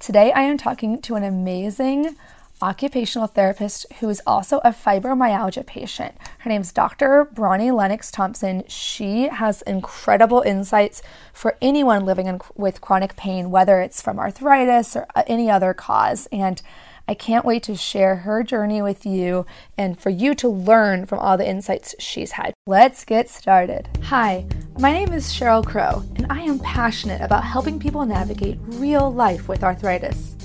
[0.00, 2.16] Today, I am talking to an amazing
[2.62, 6.14] occupational therapist who is also a fibromyalgia patient.
[6.38, 7.26] Her name is Dr.
[7.26, 8.64] Bronnie Lennox Thompson.
[8.66, 11.02] She has incredible insights
[11.34, 15.74] for anyone living in, with chronic pain, whether it's from arthritis or uh, any other
[15.74, 16.26] cause.
[16.32, 16.62] And
[17.10, 19.44] I can't wait to share her journey with you
[19.76, 22.54] and for you to learn from all the insights she's had.
[22.68, 23.88] Let's get started.
[24.04, 24.46] Hi,
[24.78, 29.48] my name is Cheryl Crow, and I am passionate about helping people navigate real life
[29.48, 30.36] with arthritis.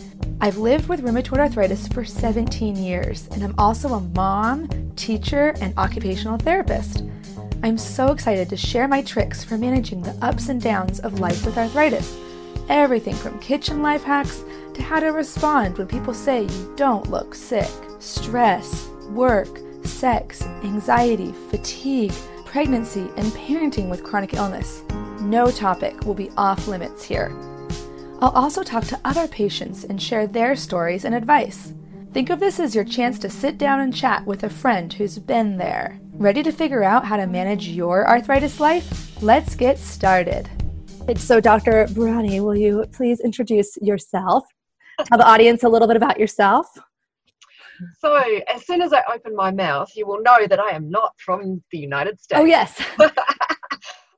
[0.41, 5.71] I've lived with rheumatoid arthritis for 17 years, and I'm also a mom, teacher, and
[5.77, 7.03] occupational therapist.
[7.61, 11.45] I'm so excited to share my tricks for managing the ups and downs of life
[11.45, 12.17] with arthritis.
[12.69, 14.43] Everything from kitchen life hacks
[14.75, 17.69] to how to respond when people say you don't look sick,
[17.99, 22.13] stress, work, sex, anxiety, fatigue,
[22.45, 24.83] pregnancy, and parenting with chronic illness.
[25.21, 27.35] No topic will be off limits here.
[28.21, 31.73] I'll also talk to other patients and share their stories and advice.
[32.13, 35.19] Think of this as your chance to sit down and chat with a friend who's
[35.19, 35.99] been there.
[36.13, 39.21] Ready to figure out how to manage your arthritis life?
[39.21, 40.49] Let's get started.
[41.17, 41.87] So, Dr.
[41.87, 44.45] Bronnie, will you please introduce yourself
[45.03, 46.67] tell the audience a little bit about yourself?
[47.99, 48.15] So,
[48.47, 51.61] as soon as I open my mouth, you will know that I am not from
[51.71, 52.39] the United States.
[52.39, 52.81] Oh, yes.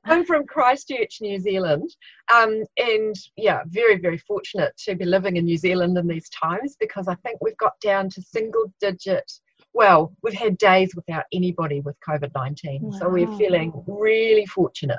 [0.04, 1.90] I'm from Christchurch, New Zealand.
[2.34, 6.76] Um, and yeah, very, very fortunate to be living in New Zealand in these times
[6.80, 9.30] because I think we've got down to single digit.
[9.78, 12.82] Well, we've had days without anybody with COVID 19.
[12.82, 12.98] Wow.
[12.98, 14.98] So we're feeling really fortunate.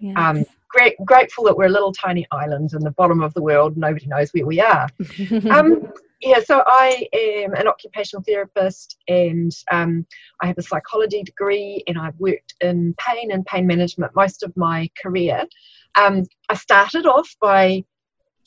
[0.00, 0.14] Yes.
[0.18, 3.78] Um, great, grateful that we're a little tiny island in the bottom of the world.
[3.78, 4.86] Nobody knows where we are.
[5.50, 5.90] um,
[6.20, 10.04] yeah, so I am an occupational therapist and um,
[10.42, 14.54] I have a psychology degree and I've worked in pain and pain management most of
[14.58, 15.46] my career.
[15.94, 17.82] Um, I started off by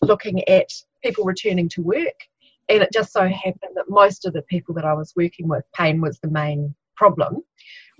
[0.03, 0.69] looking at
[1.03, 2.27] people returning to work
[2.75, 5.63] and it just so happened that most of the people that I was working with,
[5.75, 7.41] pain was the main problem.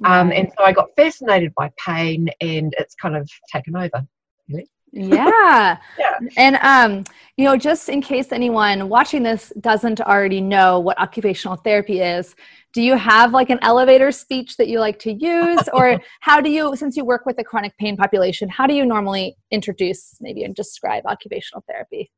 [0.06, 4.06] Um, and so I got fascinated by pain and it's kind of taken over.
[4.50, 4.68] Really.
[4.92, 5.78] yeah.
[6.00, 6.20] yeah.
[6.38, 7.04] And um,
[7.38, 12.36] you know, just in case anyone watching this doesn't already know what occupational therapy is,
[12.74, 16.50] do you have like an elevator speech that you like to use or how do
[16.50, 20.44] you since you work with the chronic pain population, how do you normally introduce maybe
[20.44, 22.12] and describe occupational therapy?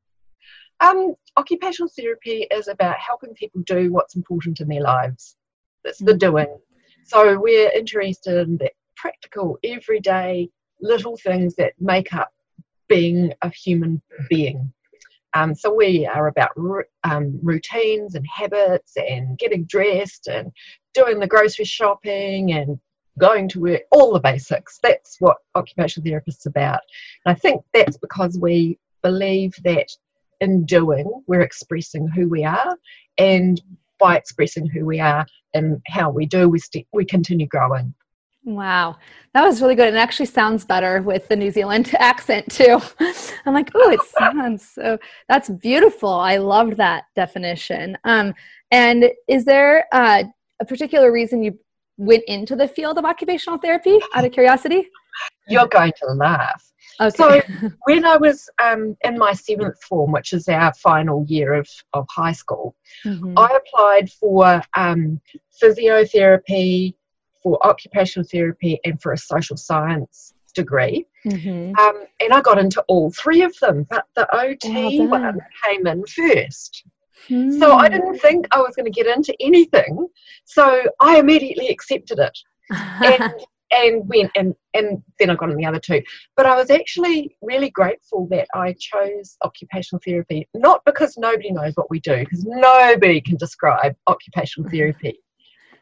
[0.83, 5.37] Um, occupational therapy is about helping people do what's important in their lives.
[5.85, 6.19] It's the mm.
[6.19, 6.57] doing,
[7.05, 10.49] so we're interested in the practical, everyday
[10.81, 12.31] little things that make up
[12.89, 14.73] being a human being.
[15.33, 16.51] Um, so we are about
[17.03, 20.51] um, routines and habits and getting dressed and
[20.93, 22.77] doing the grocery shopping and
[23.17, 24.79] going to work, all the basics.
[24.83, 26.81] That's what occupational therapists about.
[27.25, 29.87] And I think that's because we believe that
[30.43, 32.77] in doing, we're expressing who we are
[33.17, 33.61] and
[33.99, 37.93] by expressing who we are and how we do, we, st- we continue growing.
[38.45, 38.97] Wow.
[39.33, 39.87] That was really good.
[39.87, 42.81] And it actually sounds better with the New Zealand accent too.
[43.45, 44.97] I'm like, oh, it sounds so
[45.29, 46.09] that's beautiful.
[46.09, 47.97] I loved that definition.
[48.03, 48.33] Um,
[48.71, 50.23] and is there uh,
[50.61, 51.57] a particular reason you
[51.97, 54.89] went into the field of occupational therapy out of curiosity?
[55.47, 56.72] You're going to laugh.
[57.01, 57.15] Okay.
[57.15, 57.41] So
[57.85, 62.05] when I was um, in my seventh form, which is our final year of, of
[62.09, 62.75] high school,
[63.05, 63.37] mm-hmm.
[63.37, 65.19] I applied for um,
[65.61, 66.93] physiotherapy,
[67.41, 71.05] for occupational therapy, and for a social science degree.
[71.25, 71.75] Mm-hmm.
[71.79, 75.87] Um, and I got into all three of them, but the OT oh, one came
[75.87, 76.83] in first.
[77.27, 77.57] Hmm.
[77.57, 80.07] So I didn't think I was going to get into anything.
[80.45, 82.37] So I immediately accepted it.
[82.69, 83.33] and
[83.73, 86.01] and went and and then I got in the other two.
[86.35, 91.73] But I was actually really grateful that I chose occupational therapy, not because nobody knows
[91.75, 95.19] what we do, because nobody can describe occupational therapy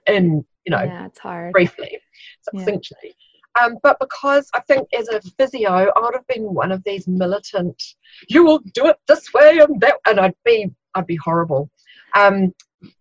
[0.08, 1.52] in you know yeah, it's hard.
[1.52, 2.00] briefly,
[2.44, 2.98] succinctly.
[3.04, 3.12] Yeah.
[3.60, 7.06] Um, but because I think as a physio, I would have been one of these
[7.06, 7.82] militant,
[8.30, 11.70] you will do it this way and that, and I'd be I'd be horrible.
[12.16, 12.54] Um,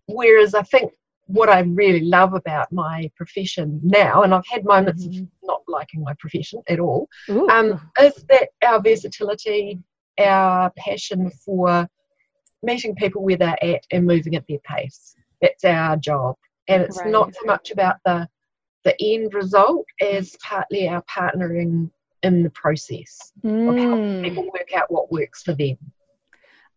[0.07, 0.91] whereas I think
[1.31, 5.23] what I really love about my profession now, and I've had moments mm-hmm.
[5.23, 9.79] of not liking my profession at all, um, is that our versatility,
[10.19, 11.87] our passion for
[12.63, 15.15] meeting people where they're at and moving at their pace.
[15.41, 16.35] That's our job.
[16.67, 17.09] And it's right.
[17.09, 18.27] not so much about the
[18.83, 21.91] the end result as partly our partnering
[22.23, 23.69] in the process mm.
[23.69, 24.23] of helping mm.
[24.23, 25.77] people work out what works for them.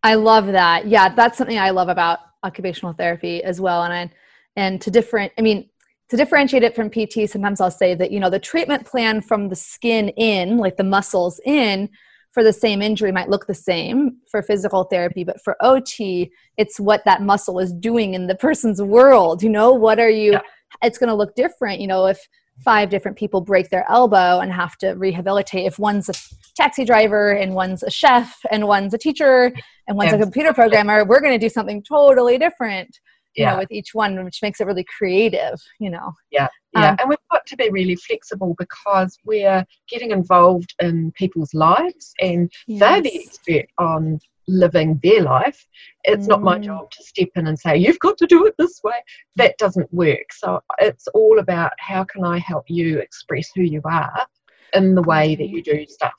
[0.03, 0.85] I love that.
[0.85, 3.83] Yeah, that's something I love about occupational therapy as well.
[3.83, 4.09] And I,
[4.55, 5.69] and to different, I mean,
[6.09, 9.49] to differentiate it from PT, sometimes I'll say that you know the treatment plan from
[9.49, 11.89] the skin in, like the muscles in,
[12.31, 16.79] for the same injury might look the same for physical therapy, but for OT, it's
[16.79, 19.41] what that muscle is doing in the person's world.
[19.41, 20.33] You know, what are you?
[20.33, 20.41] Yeah.
[20.83, 21.79] It's going to look different.
[21.79, 22.19] You know, if
[22.63, 26.13] five different people break their elbow and have to rehabilitate if one's a
[26.55, 29.51] taxi driver and one's a chef and one's a teacher
[29.87, 32.97] and one's a computer programmer we're going to do something totally different
[33.35, 33.51] you yeah.
[33.51, 37.09] know with each one which makes it really creative you know yeah yeah um, and
[37.09, 42.79] we've got to be really flexible because we're getting involved in people's lives and yes.
[42.79, 45.65] they're the expert on living their life.
[46.03, 46.29] It's mm.
[46.29, 46.63] not my mm.
[46.65, 49.03] job to step in and say, you've got to do it this way.
[49.35, 50.31] That doesn't work.
[50.31, 54.27] So it's all about how can I help you express who you are
[54.73, 56.13] in the way that you do stuff.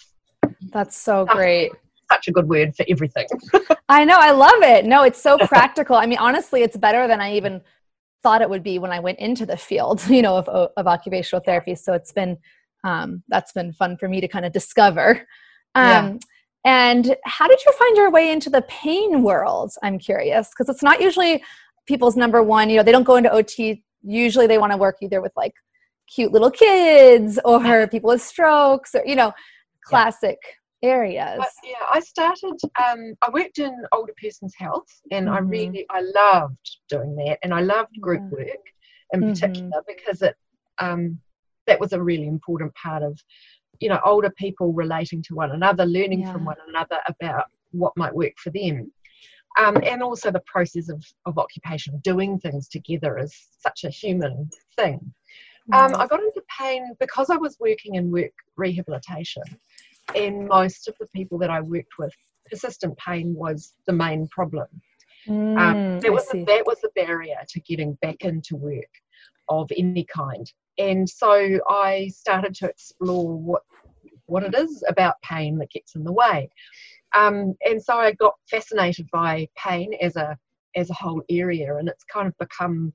[0.72, 1.72] That's so great.
[2.10, 3.26] Such a good word for everything.
[3.88, 4.18] I know.
[4.18, 4.84] I love it.
[4.84, 5.96] No, it's so practical.
[5.96, 7.60] I mean, honestly, it's better than I even
[8.22, 11.42] thought it would be when I went into the field, you know, of, of occupational
[11.44, 11.74] therapy.
[11.74, 12.36] So it's been,
[12.84, 15.26] um, that's been fun for me to kind of discover.
[15.74, 16.16] Um, yeah
[16.66, 19.70] and how did you find your way into the pain world?
[19.84, 21.44] I'm curious because it's not usually
[21.86, 22.68] people's number one.
[22.68, 23.84] You know, they don't go into OT.
[24.02, 25.54] Usually, they want to work either with like
[26.12, 29.32] cute little kids or people with strokes or you know,
[29.84, 30.50] classic yeah.
[30.82, 31.40] Areas.
[31.40, 32.58] Uh, yeah, I started.
[32.84, 35.36] Um, I worked in older person's health, and mm-hmm.
[35.36, 38.38] I really I loved doing that, and I loved group yeah.
[38.38, 38.66] work
[39.12, 39.30] in mm-hmm.
[39.30, 40.36] particular because it
[40.78, 41.18] um,
[41.66, 43.18] that was a really important part of
[43.80, 46.32] you know older people relating to one another learning yeah.
[46.32, 48.90] from one another about what might work for them
[49.58, 54.48] um, and also the process of, of occupation doing things together is such a human
[54.76, 54.98] thing
[55.72, 59.42] um, i got into pain because i was working in work rehabilitation
[60.14, 62.12] and most of the people that i worked with
[62.48, 64.66] persistent pain was the main problem
[65.26, 68.84] mm, um, that, was a, that was the barrier to getting back into work
[69.48, 73.62] of any kind and so I started to explore what
[74.26, 76.50] what it is about pain that gets in the way.
[77.14, 80.36] Um, and so I got fascinated by pain as a
[80.74, 82.92] as a whole area, and it's kind of become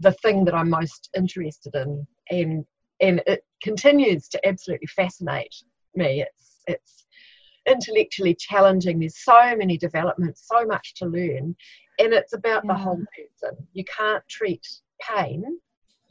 [0.00, 2.64] the thing that I'm most interested in, and
[3.00, 5.54] and it continues to absolutely fascinate
[5.94, 6.22] me.
[6.22, 7.04] It's it's
[7.66, 8.98] intellectually challenging.
[8.98, 11.56] There's so many developments, so much to learn,
[11.98, 12.72] and it's about yeah.
[12.72, 13.66] the whole person.
[13.72, 14.66] You can't treat
[15.00, 15.44] pain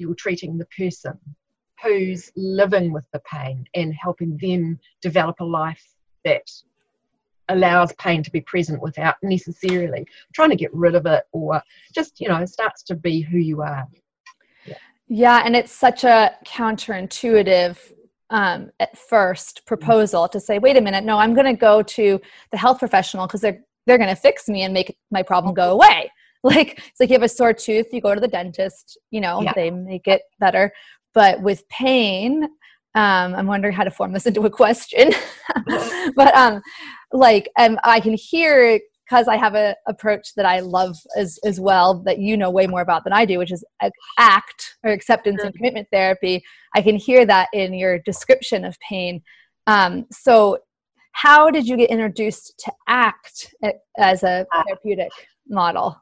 [0.02, 1.18] you're treating the person
[1.82, 5.84] who's living with the pain and helping them develop a life
[6.26, 6.50] that
[7.50, 11.62] allows pain to be present without necessarily trying to get rid of it or
[11.94, 13.88] just you know starts to be who you are
[14.66, 14.76] yeah,
[15.08, 17.78] yeah and it's such a counterintuitive
[18.32, 22.20] um, at first proposal to say wait a minute no i'm going to go to
[22.52, 25.72] the health professional because they're they're going to fix me and make my problem go
[25.72, 26.12] away.
[26.44, 29.44] Like it's like you have a sore tooth you go to the dentist you know
[29.44, 29.54] yeah.
[29.54, 30.74] they make it better.
[31.14, 32.46] But with pain
[32.96, 35.12] um, i'm wondering how to form this into a question.
[36.16, 36.60] But um
[37.12, 38.80] like um, i can hear
[39.12, 42.66] because I have an approach that I love as as well that you know way
[42.66, 43.64] more about than I do, which is
[44.18, 46.42] ACT or acceptance and commitment therapy.
[46.76, 49.22] I can hear that in your description of pain.
[49.68, 50.60] Um, so,
[51.12, 53.54] how did you get introduced to ACT
[53.98, 55.12] as a therapeutic
[55.50, 56.02] model?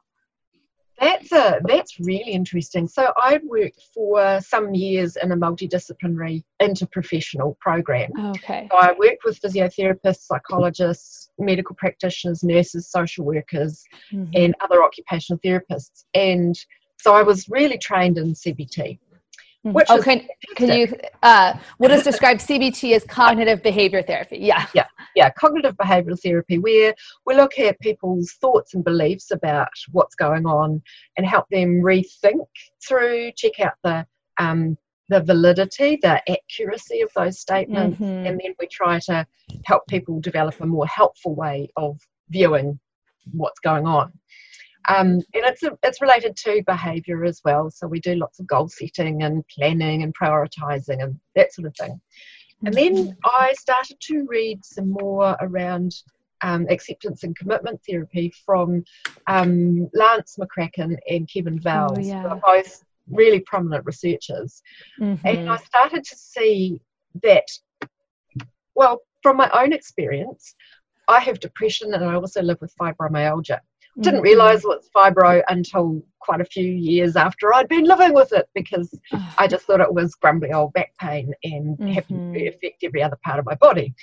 [1.00, 2.86] That's a that's really interesting.
[2.86, 8.10] So I worked for some years in a multidisciplinary interprofessional program.
[8.18, 8.68] Okay.
[8.70, 14.30] So I worked with physiotherapists, psychologists, medical practitioners, nurses, social workers, mm-hmm.
[14.34, 16.04] and other occupational therapists.
[16.12, 16.54] And
[17.00, 18.98] so I was really trained in CBT.
[19.66, 19.74] Mm-hmm.
[19.74, 20.26] Which oh, can,
[20.56, 24.38] can you, uh, we'll just describe CBT as cognitive behavior therapy.
[24.38, 24.66] Yeah.
[24.74, 24.86] Yeah.
[25.14, 25.28] Yeah.
[25.30, 26.94] Cognitive behavioral therapy, where
[27.26, 30.80] we look at people's thoughts and beliefs about what's going on
[31.18, 32.46] and help them rethink
[32.86, 34.06] through, check out the,
[34.38, 34.78] um,
[35.10, 38.26] the validity, the accuracy of those statements, mm-hmm.
[38.26, 39.26] and then we try to
[39.66, 41.98] help people develop a more helpful way of
[42.30, 42.78] viewing
[43.32, 44.12] what's going on.
[44.88, 47.70] Um, and it's, a, it's related to behaviour as well.
[47.70, 51.76] So we do lots of goal setting and planning and prioritising and that sort of
[51.76, 52.00] thing.
[52.64, 53.10] And then mm-hmm.
[53.24, 55.94] I started to read some more around
[56.42, 58.84] um, acceptance and commitment therapy from
[59.26, 62.38] um, Lance McCracken and Kevin Vowles, oh, yeah.
[62.42, 64.62] both really prominent researchers.
[65.00, 65.26] Mm-hmm.
[65.26, 66.80] And I started to see
[67.22, 67.46] that,
[68.74, 70.54] well, from my own experience,
[71.08, 73.58] I have depression and I also live with fibromyalgia.
[74.00, 74.24] Didn't mm-hmm.
[74.24, 78.96] realize what's fibro until quite a few years after I'd been living with it because
[79.36, 81.88] I just thought it was grumbly old back pain and mm-hmm.
[81.88, 83.94] happened to affect every other part of my body.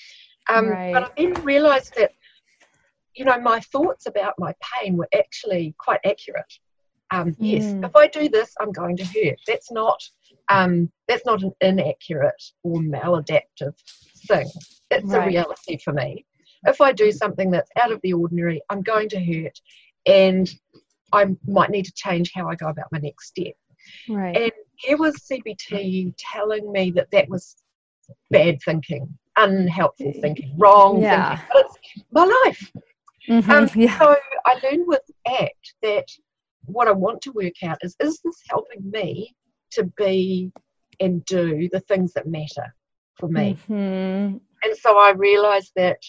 [0.50, 0.94] Um, right.
[0.94, 2.12] But I then realized that,
[3.16, 6.54] you know, my thoughts about my pain were actually quite accurate.
[7.12, 7.86] Um, yes, mm.
[7.86, 9.40] if I do this, I'm going to hurt.
[9.48, 10.04] That's not
[10.50, 13.74] um, that's not an inaccurate or maladaptive
[14.28, 14.50] thing.
[14.92, 15.24] It's right.
[15.24, 16.26] a reality for me.
[16.68, 19.60] If I do something that's out of the ordinary, I'm going to hurt
[20.06, 20.50] and
[21.14, 23.54] I might need to change how I go about my next step.
[24.10, 24.36] Right.
[24.36, 27.56] And here was CBT telling me that that was
[28.30, 31.38] bad thinking, unhelpful thinking, wrong yeah.
[31.38, 31.48] thinking.
[31.54, 32.72] But it's my life.
[33.30, 34.00] Mm-hmm, um, yeah.
[34.00, 36.06] So I learned with ACT that
[36.66, 39.36] what I want to work out is is this helping me
[39.72, 40.52] to be
[41.00, 42.74] and do the things that matter
[43.16, 43.58] for me?
[43.70, 44.38] Mm-hmm.
[44.64, 46.00] And so I realized that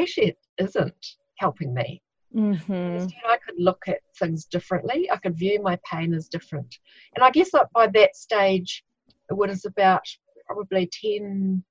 [0.00, 1.06] actually it isn't
[1.38, 2.02] helping me.
[2.34, 3.06] Mm-hmm.
[3.28, 5.08] I could look at things differently.
[5.10, 6.78] I could view my pain as different.
[7.14, 8.84] And I guess that by that stage,
[9.30, 10.02] it was about
[10.46, 11.62] probably 10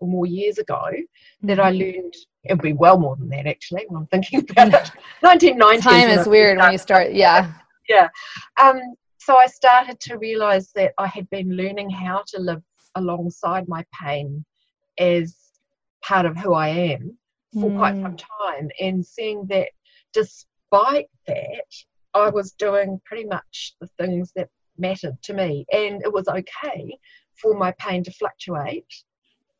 [0.00, 1.46] or more years ago mm-hmm.
[1.46, 1.98] that I mm-hmm.
[1.98, 4.90] learned, it'd be well more than that actually when I'm thinking about it.
[5.20, 5.82] 1990.
[5.82, 7.52] Time is weird when you start, yeah.
[7.88, 8.08] Yeah.
[8.60, 8.80] Um,
[9.18, 12.62] so I started to realize that I had been learning how to live
[12.96, 14.44] alongside my pain
[14.98, 15.34] as
[16.02, 17.16] part of who I am
[17.54, 17.78] for mm.
[17.78, 19.68] quite some time and seeing that
[20.12, 21.64] despite that
[22.14, 26.98] I was doing pretty much the things that mattered to me and it was okay
[27.40, 28.92] for my pain to fluctuate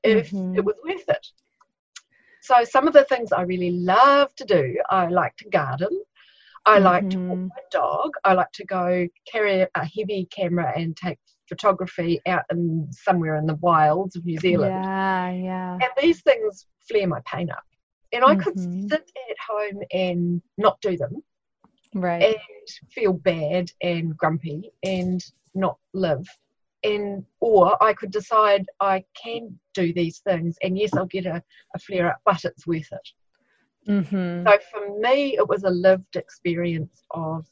[0.02, 0.56] if mm-hmm.
[0.56, 1.26] it was worth it.
[2.42, 6.02] So some of the things I really love to do, I like to garden.
[6.66, 6.84] I mm-hmm.
[6.84, 7.46] like to walk mm-hmm.
[7.46, 8.10] my dog.
[8.24, 13.46] I like to go carry a heavy camera and take photography out in somewhere in
[13.46, 14.74] the wilds of New Zealand.
[14.84, 15.72] Yeah, yeah.
[15.74, 17.64] And these things flare my pain up
[18.14, 18.40] and I mm-hmm.
[18.40, 18.58] could
[18.90, 21.22] sit at home and not do them,
[21.94, 26.26] right, and feel bad and grumpy and not live,
[26.82, 31.42] and or I could decide I can do these things, and yes, I'll get a,
[31.74, 33.08] a flare up, but it's worth it.
[33.88, 34.46] Mm-hmm.
[34.46, 37.44] So for me, it was a lived experience of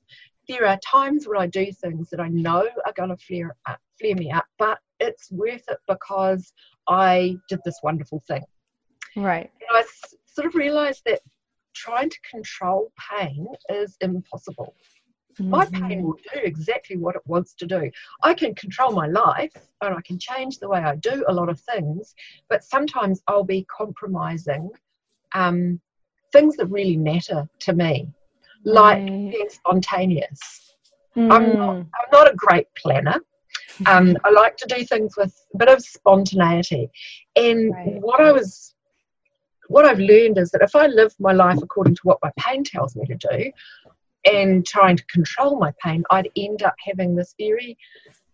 [0.48, 3.78] there are times when I do things that I know are going to flare up,
[4.00, 6.52] flare me up, but it's worth it because
[6.88, 8.42] I did this wonderful thing.
[9.16, 9.50] Right.
[9.68, 9.82] And I
[10.34, 11.20] sort of realized that
[11.74, 14.74] trying to control pain is impossible.
[15.40, 15.50] Mm-hmm.
[15.50, 17.90] My pain will do exactly what it wants to do.
[18.22, 21.48] I can control my life and I can change the way I do a lot
[21.48, 22.14] of things,
[22.48, 24.70] but sometimes I'll be compromising
[25.34, 25.80] um,
[26.32, 28.08] things that really matter to me,
[28.64, 29.06] like right.
[29.06, 30.74] being spontaneous.
[31.16, 31.32] Mm.
[31.32, 33.20] I'm, not, I'm not a great planner.
[33.86, 36.90] Um, I like to do things with a bit of spontaneity.
[37.36, 38.00] And right.
[38.02, 38.71] what I was
[39.72, 42.62] what I've learned is that if I live my life according to what my pain
[42.62, 43.50] tells me to do
[44.30, 47.76] and trying to control my pain, I'd end up having this very,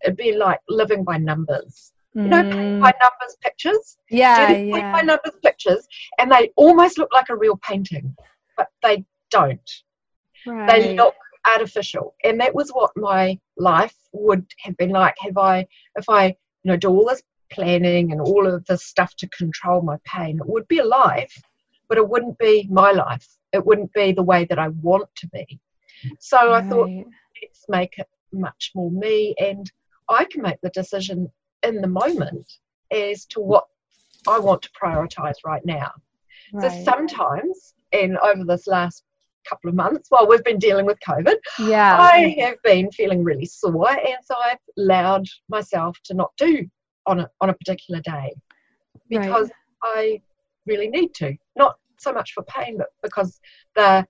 [0.03, 1.93] it'd be like living by numbers.
[2.15, 2.81] You know, mm.
[2.81, 3.97] by numbers pictures.
[4.09, 4.91] Yeah, yeah.
[4.91, 8.15] By numbers pictures, and they almost look like a real painting,
[8.57, 9.71] but they don't.
[10.45, 10.67] Right.
[10.67, 11.13] They look
[11.47, 15.15] artificial, and that was what my life would have been like.
[15.19, 16.25] Have I, if I,
[16.63, 20.39] you know, do all this planning and all of the stuff to control my pain.
[20.39, 21.41] It would be a life,
[21.87, 23.27] but it wouldn't be my life.
[23.53, 25.59] it wouldn't be the way that I want to be.
[26.19, 26.63] So right.
[26.63, 29.69] I thought, let's make it much more me, and
[30.07, 31.29] I can make the decision
[31.63, 32.51] in the moment
[32.91, 33.65] as to what
[34.27, 35.91] I want to prioritize right now.
[36.53, 36.71] Right.
[36.71, 39.03] So sometimes, and over this last
[39.47, 43.45] couple of months while we've been dealing with COVID, yeah, I have been feeling really
[43.45, 46.69] sore, and so I've allowed myself to not do
[47.09, 48.33] on a on a particular day
[49.09, 49.49] because
[49.83, 50.21] right.
[50.21, 50.21] I
[50.65, 51.35] really need to.
[51.55, 53.39] Not so much for pain, but because
[53.75, 54.05] the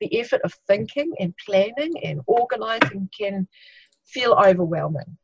[0.00, 3.46] the effort of thinking and planning and organizing can
[4.04, 5.16] feel overwhelming.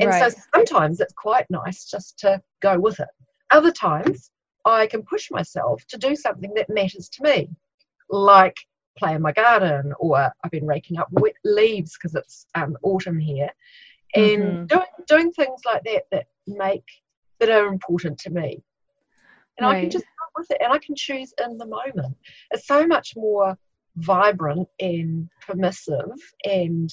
[0.00, 0.32] And right.
[0.32, 3.08] so sometimes it's quite nice just to go with it.
[3.50, 4.30] Other times
[4.64, 7.48] I can push myself to do something that matters to me,
[8.10, 8.56] like
[8.98, 13.18] play in my garden, or I've been raking up wet leaves because it's um, autumn
[13.18, 13.50] here,
[14.14, 14.66] and mm-hmm.
[14.66, 16.84] doing doing things like that that make
[17.40, 18.62] that are important to me.
[19.58, 19.76] And right.
[19.76, 22.16] I can just go with it, and I can choose in the moment.
[22.50, 23.56] It's so much more
[23.96, 26.12] vibrant and permissive,
[26.44, 26.90] and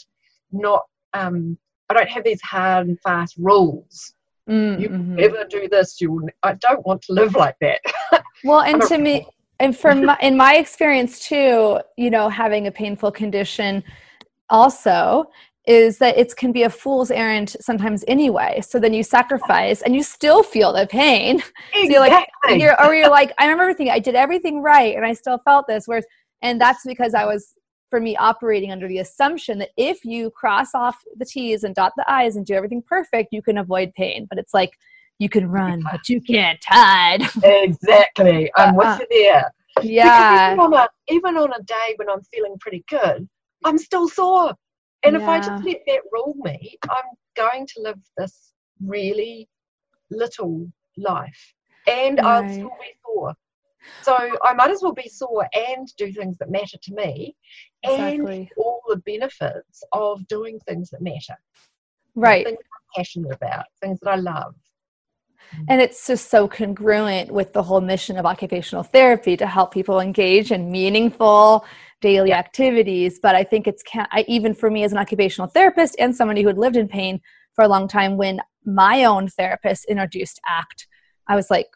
[0.51, 1.57] not um,
[1.89, 4.13] I don't have these hard and fast rules.
[4.49, 5.15] Mm, you mm-hmm.
[5.15, 6.01] never do this.
[6.01, 7.81] You, I don't want to live like that.
[8.43, 9.27] well, and to me,
[9.59, 13.83] and from my, in my experience too, you know, having a painful condition,
[14.49, 15.29] also
[15.65, 18.61] is that it can be a fool's errand sometimes anyway.
[18.67, 21.41] So then you sacrifice and you still feel the pain.
[21.73, 21.85] Exactly.
[21.85, 22.27] So you're like,
[22.59, 25.67] you're, or you're like, I remember thinking I did everything right, and I still felt
[25.67, 25.87] this.
[25.87, 26.05] Whereas,
[26.41, 27.53] and that's because I was
[27.89, 31.93] for me operating under the assumption that if you cross off the T's and dot
[31.95, 34.27] the I's and do everything perfect, you can avoid pain.
[34.29, 34.71] But it's like
[35.19, 37.21] you can run, but you can't hide.
[37.43, 38.51] exactly.
[38.57, 38.99] I'm with uh-uh.
[38.99, 39.53] you there.
[39.81, 40.53] Yeah.
[40.53, 43.27] Even on, a, even on a day when I'm feeling pretty good,
[43.63, 44.53] I'm still sore.
[45.03, 45.21] And yeah.
[45.21, 47.05] if I just let that rule me, I'm
[47.35, 48.53] going to live this
[48.85, 49.49] really
[50.09, 50.67] little
[50.97, 51.53] life.
[51.87, 52.25] And right.
[52.25, 53.33] I'll still be sore.
[54.01, 57.35] So I might as well be sore and do things that matter to me
[57.83, 58.37] exactly.
[58.37, 61.37] and all the benefits of doing things that matter.
[62.15, 62.45] Right.
[62.45, 64.55] Things I'm passionate about, things that I love.
[65.67, 69.99] And it's just so congruent with the whole mission of occupational therapy to help people
[69.99, 71.65] engage in meaningful
[72.01, 72.39] daily yeah.
[72.39, 73.19] activities.
[73.21, 76.47] But I think it's I, even for me as an occupational therapist and somebody who
[76.47, 77.21] had lived in pain
[77.53, 80.87] for a long time, when my own therapist introduced ACT,
[81.27, 81.67] I was like,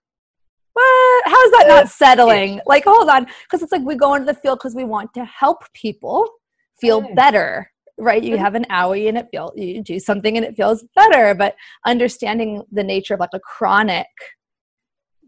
[0.74, 1.24] what?
[1.26, 2.62] How is that not settling?
[2.66, 3.26] Like, hold on.
[3.44, 6.28] Because it's like we go into the field because we want to help people
[6.80, 7.16] feel mm.
[7.16, 8.24] better, right?
[8.24, 11.34] You have an owie and it feels, you do something and it feels better.
[11.34, 11.56] But
[11.86, 14.08] understanding the nature of like a chronic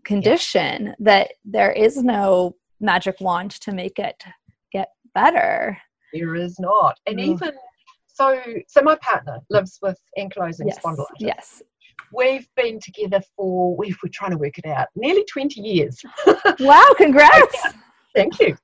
[0.06, 4.24] condition, that there is no magic wand to make it
[4.72, 5.78] get better.
[6.14, 6.98] There is not.
[7.06, 7.34] And mm.
[7.34, 7.52] even
[8.08, 10.80] so, so my partner lives with ankylosing yes.
[10.80, 11.06] spondylitis.
[11.20, 11.62] Yes
[12.14, 16.02] we've been together for we are trying to work it out nearly 20 years
[16.60, 17.68] wow congrats
[18.16, 18.56] thank you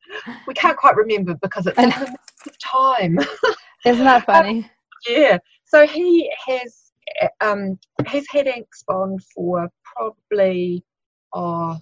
[0.47, 3.17] we can't quite remember because it's a of time
[3.85, 4.69] isn't that funny um,
[5.07, 6.91] yeah so he has
[7.41, 7.77] um
[8.09, 10.83] he's had Ankspond for probably
[11.33, 11.77] oh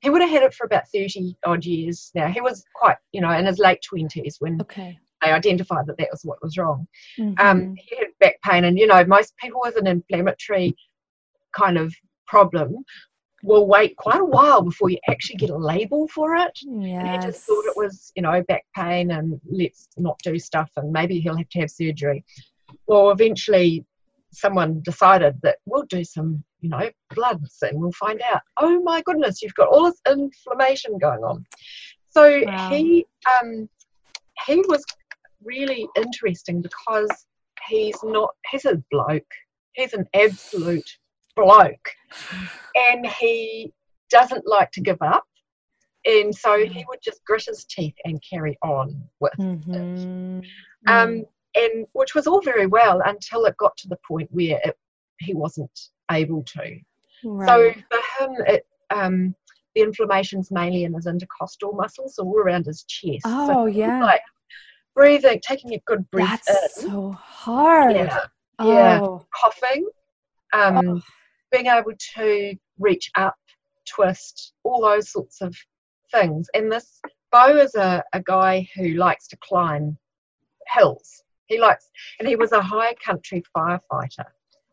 [0.00, 3.20] he would have had it for about 30 odd years now he was quite you
[3.20, 6.86] know in his late 20s when okay they identified that that was what was wrong.
[7.18, 7.34] Mm-hmm.
[7.44, 10.76] Um, he had back pain, and you know, most people with an inflammatory
[11.56, 11.94] kind of
[12.26, 12.84] problem
[13.44, 16.58] will wait quite a while before you actually get a label for it.
[16.62, 16.98] Yes.
[16.98, 20.70] And he just thought it was, you know, back pain and let's not do stuff,
[20.76, 22.24] and maybe he'll have to have surgery.
[22.86, 23.84] Well, eventually,
[24.32, 28.40] someone decided that we'll do some, you know, bloods and we'll find out.
[28.58, 31.44] Oh my goodness, you've got all this inflammation going on.
[32.08, 32.70] So wow.
[32.70, 33.06] he
[33.40, 33.68] um,
[34.46, 34.84] he was
[35.42, 37.10] really interesting because
[37.68, 39.22] he's not, he's a bloke.
[39.74, 40.88] He's an absolute
[41.36, 41.90] bloke.
[42.90, 43.72] And he
[44.10, 45.24] doesn't like to give up.
[46.04, 46.84] And so he mm.
[46.88, 50.40] would just grit his teeth and carry on with mm-hmm.
[50.40, 50.46] it.
[50.86, 54.76] Um, and which was all very well until it got to the point where it,
[55.20, 55.70] he wasn't
[56.10, 56.78] able to.
[57.24, 57.48] Right.
[57.48, 59.34] So for him, it, um,
[59.74, 63.22] the inflammation's mainly in his intercostal muscles, so all around his chest.
[63.24, 64.02] Oh, so yeah.
[64.02, 64.20] Like
[64.94, 66.90] breathing, taking a good breath That's in.
[66.90, 67.96] so hard.
[67.96, 68.18] Yeah.
[68.58, 68.72] Oh.
[68.72, 69.00] yeah.
[69.34, 69.88] Coughing.
[70.52, 71.00] Um, oh.
[71.54, 73.36] Being able to reach up,
[73.88, 75.56] twist, all those sorts of
[76.12, 76.48] things.
[76.54, 79.98] And this Bo is a, a guy who likes to climb
[80.72, 81.22] hills.
[81.46, 84.26] He likes, and he was a high country firefighter.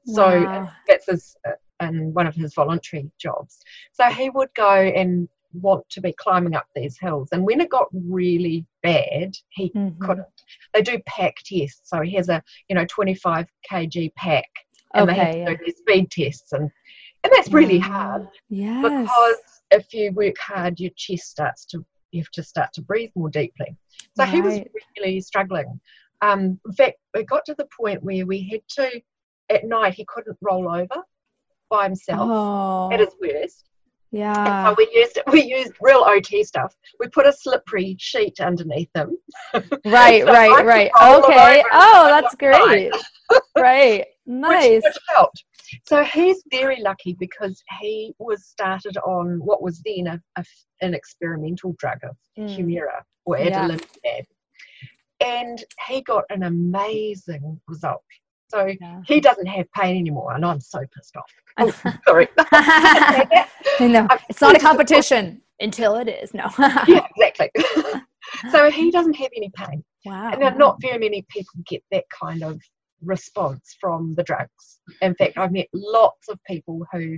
[0.05, 0.69] So wow.
[0.87, 3.59] that's his, uh, and one of his voluntary jobs.
[3.93, 7.29] So he would go and want to be climbing up these hills.
[7.31, 10.03] And when it got really bad, he mm-hmm.
[10.03, 10.27] couldn't.
[10.73, 14.49] They do pack tests, so he has a you know 25 kg pack,
[14.93, 15.45] and okay, they have to yeah.
[15.45, 16.69] do their speed tests, and
[17.23, 18.27] and that's really hard.
[18.49, 18.81] Yes.
[18.83, 23.11] Because if you work hard, your chest starts to you have to start to breathe
[23.15, 23.77] more deeply.
[24.15, 24.33] So right.
[24.33, 24.59] he was
[24.97, 25.79] really struggling.
[26.21, 29.01] Um, in fact, it got to the point where we had to,
[29.49, 31.03] at night, he couldn't roll over
[31.69, 32.91] by himself oh.
[32.91, 33.69] at his worst.
[34.11, 34.67] Yeah.
[34.67, 36.75] So we used we used real OT stuff.
[36.99, 39.17] We put a slippery sheet underneath them.
[39.85, 40.91] Right, so right, right.
[41.01, 41.63] Okay.
[41.71, 42.91] Oh, that's great.
[43.57, 44.05] right.
[44.31, 44.81] Nice.
[44.83, 45.43] Which, helped.
[45.85, 50.45] So he's very lucky because he was started on what was then a, a
[50.81, 52.57] an experimental drug of mm.
[52.57, 53.85] Humira or adalimumab.
[54.03, 54.21] Yeah.
[55.21, 58.01] And he got an amazing result.
[58.47, 59.01] So yeah.
[59.05, 61.31] he doesn't have pain anymore, and I'm so pissed off.
[61.57, 61.69] Oh,
[62.07, 62.29] sorry.
[63.81, 66.33] no, it's not a competition until it is.
[66.33, 66.49] No.
[66.87, 67.49] yeah, exactly.
[68.51, 69.83] so he doesn't have any pain.
[70.05, 70.31] Wow.
[70.31, 72.61] And not very many people get that kind of
[73.01, 74.79] response from the drugs.
[75.01, 77.17] In fact, I've met lots of people who,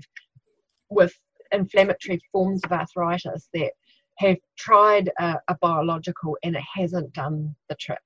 [0.89, 1.13] with
[1.52, 3.72] inflammatory forms of arthritis, that
[4.19, 8.00] have tried a, a biological and it hasn't done the trick.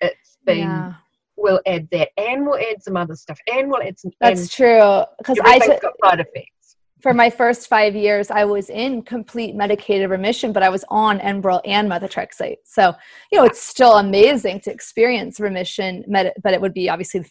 [0.00, 0.94] It's been yeah
[1.40, 5.02] we'll add that and we'll add some other stuff and we'll add some that's true
[5.18, 6.59] because i took got side effects
[7.00, 11.18] for my first five years i was in complete medicated remission but i was on
[11.20, 12.94] enbrel and methotrexate so
[13.30, 17.24] you know it's still amazing to experience remission but it would be obviously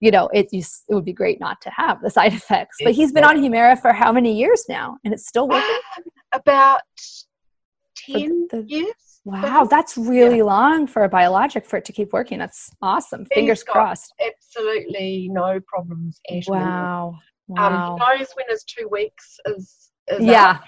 [0.00, 3.12] you know it, it would be great not to have the side effects but he's
[3.12, 6.82] been on humira for how many years now and it's still working um, about
[8.06, 8.92] 10 the, years
[9.26, 10.44] Wow, that's really yeah.
[10.44, 12.38] long for a biologic for it to keep working.
[12.38, 13.26] That's awesome.
[13.26, 14.14] Fingers crossed.
[14.24, 17.18] Absolutely no problems at wow.
[17.48, 17.92] Wow.
[17.92, 20.50] Um, he knows when his two weeks is, is yeah.
[20.50, 20.64] Up.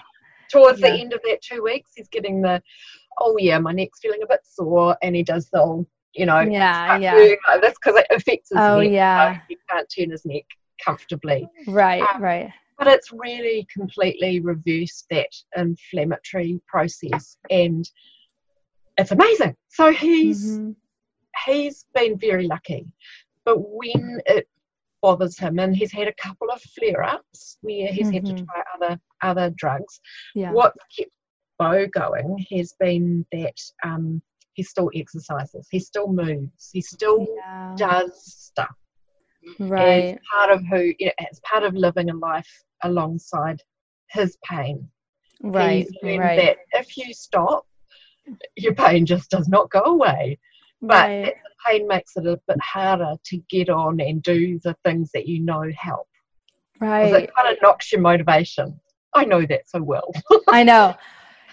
[0.49, 0.91] Towards yeah.
[0.91, 2.61] the end of that two weeks, he's getting the,
[3.19, 6.39] oh yeah, my neck's feeling a bit sore, and he does the old, you know,
[6.39, 7.35] yeah, yeah.
[7.47, 8.91] Like this because it affects his oh, neck.
[8.91, 9.33] yeah.
[9.33, 10.45] So he can't turn his neck
[10.83, 11.47] comfortably.
[11.67, 12.51] Right, um, right.
[12.79, 17.87] But it's really completely reversed that inflammatory process and
[18.97, 19.55] it's amazing.
[19.67, 20.71] So he's mm-hmm.
[21.45, 22.87] he's been very lucky.
[23.45, 24.47] But when it
[25.01, 28.13] bothers him and he's had a couple of flare-ups where he's mm-hmm.
[28.13, 28.45] had to mm-hmm.
[28.45, 29.99] try other other drugs,
[30.35, 30.51] yeah.
[30.51, 31.11] what's kept
[31.57, 34.21] Bo going has been that um,
[34.53, 37.75] he still exercises, he still moves, he still yeah.
[37.77, 38.75] does stuff.
[39.59, 40.15] Right.
[40.15, 42.49] As part of who you know, as part of living a life
[42.83, 43.61] alongside
[44.09, 44.87] his pain.
[45.41, 45.87] Right.
[46.03, 46.37] Right.
[46.37, 47.65] that if you stop
[48.55, 50.37] your pain just does not go away.
[50.81, 51.33] But right.
[51.43, 55.27] the pain makes it a bit harder to get on and do the things that
[55.27, 56.07] you know help.
[56.79, 57.13] Right.
[57.13, 58.79] It kind of knocks your motivation.
[59.13, 60.11] I know that so well.
[60.47, 60.95] I know.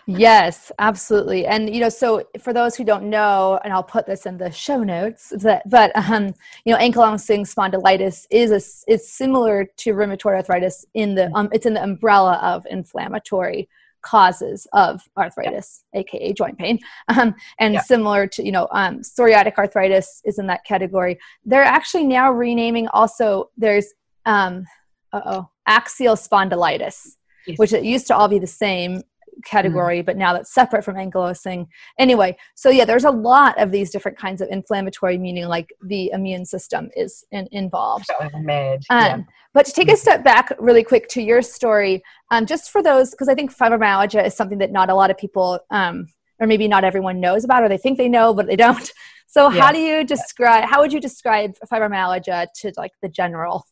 [0.09, 1.47] Yes, absolutely.
[1.47, 4.53] And you know, so for those who don't know, and I'll put this in the
[4.53, 6.33] show notes, that but um,
[6.65, 11.67] you know, ankylosing spondylitis is a, is similar to rheumatoid arthritis in the um, it's
[11.67, 13.69] in the umbrella of inflammatory
[14.03, 16.79] causes of arthritis, aka joint pain.
[17.09, 21.19] Um, and similar to, you know, um, psoriatic arthritis is in that category.
[21.45, 23.93] They're actually now renaming also, there's,
[24.25, 24.65] um,
[25.13, 27.59] oh, axial spondylitis, yes.
[27.59, 29.03] which it used to all be the same
[29.45, 30.07] category, mm.
[30.07, 31.67] but now that's separate from ankylosing.
[31.99, 36.11] Anyway, so yeah, there's a lot of these different kinds of inflammatory, meaning like the
[36.13, 38.07] immune system is in, involved.
[38.35, 38.81] mad.
[38.91, 39.23] Um, yeah.
[39.55, 39.99] But to take a mm.
[39.99, 44.25] step back really quick to your story, um, just for those, because I think fibromyalgia
[44.25, 46.07] is something that not a lot of people, um,
[46.39, 48.93] or maybe not everyone knows about, or they think they know, but they don't.
[49.29, 49.61] So yeah.
[49.61, 53.67] how do you describe, how would you describe fibromyalgia to like the general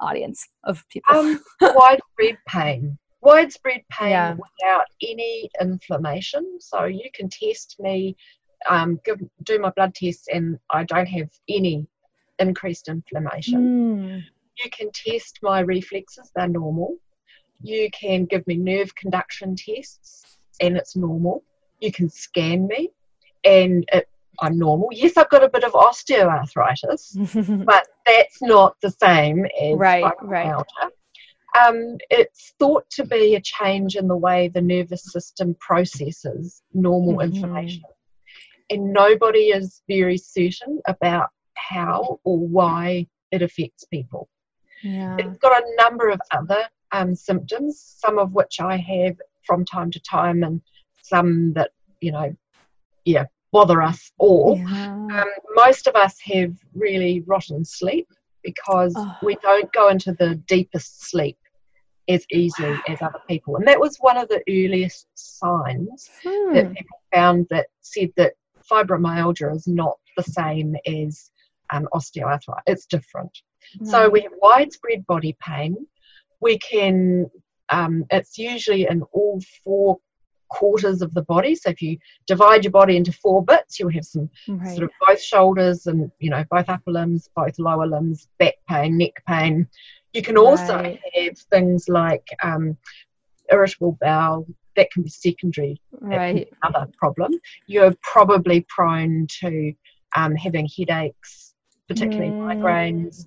[0.00, 1.14] audience of people?
[1.14, 4.34] Um, widespread pain widespread pain yeah.
[4.34, 6.58] without any inflammation.
[6.60, 8.16] So you can test me,
[8.68, 11.86] um, give, do my blood tests, and I don't have any
[12.38, 13.60] increased inflammation.
[13.60, 14.22] Mm.
[14.62, 16.96] You can test my reflexes, they're normal.
[17.62, 21.44] You can give me nerve conduction tests, and it's normal.
[21.80, 22.90] You can scan me,
[23.44, 24.08] and it,
[24.40, 24.88] I'm normal.
[24.90, 30.64] Yes, I've got a bit of osteoarthritis, but that's not the same as right, right.
[31.58, 37.18] Um, it's thought to be a change in the way the nervous system processes normal
[37.18, 37.34] mm-hmm.
[37.34, 37.82] information.
[38.70, 44.28] And nobody is very certain about how or why it affects people.
[44.82, 45.16] Yeah.
[45.18, 49.90] It's got a number of other um, symptoms, some of which I have from time
[49.90, 50.60] to time, and
[51.02, 52.34] some that, you know,
[53.04, 54.58] yeah, bother us all.
[54.58, 54.92] Yeah.
[54.92, 58.08] Um, most of us have really rotten sleep
[58.42, 59.16] because oh.
[59.22, 61.38] we don't go into the deepest sleep
[62.08, 63.56] as easily as other people.
[63.56, 66.54] And that was one of the earliest signs hmm.
[66.54, 68.34] that people found that said that
[68.70, 71.30] fibromyalgia is not the same as
[71.72, 73.36] um, osteoarthritis, it's different.
[73.84, 75.86] So we have widespread body pain.
[76.40, 77.30] We can,
[77.70, 79.98] um, it's usually in all four
[80.48, 81.54] quarters of the body.
[81.54, 84.76] So if you divide your body into four bits, you'll have some Right.
[84.76, 88.98] sort of both shoulders and you know both upper limbs, both lower limbs, back pain,
[88.98, 89.68] neck pain.
[90.12, 91.00] You can also Right.
[91.14, 92.76] have things like um,
[93.50, 94.46] irritable bowel.
[94.76, 96.48] That can be secondary right.
[96.62, 97.32] other problem.
[97.66, 99.74] You're probably prone to
[100.16, 101.54] um, having headaches,
[101.88, 102.38] particularly Mm.
[102.62, 103.26] migraines.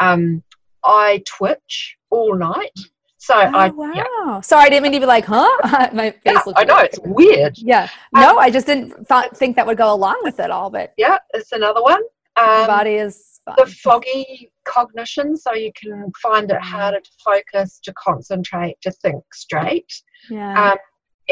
[0.00, 0.42] Um,
[0.82, 2.72] I twitch all night,
[3.18, 3.92] so Oh, I wow.
[3.94, 5.90] yeah, Sorry, I didn't mean to be like, huh?
[5.92, 6.86] My face yeah, I know weird.
[6.86, 7.58] it's weird.
[7.58, 7.88] Yeah.
[8.12, 11.18] No, I just didn't thought, think that would go along with it all, but Yeah,
[11.34, 12.02] it's another one.
[12.36, 13.56] my Um, body is fine.
[13.58, 16.70] the foggy cognition, so you can find it Mm.
[16.74, 19.90] harder to focus, to concentrate, to think straight,
[20.28, 20.54] yeah.
[20.72, 20.78] um,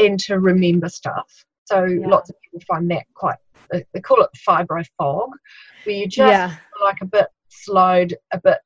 [0.05, 1.31] and to remember stuff.
[1.71, 2.09] So Yeah.
[2.15, 3.41] lots of people find that quite.
[3.71, 5.31] They they call it fibro fog,
[5.85, 6.57] where you just yeah.
[6.89, 8.59] like a bit slowed, a bit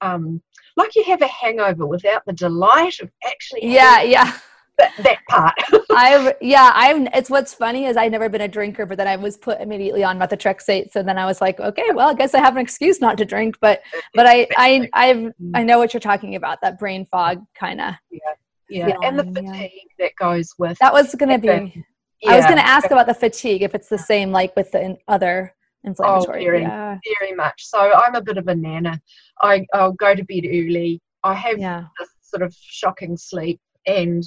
[0.00, 0.42] um,
[0.76, 4.30] like you have a hangover without the delight of actually Yeah, yeah.
[4.78, 5.54] That, that part.
[5.90, 9.16] I've yeah, I've it's what's funny is I've never been a drinker, but then I
[9.16, 10.90] was put immediately on methotrexate.
[10.92, 13.24] So then I was like, okay, well, I guess I have an excuse not to
[13.24, 13.56] drink.
[13.60, 13.82] But
[14.14, 15.66] but I I I've I mm.
[15.66, 17.94] know what you're talking about, that brain fog kind of.
[18.10, 19.52] yeah, yeah and the feeling, yeah.
[19.52, 20.78] fatigue that goes with.
[20.78, 21.84] That was gonna be Okay.
[22.26, 24.98] I was gonna ask about the fatigue, if it's the same like with the in-
[25.08, 26.42] other inflammatory.
[26.42, 26.62] Oh, very.
[26.62, 26.98] yeah.
[27.20, 27.66] very much.
[27.66, 29.00] So I'm a bit of a nana.
[29.42, 31.00] I, I'll go to bed early.
[31.22, 31.84] I have Yeah.
[31.98, 34.24] this sort of shocking sleep, and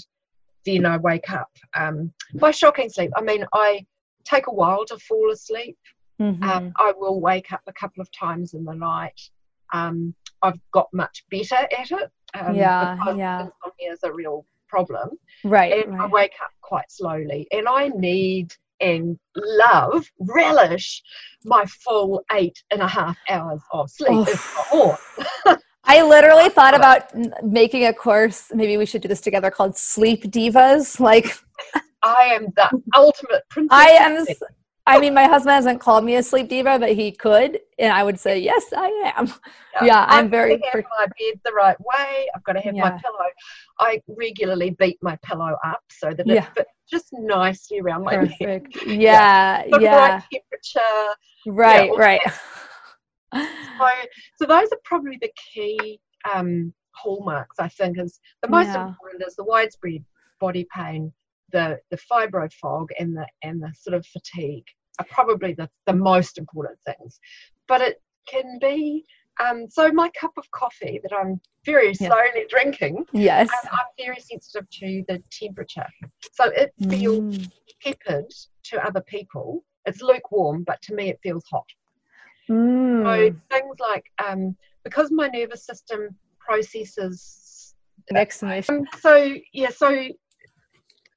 [0.68, 1.50] then I wake up.
[1.76, 3.86] Um, by shocking sleep, I mean I
[4.26, 5.78] take a while to fall asleep.
[6.20, 6.44] Mhm.
[6.44, 9.20] Um, I will wake up a couple of times in the night.
[9.74, 12.12] Um, I've got much better at it.
[12.34, 13.42] Um, Yeah, yeah.
[13.42, 15.12] Insomnia is a real problem,
[15.46, 15.86] right.
[15.88, 17.48] and I wake up quite slowly.
[17.52, 21.02] And I need and love, relish
[21.46, 24.30] my full eight and a half hours of sleep, Oof.
[24.30, 24.76] if not
[25.46, 25.58] more.
[25.88, 27.04] I literally thought about
[27.44, 28.52] making a course.
[28.54, 31.00] Maybe we should do this together called Sleep Divas.
[31.08, 31.38] Like
[32.04, 33.70] I am the ultimate princess.
[33.72, 34.26] I am.
[34.86, 38.04] I mean, my husband hasn't called me a sleep diva, but he could, and I
[38.04, 39.34] would say yes, I am.
[39.84, 42.28] Yeah, I'm I've very got to have my bed the right way.
[42.34, 43.28] I've got to have my pillow.
[43.80, 46.46] I regularly beat my pillow up so that Yeah.
[46.48, 48.32] it fits just nicely around my neck.
[48.40, 48.86] Perfect.
[48.88, 49.96] Yeah, Got the yeah.
[49.96, 51.16] right temperature.
[51.48, 52.22] Right, right.
[53.36, 53.88] So,
[54.38, 56.00] so those are probably the key
[56.34, 57.58] um, hallmarks.
[57.60, 58.88] I think is the most Yeah.
[58.88, 60.04] important is the widespread
[60.40, 61.12] body pain,
[61.52, 64.66] the the fibro fog, and the and the sort of fatigue
[65.00, 67.20] are probably the the most important things.
[67.68, 69.06] But it can be.
[69.40, 72.08] Um, so my cup of coffee that I'm very Yeah.
[72.08, 73.48] slowly drinking, Yes.
[73.52, 75.86] um, I'm very sensitive to the temperature.
[76.32, 77.52] So it feels Mm.
[77.84, 79.64] tepid to other people.
[79.86, 81.68] It's lukewarm, but to me it feels hot.
[82.48, 83.42] So Mm.
[83.52, 87.76] things like um, because my nervous system processes.
[88.10, 88.70] Emotion.
[88.70, 90.08] Um, so yeah, so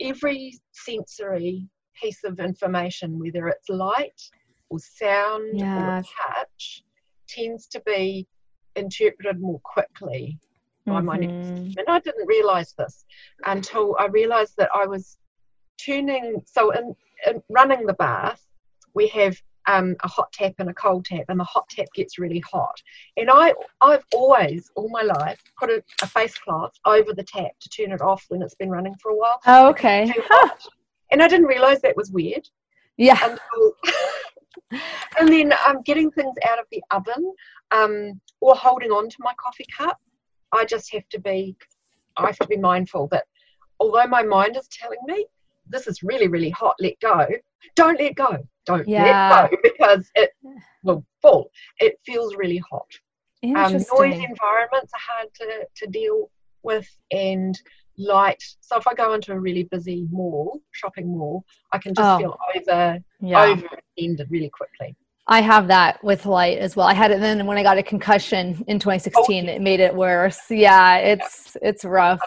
[0.00, 1.68] every sensory
[2.00, 4.20] piece of information, whether it's light
[4.70, 5.98] or sound Yeah.
[5.98, 6.82] or touch,
[7.28, 8.26] tends to be
[8.76, 10.38] interpreted more quickly
[10.86, 11.66] by my nervous Mhm.
[11.66, 11.74] system.
[11.78, 13.04] And I didn't realise this
[13.46, 15.16] until I realised that I was
[15.84, 16.42] turning.
[16.46, 16.94] So in,
[17.26, 18.44] in running the bath,
[18.94, 22.18] we have um, a hot tap and a cold tap, and the hot tap gets
[22.18, 22.80] really hot.
[23.16, 27.52] And I, I've always, all my life, put a, a face cloth over the tap
[27.60, 29.40] to turn it off when it's been running for a while.
[29.46, 30.12] Oh, okay.
[30.28, 30.66] Hot.
[31.12, 32.48] And I didn't realise that was weird
[32.96, 33.18] Yeah.
[33.22, 33.72] until.
[35.18, 37.32] and then um, getting things out of the oven
[37.72, 39.98] um, or holding on to my coffee cup,
[40.52, 41.56] I just have to be,
[42.16, 43.24] I have to be mindful that
[43.78, 45.26] although my mind is telling me
[45.68, 47.26] this is really, really hot, let go,
[47.76, 48.38] don't let go.
[48.66, 49.04] Don't Yeah.
[49.40, 50.30] let go because it
[50.84, 51.50] will fall.
[51.78, 52.86] It feels really hot.
[53.42, 56.30] Um, noise environments are hard to, to deal
[56.62, 57.58] with and
[57.96, 58.42] light.
[58.60, 62.18] So if I go into a really busy mall, shopping mall, I can just Oh.
[62.18, 63.42] feel over yeah.
[63.44, 64.94] over-ended really quickly.
[65.26, 66.86] I have that with light as well.
[66.86, 69.48] I had it then when I got a concussion in 2016.
[69.48, 70.40] Oh, It made it worse.
[70.50, 72.20] Yeah, it's it's rough.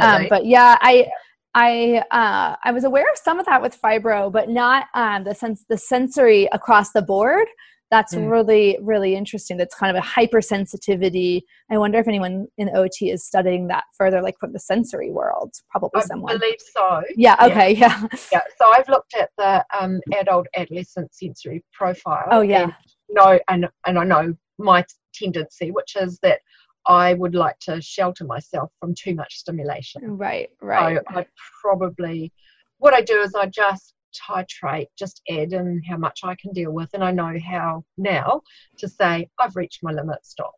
[0.00, 1.08] Um, but yeah, I
[1.54, 5.34] I uh, I was aware of some of that with fibro, but not um, the
[5.34, 7.46] sense the sensory across the board.
[7.90, 8.30] That's Mm.
[8.30, 9.56] really really interesting.
[9.56, 11.42] That's kind of a hypersensitivity.
[11.70, 15.52] I wonder if anyone in OT is studying that further, like from the sensory world.
[15.70, 16.34] Probably I someone.
[16.34, 17.02] I believe so.
[17.16, 17.36] Yeah.
[17.38, 17.46] yeah.
[17.46, 17.72] Okay.
[17.78, 18.06] Yeah.
[18.32, 18.40] Yeah.
[18.58, 22.26] So I've looked at the um, adult adolescent sensory profile.
[22.30, 22.64] Oh yeah.
[22.64, 22.72] And
[23.10, 26.40] know and and I know my tendency, which is that
[26.86, 30.02] I would like to shelter myself from too much stimulation.
[30.16, 30.50] Right.
[30.60, 30.98] Right.
[30.98, 31.26] So I
[31.62, 32.32] probably
[32.78, 36.72] what I do is I just titrate, just add in how much I can deal
[36.72, 38.42] with, and I know how now
[38.78, 40.54] to say I've reached my limit, stop.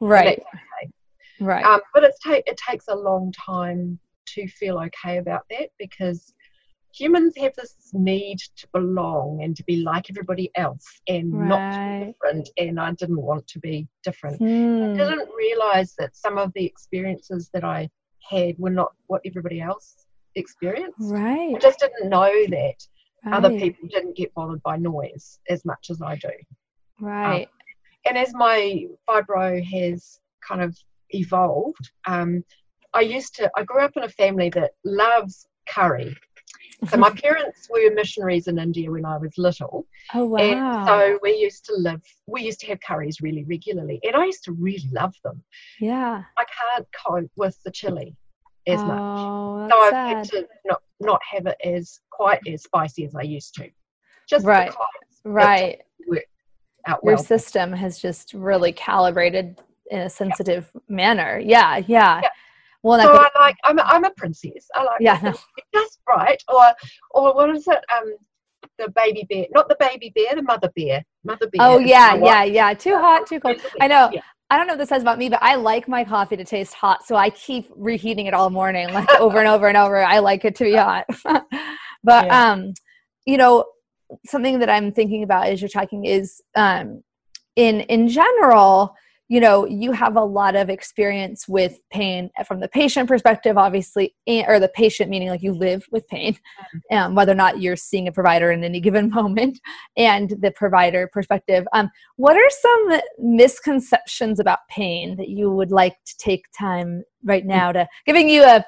[0.00, 0.38] Right.
[0.38, 0.92] okay.
[1.40, 1.64] Right.
[1.64, 6.34] Um, but it's take it takes a long time to feel okay about that because
[6.96, 11.78] humans have this need to belong and to be like everybody else and not to
[11.88, 12.48] be different.
[12.58, 14.38] And I didn't want to be different.
[14.38, 14.82] Hmm.
[14.82, 17.88] I didn't realize that some of the experiences that I
[18.30, 20.94] had were not what everybody else experienced.
[21.00, 21.48] Right.
[21.50, 21.60] I Right.
[21.60, 22.76] just didn't know that
[23.32, 26.30] other people didn't get bothered by noise as much as I do.
[27.00, 27.48] Right.
[28.06, 30.76] And as my fibro has kind of
[31.10, 32.44] evolved, um,
[32.92, 36.14] I used to, I grew up in a family that loves curry.
[36.88, 39.86] So my parents were missionaries in India when I was little.
[40.14, 40.38] oh wow.
[40.38, 44.00] And so we used to live, we used to have curries really regularly.
[44.02, 45.42] And I used to really love them.
[45.80, 46.22] yeah.
[46.36, 48.16] I can't cope with the chili
[48.66, 48.98] as much.
[49.00, 53.14] Oh, So I've that's had to not, not have it as quite as spicy as
[53.14, 53.68] I used to.
[54.28, 54.68] Just Right.
[54.70, 54.86] because
[55.24, 55.80] Right.
[57.02, 59.58] Your system has just really calibrated
[59.90, 61.38] in a sensitive manner.
[61.42, 61.78] Yeah.
[61.78, 62.20] Yeah.
[62.22, 62.28] Yeah.
[62.84, 64.68] Well, so I I like I'm a, I'm a princess.
[64.74, 65.32] I like Yeah,
[65.74, 66.40] just right.
[66.48, 66.72] Or
[67.10, 67.78] or what is it?
[67.96, 68.14] Um,
[68.78, 71.02] the baby bear, not the baby bear, the mother bear.
[71.24, 71.62] Mother bear.
[71.62, 72.74] oh yeah, yeah, yeah.
[72.74, 73.60] Too hot, too cold.
[73.80, 74.10] I know.
[74.12, 74.20] yeah.
[74.50, 76.74] I don't know what this says about me, but I like my coffee to taste
[76.74, 80.04] hot, so I keep reheating it all morning, like over and over and over.
[80.04, 81.06] I like it to be hot.
[82.04, 82.52] but Yeah.
[82.52, 82.74] um,
[83.24, 83.64] you know,
[84.26, 87.02] something that I'm thinking about as you're talking is um,
[87.56, 88.94] in in general,
[89.28, 94.14] you know, you have a lot of experience with pain from the patient perspective, obviously,
[94.26, 96.36] or the patient meaning like you live with pain,
[96.90, 99.58] um, whether or not you're seeing a provider in any given moment,
[99.96, 101.66] and the provider perspective.
[101.72, 107.46] Um, what are some misconceptions about pain that you would like to take time right
[107.46, 108.64] now to giving you a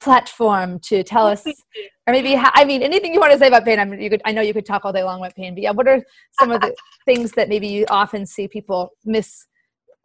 [0.00, 3.64] platform to tell us or maybe ha- i mean anything you want to say about
[3.64, 5.54] pain i mean you could i know you could talk all day long about pain
[5.54, 6.02] but yeah what are
[6.40, 9.46] some of the things that maybe you often see people miss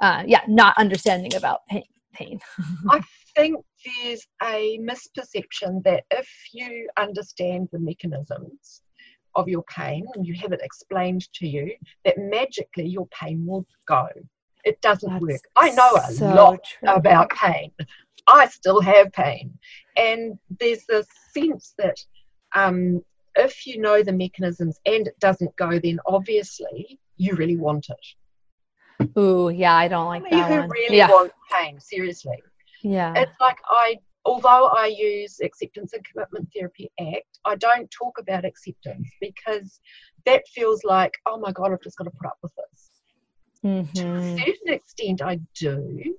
[0.01, 1.83] uh yeah not understanding about pain
[2.13, 2.39] pain
[2.89, 3.01] I
[3.36, 8.81] think there's a misperception that if you understand the mechanisms
[9.36, 11.71] of your pain and you have it explained to you,
[12.03, 14.07] that magically your pain will go.
[14.65, 15.41] It doesn't That's work.
[15.55, 16.89] I know a so lot true.
[16.89, 17.71] about pain.
[18.27, 19.57] I still have pain.
[19.95, 21.97] And there's this sense that
[22.55, 23.01] um,
[23.36, 28.05] if you know the mechanisms and it doesn't go, then obviously you really want it.
[29.17, 32.38] Ooh yeah i don't like that who one really yeah want pain, seriously.
[32.83, 38.17] yeah It's like I, although I use Acceptance and Commitment Therapy Act, I don't talk
[38.19, 39.79] about acceptance because
[40.25, 42.89] that feels like, oh my God, I've just got to put up with this.
[44.01, 44.38] To a Mhm.
[44.39, 46.15] certain extent, I do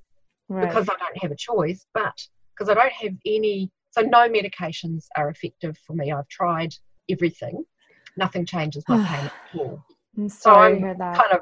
[0.48, 2.16] right because I don't have a choice, but
[2.54, 6.10] because I don't have any, so no medications are effective for me.
[6.10, 6.74] I've tried
[7.10, 7.64] everything,
[8.16, 9.84] nothing changes my pain at all.
[10.16, 11.40] i'm So sorry to I'm hear that kind of,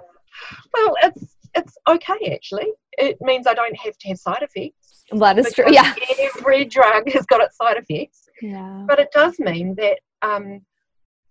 [0.75, 2.69] well, it's it's okay actually.
[2.99, 5.05] It means I don't have to have side effects.
[5.13, 5.95] that is true yeah
[6.39, 10.61] Every drug has got its side effects, yeah but it does mean that, um,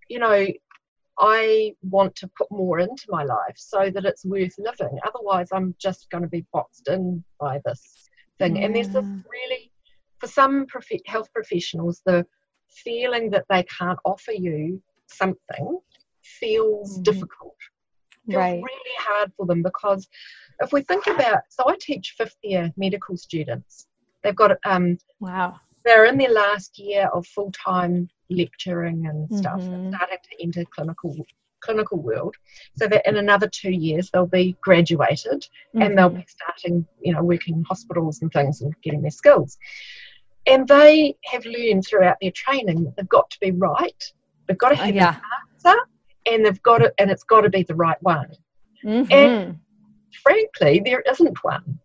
[0.10, 0.46] you know,
[1.20, 4.98] I want to put more into my life so that it's worth living.
[5.08, 7.82] Otherwise, I'm just going to be boxed in by this
[8.40, 8.60] thing.
[8.62, 9.22] And there's this Yeah.
[9.32, 9.72] really,
[10.20, 12.26] for some prof- health professionals, the
[12.70, 15.80] feeling that they can't offer you something
[16.22, 17.04] feels Mhm.
[17.04, 17.56] difficult
[18.26, 20.08] feels right really hard for them because
[20.60, 23.88] if we think about so I teach fifth year medical students.
[24.24, 29.62] They've got um wow they're in their last year of full time lecturing and stuff
[29.62, 29.74] Mhm.
[29.74, 31.16] and starting to enter clinical
[31.62, 32.36] clinical world.
[32.76, 36.18] So that in another two years they'll be graduated and they'll Mhm.
[36.18, 39.58] be starting, you know, working in hospitals and things and getting their skills.
[40.48, 44.14] And they have learned throughout their training that they've got to be right.
[44.48, 45.22] They've got to Uh, have yeah an
[45.74, 45.80] answer
[46.26, 48.30] and they've got it and it's got to be the right one
[48.84, 49.60] Mhm.
[50.24, 51.80] frankly, there isn't one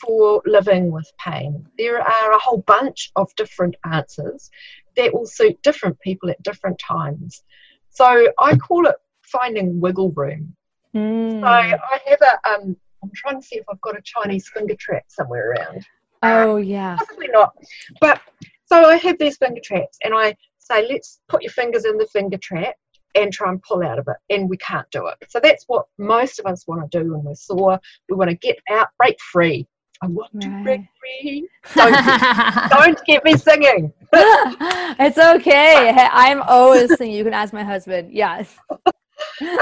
[0.00, 1.66] for living with pain.
[1.78, 4.50] There are a whole bunch of different answers
[4.96, 7.42] that will suit different people at different times.
[7.90, 10.54] So I call it finding wiggle room.
[10.94, 11.40] Mm.
[11.40, 14.76] So I have a, um, I'm trying to see if I've got a Chinese finger
[14.78, 15.86] trap somewhere around.
[16.22, 17.54] oh yeah Possibly not.
[18.00, 18.20] But
[18.66, 22.06] so I have these finger traps and I say, let's put your fingers in the
[22.06, 22.74] finger trap
[23.16, 24.16] and try and pull out of it.
[24.34, 25.16] And we can't do it.
[25.28, 27.80] So that's what most of us want to do when we're sore.
[28.08, 29.66] We want to get out, break free.
[30.02, 31.48] I want to break free.
[31.74, 32.04] Don't,
[32.70, 33.92] don't get me singing.
[34.12, 35.92] it's okay.
[35.92, 37.16] Hey, I'm always singing.
[37.16, 38.12] You can ask my husband.
[38.12, 38.54] Yes.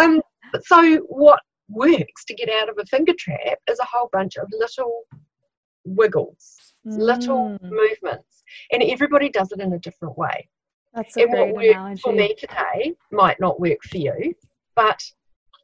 [0.00, 0.20] Um,
[0.62, 4.48] so what works to get out of a finger trap is a whole bunch of
[4.50, 5.02] little
[5.84, 8.42] wiggles, little Mm, movements.
[8.72, 10.48] And everybody does it in a different way.
[10.94, 14.34] That's a and what great worked for me today might not work for you,
[14.76, 15.02] but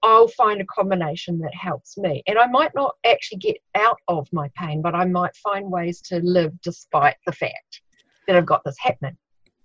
[0.03, 2.23] I'll find a combination that helps me.
[2.27, 6.01] And I might not actually get out of my pain, but I might find ways
[6.03, 7.83] to live despite the fact
[8.27, 9.17] that I've got this happening,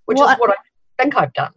[0.06, 0.56] which Well, is what I
[1.02, 1.54] think I've done.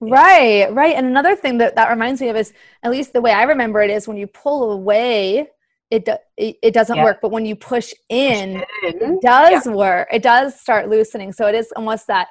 [0.00, 0.94] Right, right.
[0.96, 3.82] And another thing that that reminds me of is, at least the way I remember
[3.82, 5.48] it is when you pull away,
[5.90, 7.04] it do, it, it doesn't Yeah.
[7.04, 7.18] work.
[7.20, 10.08] But when you push in, In, it does work.
[10.10, 11.32] It does start loosening.
[11.32, 12.28] So it is almost that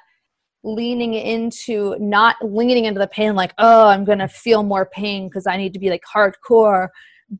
[0.63, 5.47] leaning into not leaning into the pain like, oh, I'm gonna feel more pain because
[5.47, 6.89] I need to be like hardcore,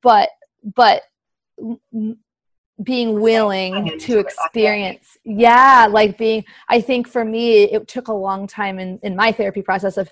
[0.02, 0.30] but
[0.64, 1.04] but
[1.60, 2.18] m-
[2.84, 8.48] being willing to experience yeah like being i think for me it took a long
[8.48, 10.12] time in, in my therapy process of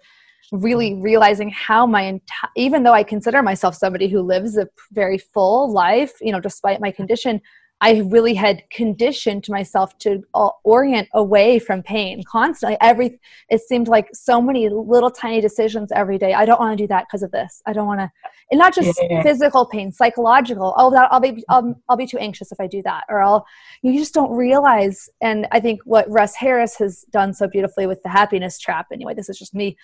[0.51, 5.17] really realizing how my entire even though i consider myself somebody who lives a very
[5.17, 7.41] full life you know despite my condition
[7.81, 12.77] i really had conditioned myself to uh, orient away from pain constantly.
[12.81, 13.19] Every
[13.49, 16.33] it seemed like so many little tiny decisions every day.
[16.33, 17.61] I don't want to do that because of this.
[17.65, 18.11] I don't want to
[18.51, 19.21] and not just Yeah.
[19.23, 20.73] physical pain psychological.
[20.77, 23.45] Oh that i'll be I'll, I'll be too anxious if i do that or i'll
[23.81, 28.01] you just don't realize and i think what russ harris has done so beautifully with
[28.03, 29.77] the happiness trap anyway this is just me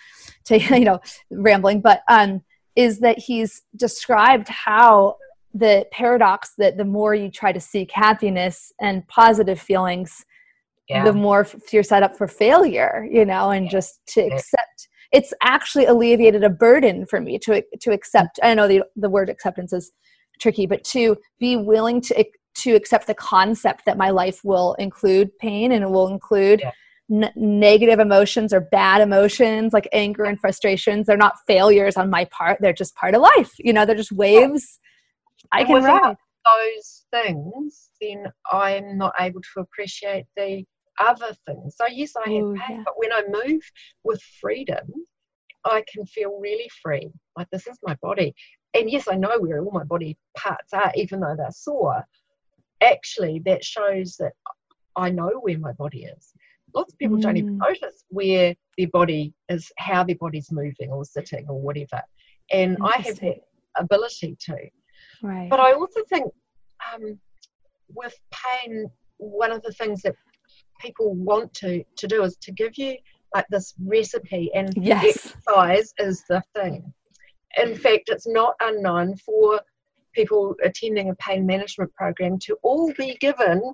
[0.44, 2.42] to you know rambling but um
[2.74, 5.16] is that he's described how
[5.58, 10.24] the paradox that the more you try to seek happiness and positive feelings
[10.88, 11.04] Yeah.
[11.04, 14.34] the more f- you're set up for failure you know and just to Yeah.
[14.34, 19.08] accept it's actually alleviated a burden for me to to accept i know the, the
[19.16, 19.92] word acceptance is
[20.40, 22.24] tricky but to be willing to
[22.64, 26.72] to accept the concept that my life will include pain and it will include Yeah.
[27.24, 32.24] n- negative emotions or bad emotions like anger and frustrations they're not failures on my
[32.26, 34.78] part they're just part of life you know they're just waves
[35.52, 36.16] i can without
[36.46, 40.64] those things, then I'm not able to appreciate the
[41.00, 41.76] other things.
[41.76, 42.82] So yes, I have Ooh, pain, yeah.
[42.84, 43.60] but when I move
[44.04, 44.86] with freedom,
[45.64, 47.10] I can feel really free.
[47.36, 48.34] Like this is my body.
[48.74, 52.04] And yes, I know where all my body parts are, even though they're sore.
[52.82, 54.32] Actually, that shows that
[54.96, 56.32] I know where my body is.
[56.74, 57.68] Lots of people don't even Mm.
[57.68, 62.02] notice where their body is, how their body's moving or sitting or whatever.
[62.52, 63.38] And I have that
[63.76, 64.56] ability to.
[65.22, 66.32] Right But I also think
[66.94, 67.18] um,
[67.94, 70.14] with pain, one of the things that
[70.80, 72.96] people want to, to do is to give you
[73.34, 76.92] like this recipe, and yes exercise is the thing.
[77.62, 79.60] In fact, it's not unknown for
[80.14, 83.72] people attending a pain management program to all be given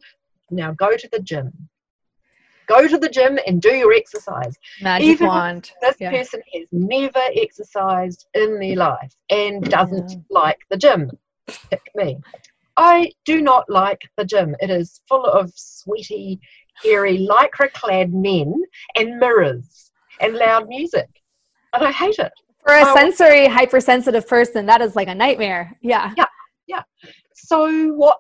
[0.50, 1.50] now go to the gym.
[2.68, 4.56] Go to the gym and do your exercise.
[4.80, 6.10] magic even wand This Yeah.
[6.10, 10.18] person has never exercised in their life and doesn't Yeah.
[10.30, 11.10] like the gym.
[11.70, 12.18] Pick me.
[12.76, 14.56] I do not like the gym.
[14.60, 16.40] It is full of sweaty,
[16.82, 18.54] hairy, lycra clad men
[18.96, 19.90] and mirrors
[20.20, 21.08] and loud music.
[21.74, 22.32] And I hate it.
[22.64, 26.12] for a Well- sensory hypersensitive person that is like a nightmare Yeah.
[26.16, 26.26] Yeah.
[26.68, 26.82] yeah
[27.34, 28.18] So, what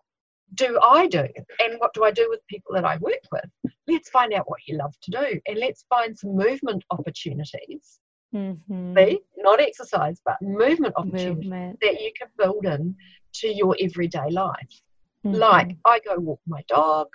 [0.54, 1.26] do I do?
[1.60, 3.44] And what do I do with people that I work with?
[3.86, 8.00] Let's find out what you love to do and let's find some movement opportunities.
[8.34, 8.96] Mhm.
[8.96, 12.96] See, not exercise, but movement opportunities movement that you can build in
[13.34, 14.82] to your everyday life.
[15.24, 15.36] Mhm.
[15.38, 17.08] Like I go walk my dog,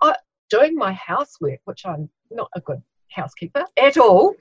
[0.00, 0.16] I,
[0.48, 4.34] doing my housework, which I'm not a good housekeeper at all,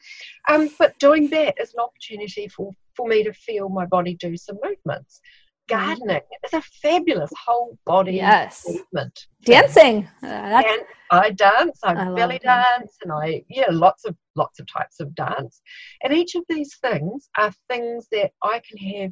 [0.48, 4.38] um, but doing that is an opportunity for, for me to feel my body do
[4.38, 5.22] some movements.
[5.70, 9.28] Gardening is a fabulous whole body yes movement.
[9.44, 12.44] dancing uh, And I dance, I, I belly dancing.
[12.44, 15.62] dance, and I yeah, lots of lots of types of dance.
[16.04, 19.12] And each of these things are things that I can have.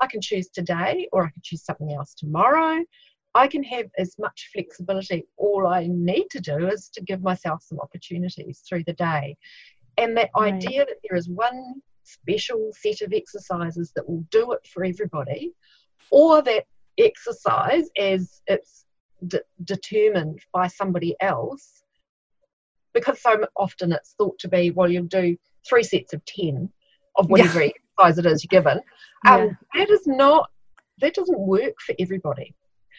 [0.00, 2.84] I can choose today, or I can choose something else tomorrow.
[3.34, 5.24] I can have as much flexibility.
[5.36, 9.36] All I need to do is to give myself some opportunities through the day.
[9.96, 10.54] And that Right.
[10.54, 15.52] idea that there is one special set of exercises that will do it for everybody,
[16.10, 16.64] or that
[16.98, 18.84] exercise as it's
[19.26, 21.82] de- determined by somebody else
[22.94, 25.36] because so often it's thought to be well you'll do
[25.68, 26.68] three sets of 10
[27.16, 28.80] of whatever exercise it is you're given.
[29.26, 30.48] Um, that is not
[31.00, 32.54] that doesn't work for everybody.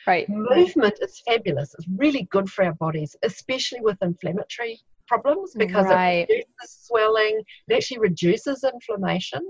[0.08, 0.28] Right.
[0.30, 0.58] Right.
[0.58, 1.74] movement is fabulous.
[1.78, 6.26] It's really good for our bodies especially with inflammatory problems because Right.
[6.30, 9.42] it reduces swelling it actually reduces inflammation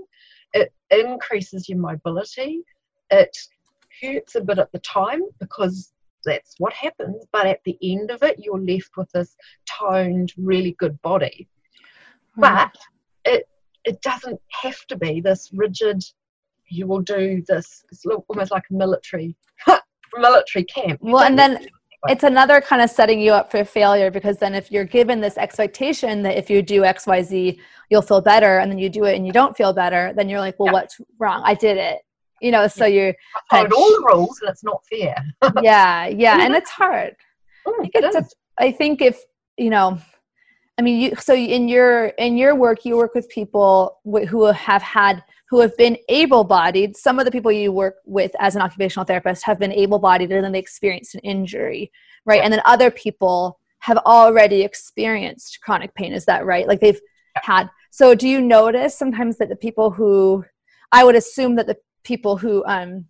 [0.54, 2.62] it increases your mobility
[3.10, 3.36] it
[4.02, 5.92] hurts a bit at the time because
[6.24, 9.36] that's what happens but at the end of it you're left with this
[9.66, 11.48] toned really good body.
[12.36, 12.68] Right.
[12.72, 13.48] but it
[13.84, 16.02] it doesn't have to be this rigid
[16.72, 17.84] you will do this.
[17.90, 19.34] It's almost like a military
[20.16, 21.00] military camp.
[21.02, 21.66] You well and then
[22.08, 25.36] it's another kind of setting you up for failure because then if you're given this
[25.36, 27.58] expectation that if you do xyz
[27.90, 30.40] you'll feel better and then you do it and you don't feel better then you're
[30.40, 30.72] like well Yeah.
[30.72, 31.42] what's wrong?
[31.44, 31.98] I did it
[32.40, 33.14] you know so you're
[33.50, 35.16] followed all the rules and it's not fair
[35.62, 37.14] yeah yeah and it's hard
[37.66, 38.62] Mm, think it it's a-.
[38.62, 39.20] I think if
[39.56, 39.98] you know,
[40.78, 44.82] I mean, you, so in your in your work, you work with people who have
[44.82, 46.96] had who have been able-bodied.
[46.96, 50.44] Some of the people you work with as an occupational therapist have been able-bodied and
[50.44, 51.90] then they experienced an injury,
[52.24, 52.40] right?
[52.42, 56.12] And then other people have already experienced chronic pain.
[56.12, 56.68] Is that right?
[56.68, 57.00] Like they've
[57.34, 57.68] had.
[57.90, 60.44] So do you notice sometimes that the people who,
[60.92, 63.04] I would assume that the people who um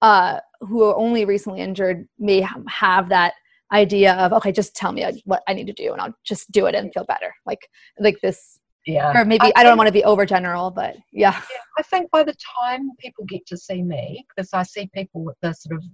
[0.00, 3.34] uh who are only recently injured may have that
[3.72, 6.66] idea of okay just tell me what i need to do and i'll just do
[6.66, 7.66] it and feel better like
[7.98, 11.32] like this yeah or maybe i, I don't want to be overgeneral but yeah.
[11.32, 15.30] yeah i think by the time people get to see me because i see people
[15.30, 15.84] at the sort of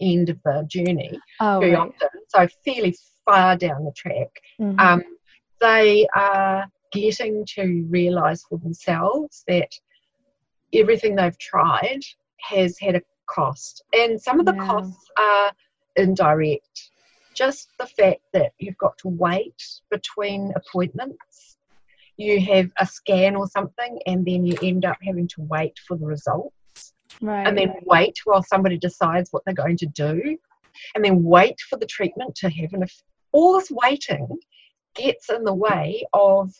[0.00, 1.80] end of the journey oh, very right.
[1.80, 4.30] often so fairly far down the track
[4.60, 4.78] mm-hmm.
[4.80, 5.02] um,
[5.60, 9.68] they are getting to realize for themselves that
[10.74, 12.00] everything they've tried
[12.40, 14.66] has had a cost and some of the yeah.
[14.66, 15.52] costs are
[15.96, 16.90] indirect.
[17.34, 21.56] Just the fact that you've got to wait between appointments,
[22.16, 25.96] you have a scan or something, and then you end up having to wait for
[25.96, 26.92] the results.
[27.22, 27.46] Right.
[27.46, 30.36] And then wait while somebody decides what they're going to do,
[30.94, 32.82] and then wait for the treatment to happen.
[32.82, 33.02] If
[33.32, 34.28] all this waiting
[34.94, 36.52] gets in the way of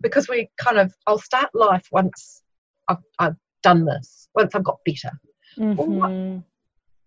[0.00, 2.42] because we kind of I'll start life once
[2.90, 5.10] I've, I've done this, once I've got better.
[5.58, 6.38] Mm-hmm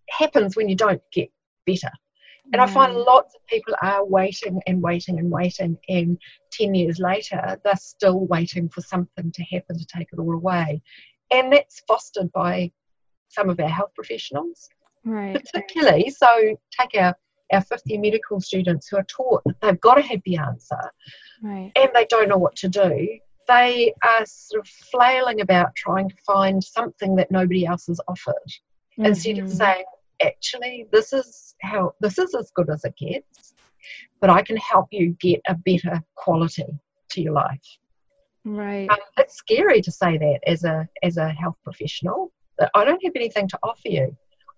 [0.09, 1.29] happens when you don't get
[1.65, 1.91] better.
[2.51, 6.17] And I find lots of people are waiting and waiting and waiting, and
[6.51, 10.81] 10 years later, they're still waiting for something to happen to take it all away.
[11.31, 12.71] And that's fostered by
[13.29, 14.67] some of our health professionals,
[15.05, 15.33] right.
[15.33, 16.09] particularly.
[16.09, 17.15] So, take our,
[17.53, 20.91] our fifth year medical students who are taught that they've got to have the answer
[21.41, 21.71] right.
[21.77, 23.07] and they don't know what to do.
[23.47, 28.33] They are sort of flailing about trying to find something that nobody else has offered.
[28.93, 29.05] Mm-hmm.
[29.07, 29.85] instead of saying,
[30.21, 33.55] actually this is how this is as good as it gets
[34.21, 36.65] but i can help you get a better quality
[37.09, 37.77] to your life.
[38.45, 38.89] Right.
[38.89, 43.03] Um, it's scary to say that as a as a health professional that i don't
[43.03, 44.15] have anything to offer you.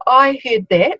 [0.07, 0.99] I heard that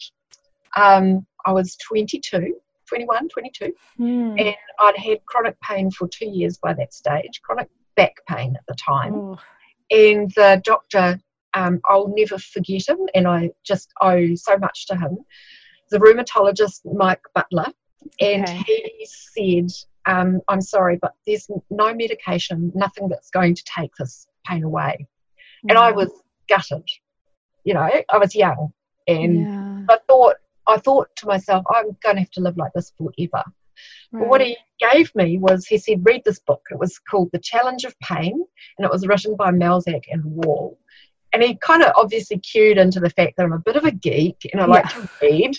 [0.78, 2.56] um, i was 22
[2.88, 4.36] 21 22 hmm.
[4.38, 8.66] and i'd had chronic pain for two years by that stage chronic back pain at
[8.68, 9.38] the time oh.
[9.92, 11.20] and the doctor
[11.56, 15.18] um, I'll never forget him, and I just owe so much to him.
[15.90, 17.68] The rheumatologist, Mike Butler,
[18.20, 18.94] and okay.
[18.98, 19.72] he said,
[20.06, 25.08] um, I'm sorry, but there's no medication, nothing that's going to take this pain away.
[25.66, 25.70] Mm.
[25.70, 26.12] And I was
[26.50, 26.88] gutted.
[27.64, 28.74] You know, I was young,
[29.08, 29.96] and yeah.
[29.96, 30.36] I thought,
[30.68, 33.44] I thought to myself, I'm going to have to live like this forever.
[34.12, 34.20] Right.
[34.20, 36.62] But what he gave me was he said, read this book.
[36.72, 38.44] It was called The Challenge of Pain,
[38.78, 40.78] and it was written by Melzack and Wall
[41.36, 43.92] and he kind of obviously cued into the fact that I'm a bit of a
[43.92, 45.58] geek and I like to read.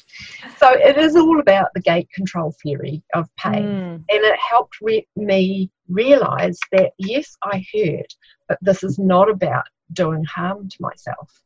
[0.56, 3.62] So it is all about the gate control theory of pain.
[3.62, 3.94] Mm.
[3.94, 8.14] And it helped re- me realize that, yes, I hurt,
[8.48, 11.42] but this is not about doing harm to myself.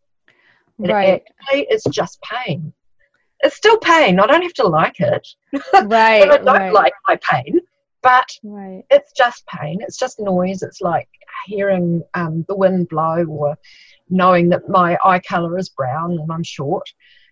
[0.78, 1.24] Right.
[1.40, 2.72] Actually, it's just pain.
[3.42, 4.20] It's still pain.
[4.20, 5.26] I don't have to like it.
[5.72, 6.22] Right.
[6.22, 6.72] I don't right.
[6.72, 7.60] like my pain,
[8.02, 8.84] but right.
[8.90, 9.78] it's just pain.
[9.80, 10.62] It's just noise.
[10.62, 11.08] It's like
[11.46, 13.56] hearing um, the wind blow or
[14.08, 16.88] knowing that my eye color is brown and I'm short.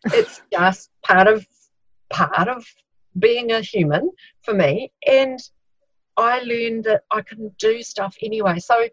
[0.06, 1.46] It's just part of
[2.10, 2.64] part of
[3.18, 4.10] being a human
[4.42, 4.92] for me.
[5.06, 5.38] And
[6.16, 8.58] I learned that I can do stuff anyway.
[8.58, 8.88] So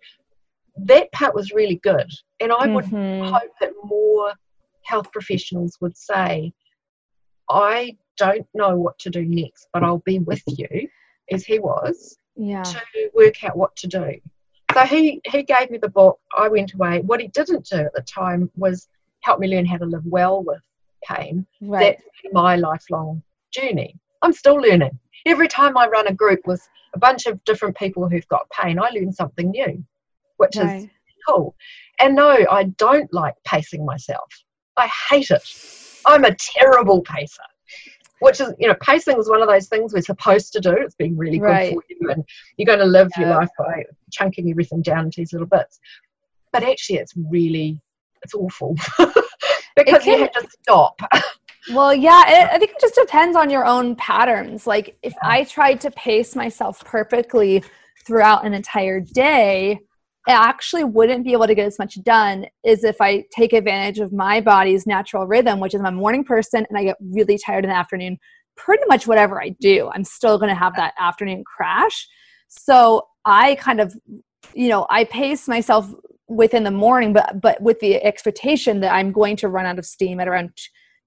[0.77, 2.09] that part was really good.
[2.39, 3.33] And I would mm-hmm.
[3.33, 4.33] hope that more
[4.83, 6.53] health professionals would say,
[7.49, 10.87] I don't know what to do next, but I'll be with you,
[11.31, 12.63] as he was, yeah.
[12.63, 14.15] to work out what to do.
[14.73, 16.19] So he, he gave me the book.
[16.37, 17.01] I went away.
[17.01, 18.87] What he didn't do at the time was
[19.21, 20.61] help me learn how to live well with
[21.03, 21.45] pain.
[21.61, 21.97] Right.
[21.97, 23.21] That's my lifelong
[23.51, 23.95] journey.
[24.21, 24.97] I'm still learning.
[25.25, 26.61] Every time I run a group with
[26.93, 29.83] a bunch of different people who've got pain, I learn something new,
[30.37, 30.83] which right.
[30.83, 30.89] is
[31.27, 31.55] cool.
[31.99, 34.29] And no, I don't like pacing myself.
[34.77, 35.43] I hate it.
[36.05, 37.43] I'm a terrible pacer
[38.19, 40.95] which is you know pacing is one of those things we're supposed to do it's
[40.95, 41.73] been really good right.
[41.73, 42.23] for you and
[42.57, 43.27] you're going to live yeah.
[43.27, 45.79] your life by chunking everything down into these little bits
[46.51, 47.81] but actually it's really
[48.23, 48.75] it's awful
[49.75, 50.99] because can, you have to stop
[51.73, 55.29] well yeah it, i think it just depends on your own patterns like if yeah.
[55.29, 57.63] i tried to pace myself perfectly
[58.05, 59.79] throughout an entire day
[60.27, 63.99] I actually wouldn't be able to get as much done is if I take advantage
[63.99, 67.37] of my body's natural rhythm, which is I'm a morning person and I get really
[67.37, 68.17] tired in the afternoon.
[68.57, 72.07] Pretty much whatever I do, I'm still going to have that afternoon crash.
[72.47, 73.93] So I kind of,
[74.53, 75.93] you know, I pace myself
[76.27, 79.85] within the morning, but but with the expectation that I'm going to run out of
[79.85, 80.51] steam at around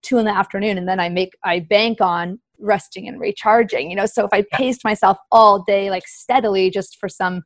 [0.03, 3.95] two in the afternoon, and then I make I bank on resting and recharging you
[3.95, 7.43] know so if i paced myself all day like steadily just for some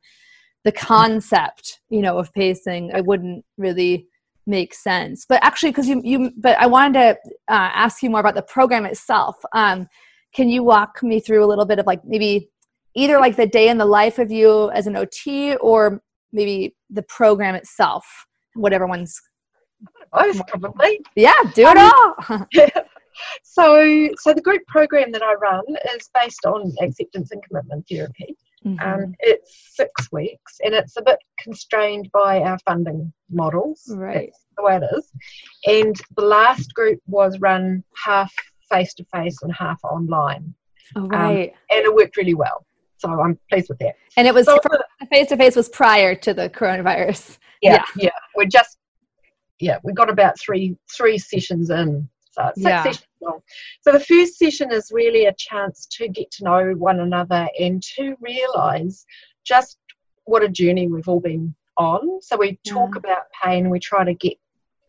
[0.63, 4.07] the concept you know of pacing it wouldn't really
[4.45, 5.25] make sense.
[5.27, 7.09] But actually because you you but i wanted to
[7.49, 9.35] uh, ask you more about the program itself.
[9.53, 9.87] Um,
[10.35, 12.49] can you walk me through a little bit of like maybe
[12.95, 16.01] either like the day in the life of you as an ot or
[16.31, 18.05] maybe the program itself
[18.55, 19.19] whatever one's
[20.11, 20.99] both probably.
[21.15, 22.47] Yeah do it all.
[23.43, 28.35] So so the group program that i run is based on acceptance and commitment therapy
[28.65, 29.03] mm-hmm.
[29.03, 33.83] um, it's six weeks and it's a bit constrained by our funding models.
[33.89, 34.31] Right.
[34.31, 35.11] That's the way it is.
[35.65, 38.33] And the last group was run half
[38.71, 40.53] face to face and half online.
[40.95, 41.49] Oh, right.
[41.49, 42.65] um, and it worked really well.
[42.97, 43.95] So i'm pleased with that.
[44.15, 44.47] And it was
[45.11, 47.37] face to face was prior to the coronavirus.
[47.61, 48.05] Yeah, yeah.
[48.05, 48.09] yeah.
[48.35, 48.77] We just
[49.59, 52.83] yeah we got about three three sessions in so six yeah.
[52.83, 53.39] sessions long.
[53.81, 57.81] So the first session is really a chance to get to know one another and
[57.95, 59.05] to realise
[59.45, 59.77] just
[60.25, 62.21] what a journey we've all been on.
[62.21, 62.99] So we talk yeah.
[62.99, 63.69] about pain.
[63.69, 64.37] We try to get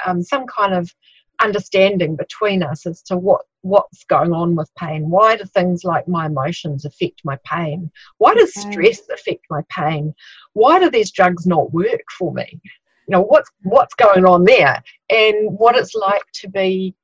[0.07, 0.93] um, some kind of
[1.41, 6.07] understanding between us as to what what's going on with pain why do things like
[6.07, 8.71] my emotions affect my pain why does okay.
[8.71, 10.15] stress affect my pain
[10.53, 14.83] why do these drugs not work for me you know what's what's going on there
[15.11, 16.95] and what it's like to be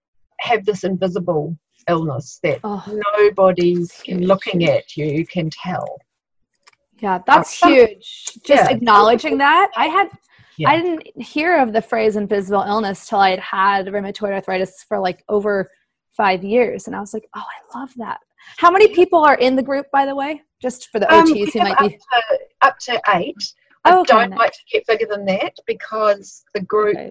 [0.41, 1.57] have this invisible
[1.89, 2.85] illness that oh,
[3.17, 3.77] nobody
[4.09, 5.99] looking at you can tell.
[6.99, 8.27] Yeah, that's uh, huge.
[8.45, 8.71] Just yeah.
[8.71, 9.71] acknowledging that.
[9.77, 10.11] I had
[10.57, 10.71] yeah.
[10.71, 14.99] I didn't hear of the phrase invisible illness till I had had rheumatoid arthritis for
[14.99, 15.71] like over
[16.17, 16.87] five years.
[16.87, 18.21] And I was like, oh, I love that.
[18.59, 20.43] How many people are in the group, by the way?
[20.61, 21.89] Just for the OTs um, who might be.
[21.89, 23.55] To, up to eight.
[23.85, 24.39] I oh, okay, don't nice.
[24.39, 27.11] like to get bigger than that because the group okay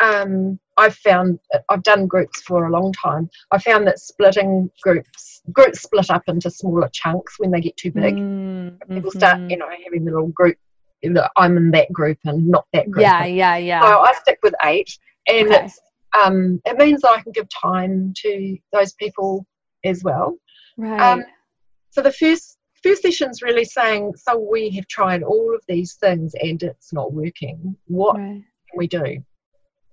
[0.00, 1.38] um, I've found
[1.68, 3.30] I've done groups for a long time.
[3.50, 7.90] I found that splitting groups groups split up into smaller chunks when they get too
[7.90, 8.16] big.
[8.16, 8.94] Mm-hmm.
[8.94, 10.56] People start, you know, having the little group.
[11.36, 13.02] I'm in that group and not that group.
[13.02, 13.80] Yeah, yeah, yeah.
[13.80, 15.64] So I stick with eight, and okay.
[15.64, 15.78] it's
[16.24, 19.46] um, it means that I can give time to those people
[19.84, 20.36] as well.
[20.76, 21.00] Right.
[21.00, 21.24] Um,
[21.90, 26.34] so the first first session's really saying, so we have tried all of these things
[26.40, 27.76] and it's not working.
[27.86, 28.42] What right.
[28.70, 29.24] can we do?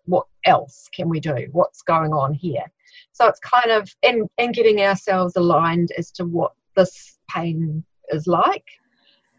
[0.06, 1.48] What else can we do?
[1.52, 2.66] What's going on here?
[3.14, 8.28] So it's kind of and and getting ourselves aligned as to what this pain is
[8.28, 8.66] like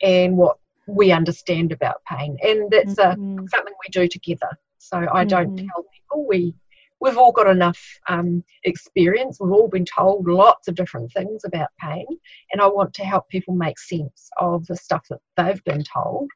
[0.02, 2.36] and what we understand about pain.
[2.42, 3.38] And that's mm-hmm.
[3.38, 4.50] a, something we do together.
[4.78, 5.28] So I mm-hmm.
[5.28, 6.54] don't tell people we
[7.00, 9.38] we've all got enough um, experience.
[9.40, 12.06] We've all been told lots of different things about pain,
[12.52, 16.30] and I want to help people make sense of the stuff that they've been told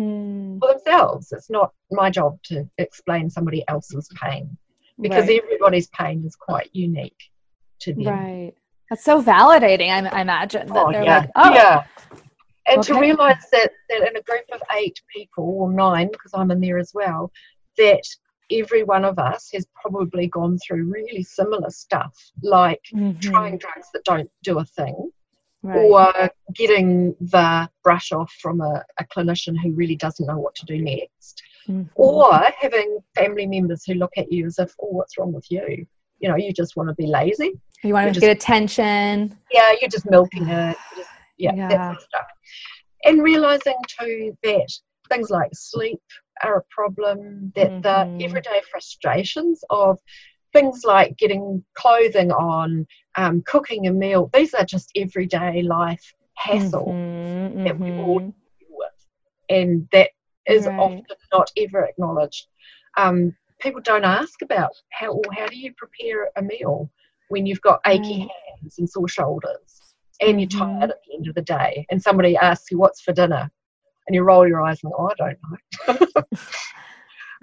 [0.00, 0.58] mm.
[0.58, 1.32] for themselves.
[1.32, 4.56] It's not my job to explain somebody else's pain
[5.00, 5.42] because right.
[5.42, 7.30] everybody's pain is quite unique
[7.80, 8.04] to them.
[8.04, 8.52] Right.
[8.88, 10.66] That's so validating, I, I imagine.
[10.66, 11.18] That oh, they're yeah.
[11.18, 11.54] like, oh.
[11.54, 11.84] Yeah.
[12.66, 12.92] And okay.
[12.92, 16.60] to realize that, that in a group of eight people, or nine, because I'm in
[16.60, 17.32] there as well,
[17.78, 18.02] that
[18.50, 23.18] every one of us has probably gone through really similar stuff, like mm-hmm.
[23.20, 25.10] trying drugs that don't do a thing,
[25.62, 25.76] right.
[25.76, 30.66] or getting the brush off from a, a, clinician who really doesn't know what to
[30.66, 31.84] do next, mm-hmm.
[31.94, 35.86] or having family members who look at you as if, oh, what's wrong with you?
[36.18, 37.52] You know, you just want to be lazy.
[37.82, 39.36] You want to just, get attention.
[39.50, 40.76] Yeah, you're just milking it.
[40.96, 41.08] Just,
[41.38, 42.26] yeah, yeah, that sort of stuff.
[43.04, 44.70] And realizing too that
[45.08, 46.00] things like sleep
[46.42, 48.18] are a problem, that mm-hmm.
[48.18, 49.98] the everyday frustrations of
[50.52, 52.86] things like getting clothing on,
[53.16, 58.30] um, cooking a meal, these are just everyday life hassle mm-hmm, that we all mm-hmm.
[58.58, 59.06] deal with.
[59.48, 60.10] And that
[60.46, 60.78] is right.
[60.78, 62.46] often not ever acknowledged.
[62.96, 66.90] Um, people don't ask about how, well, how do you prepare a meal
[67.28, 68.30] when you've got achy right.
[68.60, 70.38] hands and sore shoulders and mm-hmm.
[70.38, 73.50] you're tired at the end of the day and somebody asks you what's for dinner
[74.06, 75.32] and you roll your eyes and go, oh, I
[75.86, 76.38] don't know.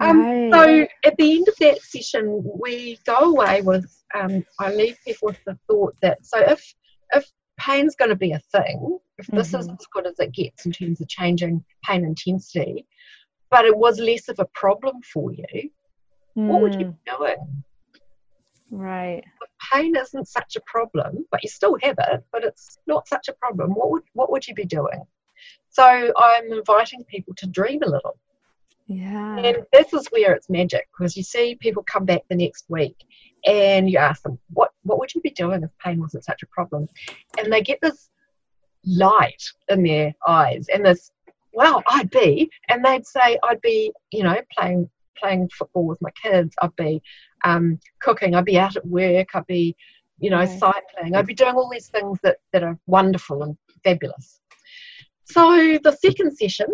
[0.00, 0.52] Um, right.
[0.52, 5.26] So at the end of that session, we go away with, um, I leave people
[5.28, 6.74] with the thought that, so if,
[7.12, 9.60] if pain's going to be a thing, if this mm-hmm.
[9.60, 12.86] is as good as it gets in terms of changing pain intensity,
[13.50, 15.70] but it was less of a problem for you,
[16.36, 16.46] mm.
[16.46, 16.96] what would you mm.
[17.04, 17.64] be doing?
[18.70, 19.24] Right.
[19.42, 23.28] If pain isn't such a problem, but you still have it, but it's not such
[23.28, 23.70] a problem.
[23.70, 25.02] What would what would you be doing?
[25.70, 28.18] So I'm inviting people to dream a little.
[28.88, 29.38] Yeah.
[29.38, 32.96] And this is where it's magic because you see people come back the next week
[33.46, 36.46] and you ask them, what, what would you be doing if pain wasn't such a
[36.46, 36.88] problem?
[37.38, 38.08] And they get this
[38.84, 41.10] light in their eyes and this,
[41.52, 46.10] well, I'd be, and they'd say, I'd be, you know, playing playing football with my
[46.12, 47.02] kids, I'd be
[47.44, 49.76] um, cooking, I'd be out at work, I'd be
[50.18, 51.14] you know, cycling.
[51.14, 54.40] I'd be doing all these things that, that are wonderful and fabulous.
[55.24, 56.66] So the second session,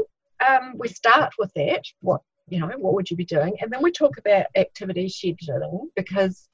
[0.47, 1.85] um, we start with that.
[2.01, 3.57] What you know, what would you be doing?
[3.61, 6.49] And then we talk about activity scheduling because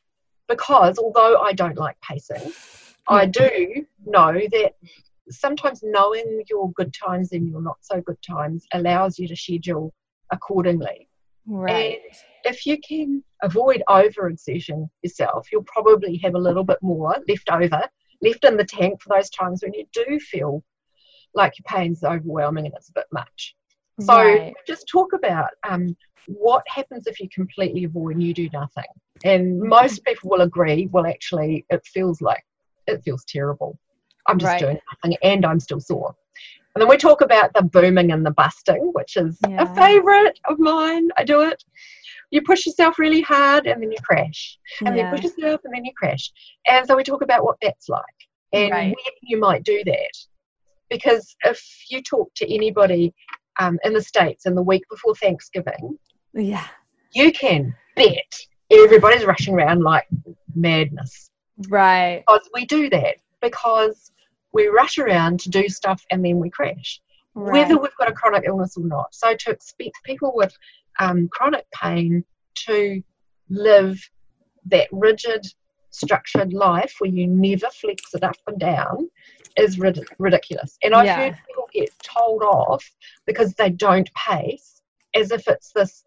[0.49, 2.53] because although I don't like pacing,
[3.09, 4.75] I do know that
[5.31, 9.95] sometimes knowing your good times and your not so good times allows you to schedule
[10.33, 11.09] accordingly.
[11.47, 12.01] Right.
[12.45, 17.51] And if you can avoid overexerting yourself, you'll probably have a little bit more left
[17.51, 17.89] over,
[18.23, 20.63] left in the tank for those times when you do feel
[21.35, 23.57] like your pain's overwhelming and it's a bit much.
[24.01, 24.55] So Right.
[24.67, 25.97] just talk about um,
[26.27, 28.85] what happens if you completely avoid and you do nothing.
[29.25, 32.43] And most people will agree, well, actually, it feels like
[32.87, 33.79] it feels terrible.
[34.27, 34.61] I'm just Right.
[34.61, 36.15] doing nothing and I'm still sore.
[36.75, 39.63] And then we talk about the booming and the busting, which is Yeah.
[39.63, 41.09] a favorite of mine.
[41.17, 41.63] I do it.
[42.31, 44.59] You push yourself really hard and then you crash.
[44.81, 46.31] And then you push yourself and then you crash.
[46.69, 48.05] And so we talk about what that's like
[48.53, 48.97] and Right.
[49.23, 50.11] you might do that.
[50.89, 53.13] Because if you talk to anybody
[53.61, 55.99] um, in the States in the week before Thanksgiving,
[56.35, 56.67] Yeah.
[57.13, 58.33] you can bet
[58.71, 60.07] everybody's rushing around like
[60.55, 61.31] madness.
[61.69, 62.25] Right.
[62.27, 64.11] Because we do that because
[64.53, 67.01] we rush around to do stuff and then we crash,
[67.35, 67.53] Right.
[67.53, 69.15] whether we've got a chronic illness or not.
[69.15, 70.57] So to expect people with
[70.99, 72.25] um, chronic pain
[72.67, 73.03] to
[73.49, 74.01] live
[74.67, 75.47] that rigid,
[75.91, 79.09] structured life where you never flex it up and down
[79.57, 80.79] is rid- ridiculous.
[80.83, 81.17] And I've Yeah.
[81.17, 82.89] heard people get told off
[83.27, 84.83] because they don't pace
[85.15, 86.05] as if it's this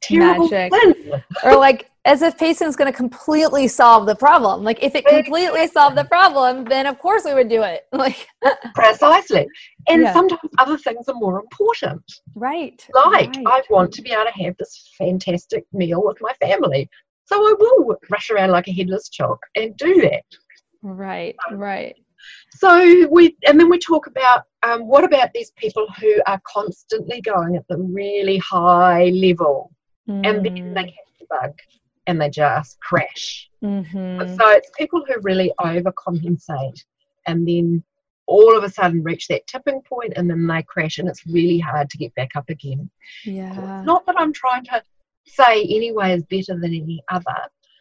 [0.00, 0.72] terrible Magic.
[0.72, 1.12] thing.
[1.44, 4.62] or like as if pacing is going to completely solve the problem.
[4.62, 7.86] Like if it completely solved the problem, then of course we would do it.
[7.92, 8.28] Like
[8.74, 9.46] Precisely.
[9.88, 10.12] And Yeah.
[10.12, 12.02] sometimes other things are more important.
[12.34, 12.86] right.
[12.94, 13.36] Like, right.
[13.46, 16.88] I want to be able to have this fantastic meal with my family.
[17.28, 20.24] So I will rush around like a headless chook and do that.
[20.82, 21.36] Right.
[21.52, 21.94] Right.
[22.52, 27.20] So we, and then we talk about um, what about these people who are constantly
[27.20, 29.70] going at the really high level
[30.08, 31.52] and then they catch the bug
[32.06, 33.50] and they just crash.
[33.62, 34.36] Mm-hmm.
[34.36, 36.82] So it's people who really overcompensate
[37.26, 37.84] and then
[38.26, 41.58] all of a sudden reach that tipping point and then they crash and it's really
[41.58, 42.88] hard to get back up again.
[43.26, 43.50] Yeah.
[43.50, 44.82] It's not that I'm trying to
[45.28, 47.36] say any way is better than any other,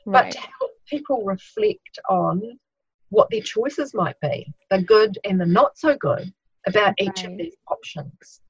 [0.05, 2.41] but to help people reflect on
[3.09, 6.31] what their choices might be, the good and the not so good
[6.65, 8.41] about each of these options.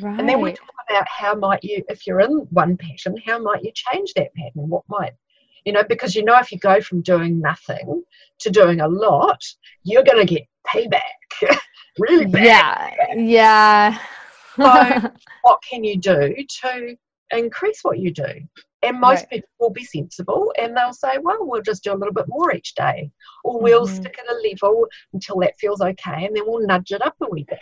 [0.00, 0.18] Right.
[0.18, 3.62] And then we talk about how might you, if you're in one pattern, how might
[3.64, 4.68] you change that pattern?
[4.68, 5.12] What might,
[5.64, 8.02] you know, because you know if you go from doing nothing
[8.40, 9.40] to doing a lot,
[9.84, 11.58] you're going to get payback
[11.98, 12.94] really bad.
[13.16, 13.98] yeah.
[14.56, 15.00] Yeah.
[15.02, 15.10] So-
[15.42, 16.96] What can you do to
[17.32, 18.26] increase what you do?
[18.82, 19.30] And most Right.
[19.30, 22.54] people will be sensible and they'll say, well, we'll just do a little bit more
[22.54, 23.10] each day.
[23.44, 23.94] Or we'll Mhm.
[23.94, 27.28] stick at a level until that feels okay and then we'll nudge it up a
[27.28, 27.60] wee bit.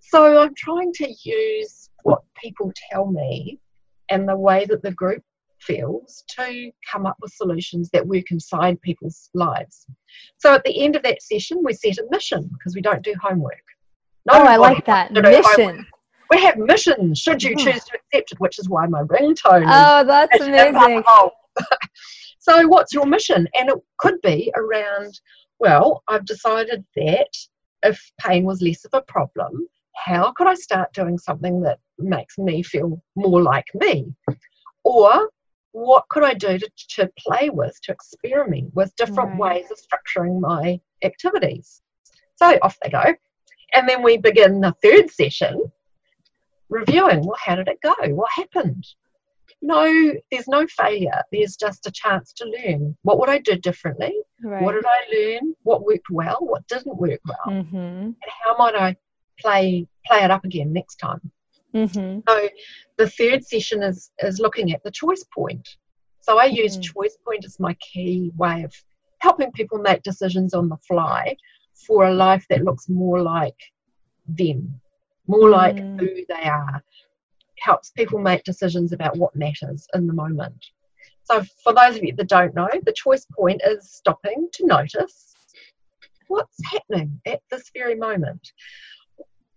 [0.00, 3.58] So I'm trying to use what people tell me
[4.10, 5.22] and the way that the group
[5.60, 9.86] feels to come up with solutions that work inside people's lives.
[10.38, 13.14] So at the end of that session, we set a mission because we don't do
[13.22, 13.62] homework.
[14.28, 15.86] oh, I like that to homework.
[16.30, 16.42] Mission.
[16.42, 17.64] We have missions should you Oh.
[17.64, 21.02] choose to accept it, which is why my ringtone oh, is Oh, that's about amazing.
[22.38, 23.48] so, what's your mission?
[23.58, 25.20] And it could be around,
[25.58, 27.28] well, I've decided that
[27.82, 29.66] if pain was less of a problem,
[29.96, 34.14] how could I start doing something that makes me feel more like me?
[34.84, 35.30] Or
[35.72, 39.62] what could I do to, to play with, to experiment with different Right.
[39.62, 41.82] ways of structuring my activities?
[42.36, 43.14] So off they go.
[43.74, 45.70] And then we begin the third session
[46.70, 47.94] reviewing well, how did it go?
[48.14, 48.86] What happened?
[49.62, 51.22] No, there's no failure.
[51.30, 52.96] There's just a chance to learn.
[53.02, 54.14] What would I do differently?
[54.42, 54.62] Right.
[54.62, 55.54] What did I learn?
[55.64, 56.38] What worked well?
[56.40, 57.54] What didn't work well?
[57.54, 57.76] mm-hmm.
[57.76, 58.96] And how might I
[59.38, 61.30] play play it up again next time?
[61.74, 62.20] Mm-hmm.
[62.28, 62.48] So
[62.96, 65.68] the third session is is looking at the choice point.
[66.22, 66.82] So I use Mhm.
[66.94, 68.74] choice point as my key way of
[69.18, 71.36] helping people make decisions on the fly
[71.86, 73.60] for a life that looks more like
[74.26, 74.80] them,
[75.30, 76.00] more like Mm.
[76.00, 76.82] who they are.
[77.58, 80.66] Helps people make decisions about what matters in the moment.
[81.24, 85.34] So for those of you that don't know, the choice point is stopping to notice
[86.28, 88.52] what's happening at this very moment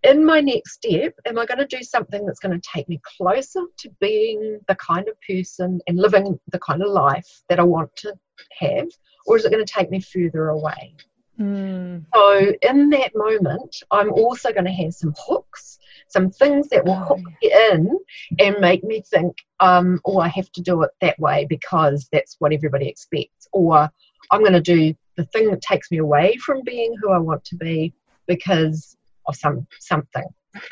[0.04, 3.00] in my next step, am I going to do something that's going to take me
[3.16, 7.62] closer to being the kind of person and living the kind of life that I
[7.62, 8.14] want to
[8.58, 8.88] have,
[9.26, 10.94] or is it going to take me further away?
[11.40, 12.04] Mm.
[12.14, 15.78] So, in that moment, I'm also going to have some hooks,
[16.08, 17.98] some things that will hook me in
[18.38, 22.36] and make me think, um, oh, I have to do it that way because that's
[22.38, 23.90] what everybody expects, or
[24.30, 27.44] I'm going to do the thing that takes me away from being who I want
[27.46, 27.92] to be
[28.26, 30.26] because of some something,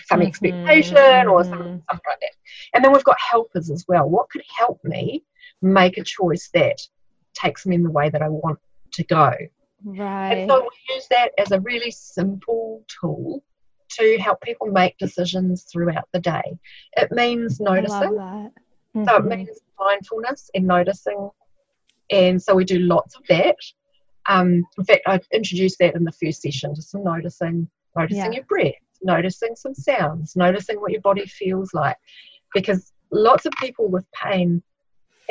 [0.06, 2.30] some Mhm, expectation or some, something like that.
[2.74, 4.08] And then we've got helpers as well.
[4.08, 5.24] What could help me
[5.60, 6.78] make a choice that
[7.34, 8.58] takes me in the way that I want
[8.92, 9.32] to go?
[9.84, 10.38] Right.
[10.38, 13.42] And so we use that as a really simple tool
[13.98, 16.58] to help people make decisions throughout the day.
[16.96, 18.16] It means noticing.
[18.16, 18.52] that.
[19.08, 19.28] So it Mhm.
[19.36, 21.30] means mindfulness and noticing.
[22.10, 23.56] And so we do lots of that.
[24.28, 28.32] Um, in fact, I introduced that in the first session, just some noticing, noticing Yeah.
[28.32, 31.96] your breath, noticing some sounds, noticing what your body feels like.
[32.54, 34.62] Because lots of people with pain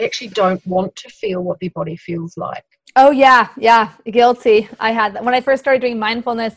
[0.02, 2.66] actually don't want to feel what their body feels like.
[2.96, 4.68] Oh yeah, yeah, guilty.
[4.80, 6.56] I had that when I first started doing mindfulness.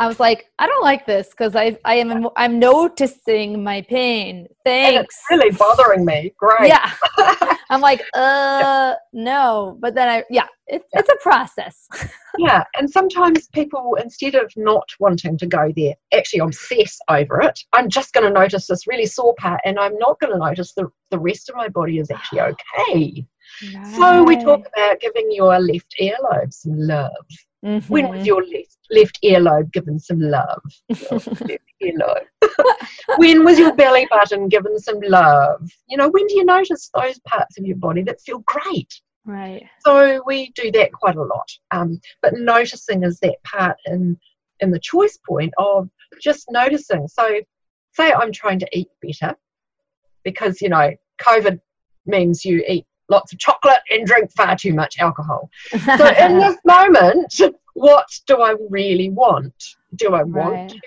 [0.00, 4.38] I was like, I don't like this because I I am I'm noticing my pain.
[4.38, 5.14] And Thanks.
[5.14, 6.32] it's really bothering me.
[6.38, 6.68] Great.
[6.68, 6.90] Yeah.
[7.70, 9.76] I'm like, uh, no.
[9.80, 11.00] But then I, yeah, it, Yeah.
[11.00, 11.88] it's a process.
[12.38, 17.58] Yeah, and sometimes people, instead of not wanting to go there, actually obsess over it.
[17.72, 20.72] I'm just going to notice this really sore part, and I'm not going to notice
[20.74, 22.40] the, the rest of my body is actually
[22.78, 23.26] okay.
[23.94, 27.10] So we talk about giving your left earlobe some love.
[27.88, 28.12] When Mm-hmm.
[28.16, 30.62] was your left, left earlobe given some love?
[31.82, 32.26] Earlobe.
[33.16, 35.68] when was your belly button given some love?
[35.88, 39.00] You know, when do you notice those parts of your body that feel great?
[39.24, 39.64] right.
[39.84, 41.48] So we do that quite a lot.
[41.70, 44.18] Um, but noticing is that part in
[44.60, 45.88] in the choice point of
[46.20, 47.06] just noticing.
[47.08, 47.40] So
[47.92, 49.36] say I'm trying to eat better
[50.24, 50.90] because you know
[51.20, 51.60] COVID
[52.06, 55.50] means you eat lots of chocolate and drink far too much alcohol.
[55.96, 57.40] So in this moment,
[57.74, 59.54] what do I really want?
[59.96, 60.68] Do I want Right.
[60.68, 60.80] to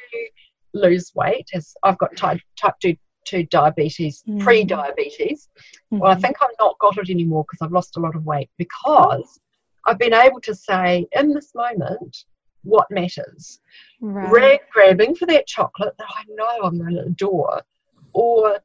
[0.73, 1.49] lose weight?
[1.53, 2.95] As I've got type type two,
[3.25, 4.39] two diabetes, Mm.
[4.39, 5.49] pre-diabetes.
[5.89, 6.21] Well, I Mhm.
[6.21, 9.39] think I've not got it anymore because I've lost a lot of weight because
[9.85, 12.25] I've been able to say in this moment
[12.63, 13.59] what matters.
[13.99, 14.31] right.
[14.31, 17.61] Ra- grabbing for that chocolate that I know I'm going to adore,
[18.13, 18.59] or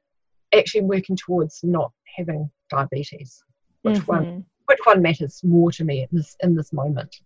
[0.55, 3.43] actually working towards not having diabetes.
[3.87, 4.25] Which one?
[4.25, 4.45] Mhm.
[4.67, 7.21] Which one matters more to me in this in this moment?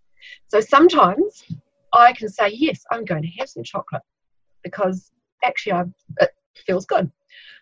[0.48, 1.44] So sometimes
[1.92, 4.02] I can say yes, I'm going to have some chocolate
[4.62, 5.10] because
[5.42, 5.84] actually I,
[6.20, 6.30] it
[6.66, 7.10] feels good.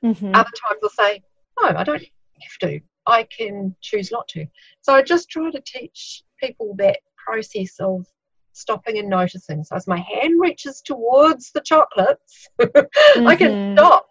[0.03, 0.34] Mhm.
[0.34, 1.22] Other times I'll say,
[1.61, 2.80] no, I don't have to.
[3.07, 4.46] I can choose not to.
[4.82, 8.07] So I just try to teach people that process of
[8.53, 9.62] stopping and noticing.
[9.64, 13.76] So as my hand reaches towards the chocolates, I can Mhm.
[13.76, 14.11] stop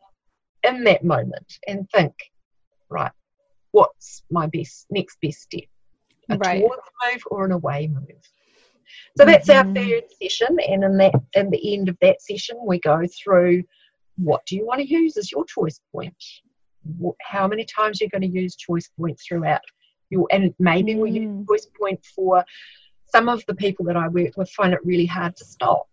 [0.64, 2.14] in that moment and think,
[2.90, 3.12] right,
[3.72, 5.63] what's my best next best step?
[6.30, 6.61] A Right.
[6.61, 8.22] towards move or an away move?
[9.18, 9.76] So that's our Mhm.
[9.76, 13.63] third session, and in that in the end of that session, we go through
[14.18, 16.15] what do you want to use as your choice point?
[17.22, 19.61] How many times you're going to use choice point throughout
[20.09, 21.47] your, and maybe we use Mm.
[21.47, 22.43] choice point for
[23.09, 25.88] some of the people that I work with find it really hard to stop.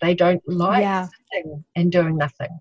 [0.00, 1.08] They don't like Yeah.
[1.32, 2.58] sitting and doing nothing.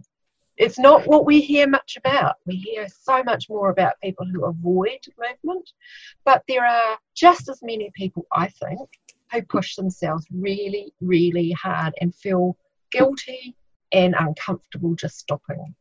[0.60, 2.36] It's not what we hear much about.
[2.46, 5.70] We hear so much more about people who avoid movement,
[6.26, 8.90] but there are just as many people, I think,
[9.32, 12.58] who push themselves really, really hard and feel
[12.92, 13.56] guilty
[13.94, 15.76] and uncomfortable just stopping.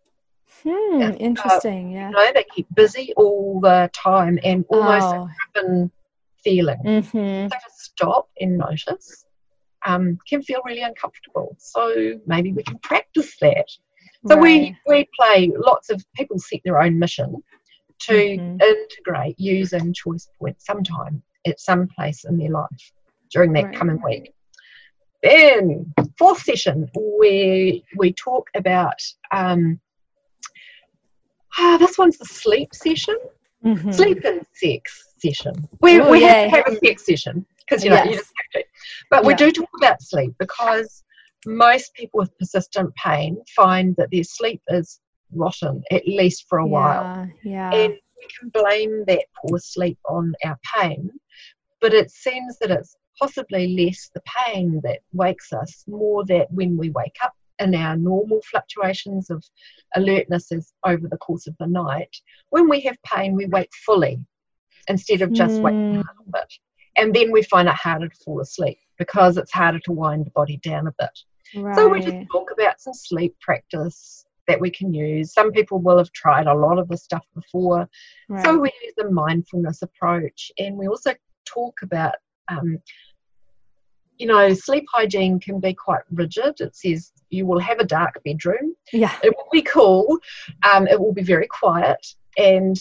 [0.62, 1.90] Hmm, uh, interesting.
[1.90, 2.10] Yeah.
[2.10, 5.28] You know, they keep busy all the time and almost Oh.
[5.54, 5.90] driven
[6.44, 6.78] feeling.
[6.84, 7.48] Mm-hmm.
[7.48, 9.26] So to stop and notice
[9.84, 11.56] um, can feel really uncomfortable.
[11.58, 13.66] So maybe we can practice that.
[14.26, 17.42] So we, we play lots of people set their own mission
[18.00, 18.60] to Mhm.
[18.62, 22.92] integrate using choice points sometime at some place in their life
[23.30, 24.32] during that Right, coming week.
[25.22, 26.88] Then fourth session
[27.20, 29.00] we we talk about
[29.32, 29.80] um,
[31.58, 33.16] ah, this one's the sleep session
[33.64, 33.92] Mhm.
[33.92, 35.68] sleep and sex session.
[35.80, 36.44] We, Ooh, we have yay.
[36.44, 38.68] to have a sex session because you know you just have to.
[39.10, 41.02] But we do talk about sleep because
[41.46, 45.00] most people with persistent pain find that their sleep is
[45.32, 47.70] rotten at least for a while, Yeah.
[47.72, 51.10] and we can blame that poor sleep on our pain.
[51.80, 56.76] But it seems that it's possibly less the pain that wakes us, more that when
[56.76, 59.44] we wake up in our normal fluctuations of
[59.96, 62.16] alertness is over the course of the night,
[62.50, 64.18] when we have pain, we wake fully
[64.88, 65.94] instead of just waking Mm.
[65.94, 66.52] a little bit.
[66.96, 70.30] And then we find it harder to fall asleep because it's harder to wind the
[70.30, 71.16] body down a bit.
[71.54, 71.76] Right.
[71.76, 75.32] So we just talk about some sleep practice that we can use.
[75.32, 77.88] Some people will have tried a lot of the stuff before.
[78.28, 78.44] right.
[78.44, 82.14] So we use the mindfulness approach, and we also talk about,
[82.48, 82.78] um,
[84.16, 86.60] you know, sleep hygiene can be quite rigid.
[86.60, 88.74] It says you will have a dark bedroom.
[88.92, 89.14] yeah.
[89.22, 90.18] It will be cool.
[90.62, 92.04] Um, it will be very quiet,
[92.36, 92.76] and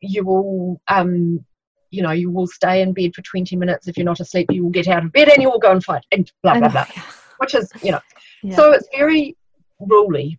[0.00, 1.44] you will, um,
[1.90, 3.88] you know, you will stay in bed for 20 minutes.
[3.88, 5.82] If you're not asleep, you will get out of bed and you will go and
[5.82, 6.86] fight and blah, blah, blah.
[7.38, 8.00] Which is, you know,
[8.42, 8.56] Yeah.
[8.56, 9.36] so it's very
[9.80, 10.38] ruly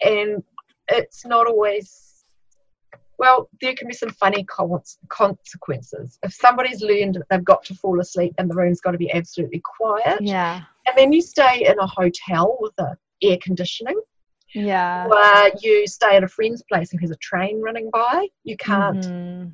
[0.00, 0.42] and
[0.88, 2.24] it's not always
[3.18, 7.74] well there can be some funny cons- consequences if somebody's learned that they've got to
[7.74, 10.62] fall asleep and the room's got to be absolutely quiet yeah.
[10.86, 13.98] and then you stay in a hotel with a air conditioning
[14.54, 15.06] Yeah.
[15.08, 19.04] where you stay at a friend's place and there's a train running by you can't
[19.06, 19.52] Mhm.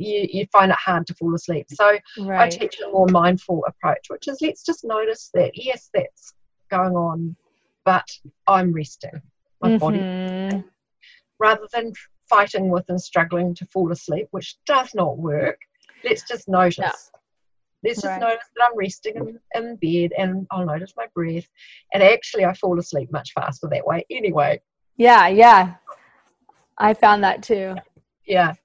[0.00, 1.98] You, you find it hard to fall asleep so
[2.40, 6.34] I teach a more mindful approach, which is let's just notice that yes, that's
[6.70, 7.36] going on,
[7.84, 8.08] but
[8.46, 9.20] I'm resting
[9.60, 10.64] my body Mhm.
[11.38, 11.92] rather than
[12.28, 15.58] fighting with and struggling to fall asleep, which does not work.
[16.04, 16.78] Let's just notice.
[16.78, 17.20] No.
[17.82, 18.20] Let's just Right.
[18.20, 21.48] notice that I'm resting in, in bed and I'll notice my breath.
[21.92, 24.60] And actually, I fall asleep much faster that way anyway.
[24.96, 25.28] Yeah.
[25.28, 25.76] Yeah.
[26.78, 27.74] I found that too.
[27.76, 27.82] Yeah.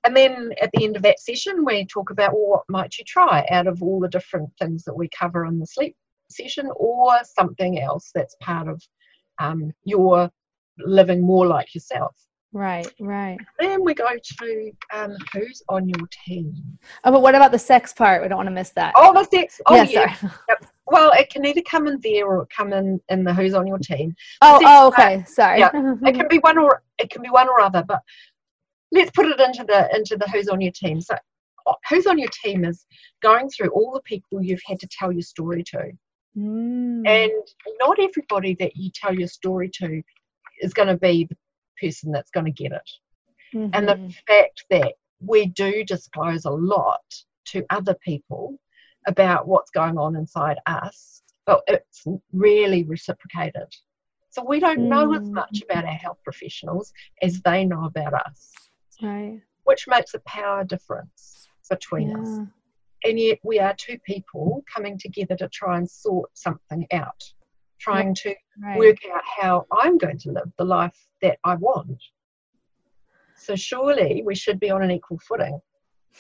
[0.04, 3.04] And then at the end of that session, we talk about well, what might you
[3.06, 5.96] try out of all the different things that we cover in the sleep
[6.30, 8.82] session or something else that's part of
[9.40, 10.30] um, your
[10.80, 12.16] living more like yourself.
[12.54, 12.88] Right.
[13.02, 13.38] Right.
[13.60, 16.54] Then we go to um, who's on your team.
[17.04, 18.22] Oh, but what about the sex part?
[18.22, 18.94] We don't want to miss that.
[18.96, 19.60] Oh, the sex.
[19.66, 20.16] Oh, yeah, yeah.
[20.16, 20.32] sorry.
[20.88, 23.80] Well, it can either come in there or come in in the who's on your
[23.80, 24.16] team.
[24.42, 25.26] Oh, oh, part- okay.
[25.26, 25.60] Sorry.
[25.60, 25.72] yeah.
[26.06, 28.02] It can be one or it can be one or other, but
[28.92, 31.02] let's put it into the into the who's on your team.
[31.02, 31.16] So,
[31.90, 32.86] who's on your team is
[33.22, 35.92] going through all the people you've had to tell your story to,
[36.38, 37.08] Mm.
[37.08, 37.32] and
[37.80, 40.02] not everybody that you tell your story to
[40.62, 41.38] is going to be the
[41.82, 42.90] person that's going to get it.
[43.74, 44.16] And the Mhm.
[44.28, 47.04] fact that we do disclose a lot
[47.46, 48.60] to other people
[49.08, 53.74] about what's going on inside us, but it's really reciprocated.
[54.30, 55.34] So we don't know as Mm.
[55.34, 58.54] much about our health professionals as they know about us,
[59.02, 59.42] right.
[59.64, 62.40] which makes a power difference between us.
[63.04, 67.24] And yet we are two people coming together to try and sort something out,
[67.80, 68.78] trying to Right.
[68.78, 72.02] work out how I'm going to live the life that I want.
[73.36, 75.60] So surely we should be on an equal footing.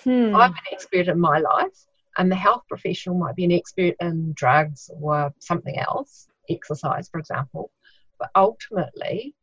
[0.04, 0.36] Hmm.
[0.36, 1.86] I'm an expert in my life,
[2.18, 7.20] and the health professional might be an expert in drugs or something else, exercise, for
[7.20, 7.72] example.
[8.20, 9.34] But ultimately,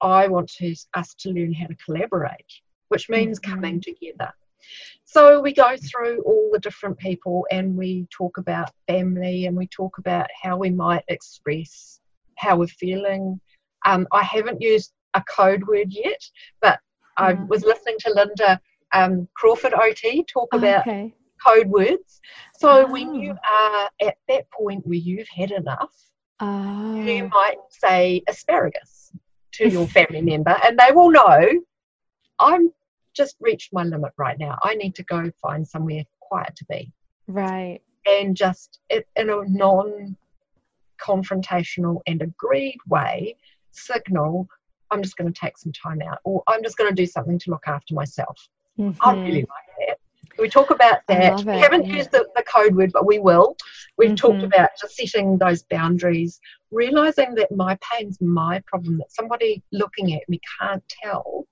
[0.00, 2.52] I want to, us to learn how to collaborate,
[2.88, 4.32] which means coming together.
[5.04, 9.66] So we go through all the different people and we talk about family and we
[9.68, 12.00] talk about how we might express
[12.36, 13.40] how we're feeling.
[13.86, 16.20] Um, I haven't used a code word yet,
[16.60, 16.78] but
[17.16, 17.48] I Mhm.
[17.48, 18.60] was listening to Linda
[18.92, 21.14] um, Crawford OT talk Oh, about okay.
[21.44, 22.20] code words.
[22.58, 23.52] So when you Oh.
[23.52, 25.94] are at that point where you've had enough,
[26.40, 27.02] Oh.
[27.02, 29.12] you might say asparagus
[29.52, 31.48] to your family member, and they will know
[32.40, 32.72] I'm
[33.18, 34.56] just reached my limit right now.
[34.62, 36.90] I need to go find somewhere quiet to be,
[37.26, 37.80] Right.
[38.06, 40.16] and just i- in a non
[41.00, 43.36] confrontational and agreed way
[43.70, 44.48] signal
[44.90, 47.38] I'm just going to take some time out, or I'm just going to do something
[47.40, 48.38] to look after myself.
[49.02, 49.22] I Mhm.
[49.22, 49.98] really like that.
[50.38, 51.44] We talk about that.
[51.44, 51.96] We haven't yeah.
[51.96, 53.54] used the, the code word, but we will.
[53.98, 54.46] We've talked Mhm.
[54.46, 56.40] about just setting those boundaries,
[56.70, 61.46] realizing that my pain's my problem, that somebody looking at me can't tell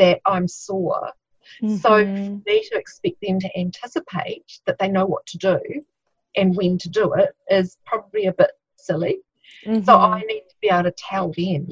[0.00, 1.12] that I'm sore.
[1.60, 2.42] So Mhm.
[2.42, 5.58] for me to expect them to anticipate that they know what to do
[6.36, 9.18] and when to do it is probably a bit silly.
[9.64, 10.10] So Mhm.
[10.14, 11.68] I need to be able to tell them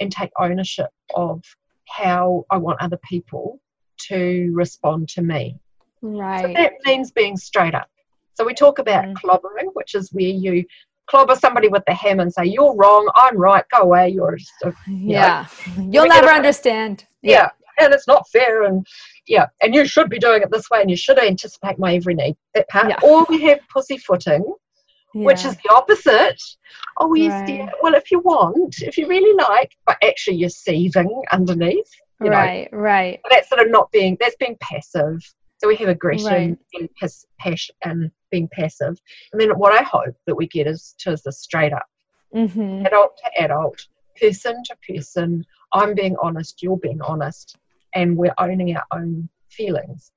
[0.00, 1.42] and take ownership of
[1.86, 3.60] how I want other people
[4.08, 5.58] to respond to me.
[6.02, 6.40] Right.
[6.40, 7.88] So that means being straight up.
[8.34, 9.14] So we talk about Mm.
[9.14, 10.64] clobbering, which is where you
[11.06, 14.62] clobber somebody with the hammer and say, You're wrong, I'm right, go away, you're just
[14.62, 15.46] a yeah.
[15.76, 17.06] You'll never understand.
[17.22, 17.50] yeah,
[17.80, 18.86] and it's not fair, and
[19.26, 22.14] yeah, and you should be doing it this way, and you should anticipate my every
[22.14, 22.36] need.
[22.54, 22.98] That part, Yeah.
[23.02, 24.44] or we have pussyfooting,
[25.14, 26.40] which is the opposite.
[26.98, 27.68] Oh yes, dear.
[27.82, 31.90] Well, if you want, if you really like, but actually you're seething underneath.
[32.20, 32.68] You know, right.
[32.72, 33.20] Right.
[33.22, 35.18] but that's sort of not being that's being passive.
[35.58, 36.58] So we have aggression Right.
[36.74, 38.96] and pas- passion and being passive,
[39.32, 41.86] and then what I hope that we get is to the straight up,
[42.34, 42.86] Mm-hmm.
[42.86, 43.86] adult to adult,
[44.20, 45.44] person to person.
[45.72, 47.56] I'm being honest, you're being honest,
[47.94, 50.12] and we're owning our own feelings.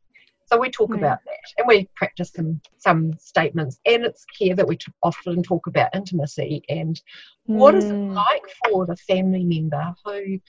[0.45, 0.99] So we talk Right.
[0.99, 3.80] about that, and we practice some some statements.
[3.86, 7.01] And it's here that we t- often talk about intimacy and
[7.45, 8.15] what is it Mm.
[8.15, 10.39] like for the family member who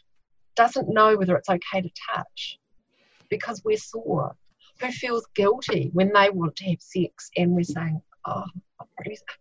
[0.57, 2.59] doesn't know whether it's okay to touch
[3.29, 4.37] because we're sore,
[4.81, 8.45] who feels guilty when they want to have sex and we're saying, oh,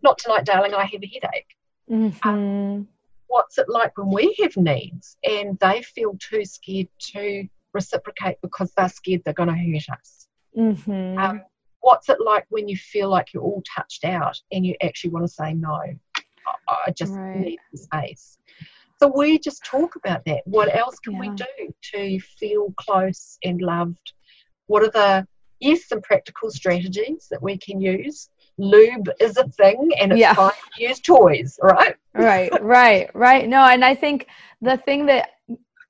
[0.02, 1.56] not tonight, darling, I have a headache.
[1.90, 2.84] Mm-hmm.
[3.28, 8.72] What's it like when we have needs and they feel too scared to reciprocate because
[8.76, 10.28] they're scared they're going to hurt us?
[10.58, 11.18] Mm-hmm.
[11.18, 11.42] Um,
[11.80, 15.26] what's it like when you feel like you're all touched out and you actually want
[15.26, 15.76] to say no?
[15.76, 17.40] I, I just right.
[17.40, 18.38] need the space.
[19.02, 20.42] So we just talk about that.
[20.46, 21.20] What else can yeah.
[21.20, 24.14] we do to feel close and loved?
[24.68, 25.28] What are the
[25.62, 28.30] yes, some practical strategies that we can use.
[28.58, 30.34] Lube is a thing and it's yeah.
[30.34, 31.96] fine to use toys, right?
[32.14, 33.48] right, right, right.
[33.48, 34.28] No, and I think
[34.62, 35.30] the thing that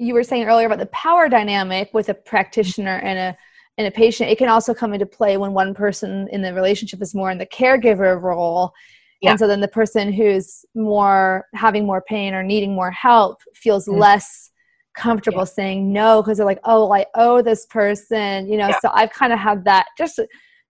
[0.01, 3.37] you were saying earlier about the power dynamic with a practitioner and a
[3.77, 7.01] and a patient, it can also come into play when one person in the relationship
[7.01, 8.73] is more in the caregiver role.
[9.21, 9.31] Yeah.
[9.31, 13.87] And so then the person who's more having more pain or needing more help feels
[13.87, 13.97] mm.
[13.97, 14.51] less
[14.93, 15.45] comfortable yeah.
[15.45, 18.69] saying no because they're like, oh, I owe this person, you know.
[18.69, 18.79] Yeah.
[18.81, 20.19] So I've kind of had that just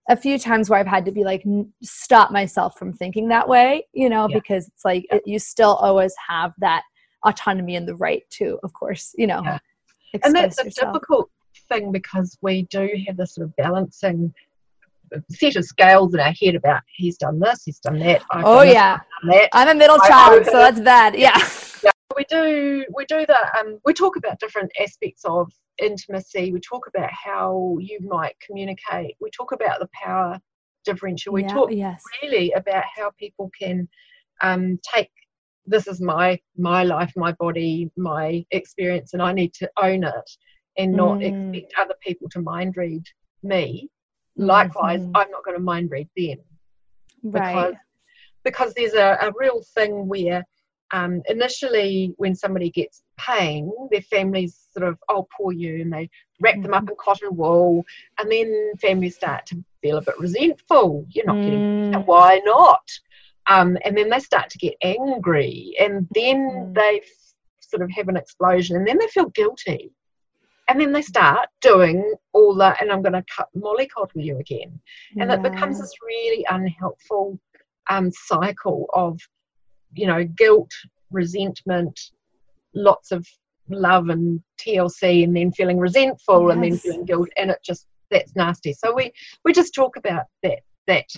[0.08, 1.42] a few times where I've had to be like,
[1.82, 6.14] stop myself from thinking that way, you know, because it's like it, you still always
[6.28, 6.82] have that
[7.24, 9.42] autonomy and the right to, of course, you know.
[10.24, 11.30] And that's a difficult
[11.68, 14.32] thing because we do have this sort of balancing
[15.30, 18.22] set of scales in our head about he's done this, he's done that.
[18.30, 19.48] I've oh yeah, that.
[19.52, 21.14] I'm a middle child, so that's bad.
[21.16, 21.36] Yeah.
[21.82, 26.60] yeah we do we do that um, we talk about different aspects of intimacy we
[26.60, 30.38] talk about how you might communicate we talk about the power
[30.84, 32.02] differential we yeah, talk yes.
[32.22, 33.88] really about how people can
[34.42, 35.10] um, take
[35.66, 40.30] this is my my life my body my experience and i need to own it
[40.78, 41.54] and not mm.
[41.54, 43.04] expect other people to mind read
[43.42, 43.88] me
[44.36, 45.16] likewise mm-hmm.
[45.16, 46.38] i'm not going to mind read them
[47.22, 47.54] right.
[47.54, 47.74] because
[48.44, 50.44] because there's a, a real thing where
[50.92, 56.10] um, initially when somebody gets pain, their families sort of, oh, poor you, and they
[56.40, 56.62] wrap mm-hmm.
[56.62, 56.90] them up mm-hmm.
[56.90, 57.84] in cotton wool,
[58.18, 61.06] and then families start to feel a bit resentful.
[61.08, 61.44] You're not mm.
[61.44, 62.86] getting, why not?
[63.48, 66.74] Um, and then they start to get angry, and then mm.
[66.74, 69.92] they f- sort of have an explosion, and then they feel guilty.
[70.68, 74.80] And then they start doing all that, and I'm going to cut mollycoddle you again.
[75.18, 75.34] And yeah.
[75.34, 77.38] it becomes this really unhelpful
[77.90, 79.18] um, cycle of
[79.94, 80.70] you know, guilt,
[81.10, 81.98] resentment,
[82.74, 83.26] lots of
[83.68, 86.54] love and TLC, and then feeling resentful, yes.
[86.54, 88.72] and then feeling guilt, and it just that's nasty.
[88.72, 89.12] So we
[89.44, 91.08] we just talk about that that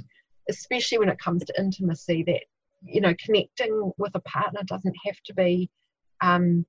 [0.49, 2.43] especially when it comes to intimacy that
[2.83, 5.71] you know connecting with a partner doesn't have to be
[6.21, 6.65] um,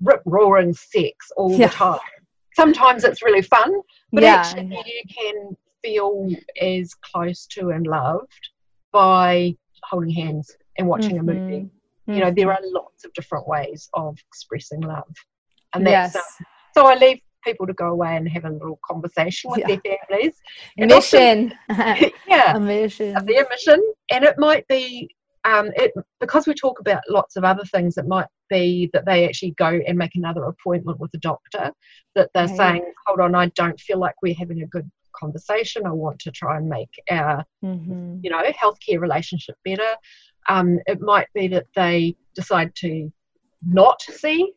[0.00, 1.66] rip roaring sex all yeah.
[1.68, 1.98] the time.
[2.54, 3.72] Sometimes it's really fun,
[4.12, 4.36] but yeah.
[4.36, 6.28] actually you can feel
[6.60, 8.50] as close to and loved
[8.92, 11.28] by holding hands and watching mm-hmm.
[11.28, 11.62] a movie.
[11.62, 12.12] Mm-hmm.
[12.14, 15.12] You know, there are lots of different ways of expressing love.
[15.74, 16.24] And that's yes.
[16.40, 16.44] uh,
[16.74, 19.76] so I leave people to go away and have a little conversation with yeah.
[19.84, 20.40] their families.
[20.78, 21.52] And mission.
[21.68, 22.56] Also, yeah.
[22.56, 23.14] a mission.
[23.24, 23.92] Their mission.
[24.10, 25.10] And it might be
[25.44, 29.26] um, it, because we talk about lots of other things, it might be that they
[29.26, 31.70] actually go and make another appointment with a doctor.
[32.14, 35.86] That they're saying, "Hold on, I don't feel like we're having a good conversation.
[35.86, 38.18] I want to try and make our, mm-hmm.
[38.22, 39.94] you know, healthcare relationship better.
[40.48, 43.12] Um, it might be that they decide to
[43.66, 44.52] not see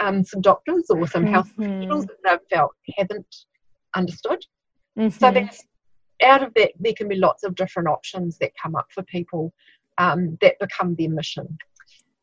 [0.00, 1.32] um, some doctors or some mm-hmm.
[1.32, 3.36] health professionals that they've felt haven't
[3.94, 4.44] understood.
[4.98, 5.18] Mm-hmm.
[5.18, 5.62] So there's
[6.22, 9.52] out of that there can be lots of different options that come up for people
[9.98, 11.58] um, that become their mission.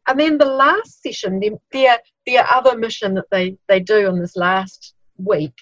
[0.07, 1.39] And then the last session,
[1.71, 5.53] their, their other mission that they, they do on this last week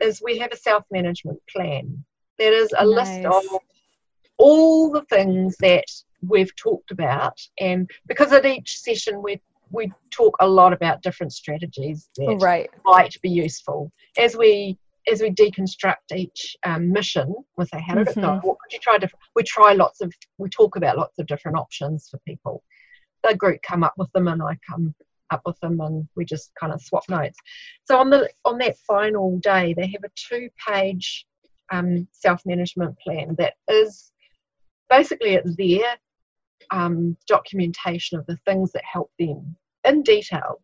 [0.00, 2.04] is we have a self management plan.
[2.38, 3.22] That is a nice.
[3.22, 3.60] list of
[4.38, 5.84] all the things that
[6.22, 9.40] we've talked about and because at each session we
[9.72, 12.70] we talk a lot about different strategies that right.
[12.84, 14.78] might be useful as we
[15.10, 18.20] as we deconstruct each um, mission we say how did mm-hmm.
[18.20, 21.18] it go what could you try to we try lots of we talk about lots
[21.18, 22.62] of different options for people
[23.24, 24.94] the group come up with them and i come
[25.30, 27.38] up with them and we just kind of swap notes
[27.84, 31.26] so on the on that final day they have a two page
[31.70, 34.12] um, self-management plan that is
[34.90, 35.96] basically it's there
[36.70, 40.60] um, documentation of the things that help them in detail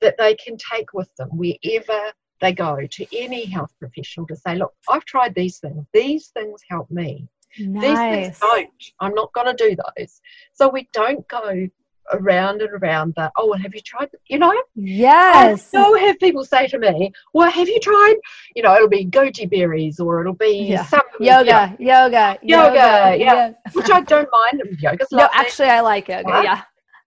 [0.00, 4.56] that they can take with them wherever they go to any health professional to say,
[4.56, 5.86] look, I've tried these things.
[5.92, 7.28] These things help me.
[7.58, 7.82] Nice.
[7.82, 8.70] These things don't.
[9.00, 10.20] I'm not going to do those.
[10.52, 11.68] So we don't go
[12.12, 13.32] around and around that.
[13.36, 14.10] Oh, well, have you tried?
[14.28, 14.52] You know?
[14.74, 15.36] Yes.
[15.36, 18.16] I still have people say to me, well, have you tried?
[18.54, 20.84] You know, it'll be goji berries or it'll be yeah.
[20.84, 21.72] some yoga, yeah.
[21.78, 23.52] yoga, yoga, yoga, yeah.
[23.72, 24.62] Which I don't mind.
[24.80, 26.26] Yoga's No, actually, I like it.
[26.26, 26.44] Right?
[26.44, 26.62] Yeah.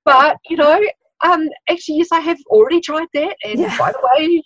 [0.05, 0.81] But, you know,
[1.23, 3.35] um, actually, yes, I have already tried that.
[3.43, 3.77] And yeah.
[3.77, 4.43] by the way,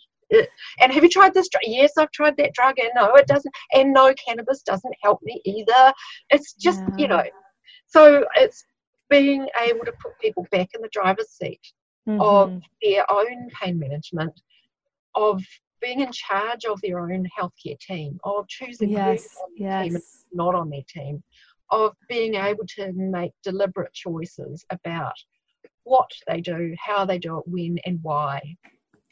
[0.80, 1.64] and have you tried this drug?
[1.66, 3.54] Yes, I've tried that drug, and no, it doesn't.
[3.74, 5.94] And no, cannabis doesn't help me either.
[6.30, 6.96] It's just, yeah.
[6.98, 7.24] you know,
[7.88, 8.64] so it's
[9.10, 11.60] being able to put people back in the driver's seat
[12.08, 12.22] mm-hmm.
[12.22, 14.32] of their own pain management,
[15.16, 15.44] of
[15.82, 19.84] being in charge of their own healthcare team, of choosing yes, who's on yes.
[19.84, 21.22] team and not on their team,
[21.72, 25.14] of being able to make deliberate choices about
[25.84, 28.42] what they do, how they do it, when and why,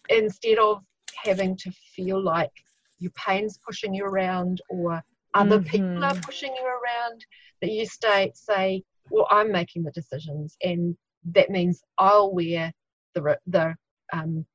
[0.10, 0.84] instead of
[1.24, 2.52] having to feel like
[3.00, 5.02] your pain's pushing you around or
[5.34, 5.70] other mm-hmm.
[5.70, 7.26] people are pushing you around,
[7.62, 10.96] that you stay say, well, I'm making the decisions, and
[11.32, 12.72] that means I'll wear
[13.16, 13.76] the the
[14.14, 14.46] um,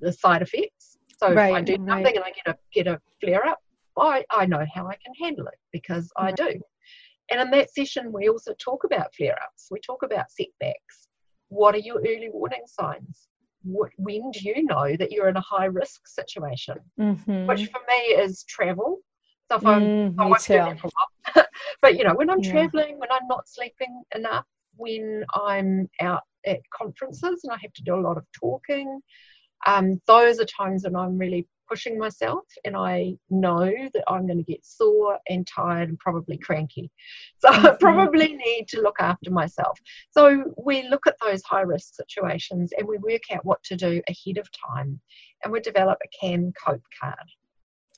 [0.00, 0.98] the side effects.
[1.16, 1.88] So right, if I do right.
[1.88, 3.58] something and I get a get a flare up,
[3.98, 6.60] I, I know how I can handle it because I do.
[7.30, 9.68] And in that session, we also talk about flare ups.
[9.70, 11.08] We talk about setbacks.
[11.50, 13.28] What are your early warning signs?
[13.62, 16.76] What, when do you know that you're in a high risk situation?
[16.98, 17.46] Mm-hmm.
[17.46, 19.00] Which for me is travel.
[19.50, 20.42] So if I'm, mm, I won't
[21.34, 21.48] that
[21.82, 22.52] but you know, when I'm yeah.
[22.52, 24.46] traveling, when I'm not sleeping enough,
[24.76, 29.00] when I'm out at conferences and I have to do a lot of talking,
[29.66, 33.64] um, those are times when I'm really pushing myself and I know
[33.94, 36.90] that I'm going to get sore and tired and probably cranky.
[37.38, 37.66] So mm-hmm.
[37.66, 39.78] I probably need to look after myself.
[40.10, 44.02] So we look at those high risk situations and we work out what to do
[44.08, 45.00] ahead of time
[45.44, 47.14] and we develop a can cope card.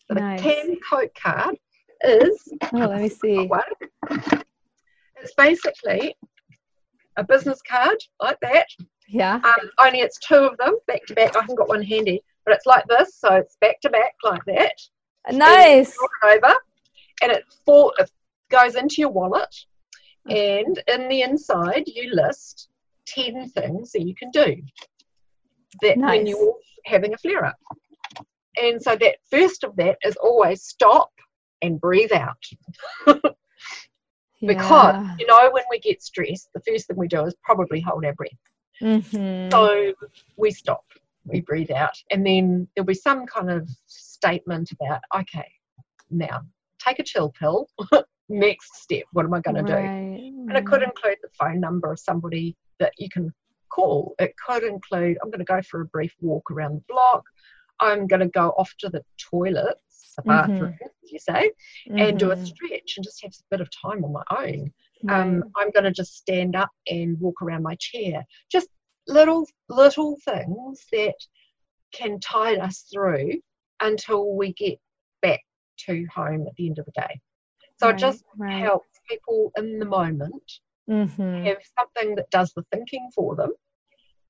[0.09, 0.40] So nice.
[0.40, 1.57] the can cope card
[2.05, 3.51] is oh let me see.
[5.20, 6.16] It's basically
[7.16, 8.66] a business card like that
[9.12, 9.35] yeah.
[9.44, 11.36] Um, only it's two of them back to back.
[11.36, 14.44] I haven't got one handy, but it's like this, so it's back to back like
[14.47, 14.74] that.
[15.31, 15.97] Nice.
[16.23, 16.55] And over,
[17.23, 18.10] and it, fall, it
[18.51, 19.55] goes into your wallet,
[20.28, 22.69] and in the inside you list
[23.06, 24.56] ten things that you can do
[25.81, 26.19] that nice.
[26.19, 26.55] when you're
[26.85, 27.56] having a flare up.
[28.56, 31.10] And so that first of that is always stop
[31.62, 32.43] and breathe out.
[34.47, 35.16] because yeah.
[35.19, 38.14] you know when we get stressed, the first thing we do is probably hold our
[38.14, 38.31] breath.
[38.82, 39.51] Mm-hmm.
[39.51, 39.93] So
[40.36, 40.85] we stop,
[41.24, 45.51] we breathe out, and then there'll be some kind of statement about, okay,
[46.11, 46.43] now
[46.85, 47.69] take a chill pill.
[48.28, 49.66] Next step, what am I going right.
[49.66, 50.47] to do?
[50.49, 53.32] And it could include the phone number of somebody that you can
[53.70, 54.15] call.
[54.19, 57.24] It could include, I'm going to go for a brief walk around the block.
[57.81, 61.05] I'm going to go off to the toilets, the bathroom, mm-hmm.
[61.05, 61.51] as you say,
[61.89, 61.99] mm-hmm.
[61.99, 62.44] and do a mm-hmm.
[62.44, 64.73] stretch and just have a bit of time on my own.
[65.09, 68.24] Um, I'm going to just stand up and walk around my chair.
[68.51, 68.69] Just
[69.08, 71.14] little, little things that
[71.92, 73.34] can tide us through
[73.80, 74.78] until we get
[75.20, 75.40] back
[75.86, 77.20] to home at the end of the day.
[77.78, 78.62] So right, it just right.
[78.62, 80.52] helps people in the moment
[80.88, 81.44] mm-hmm.
[81.44, 83.50] have something that does the thinking for them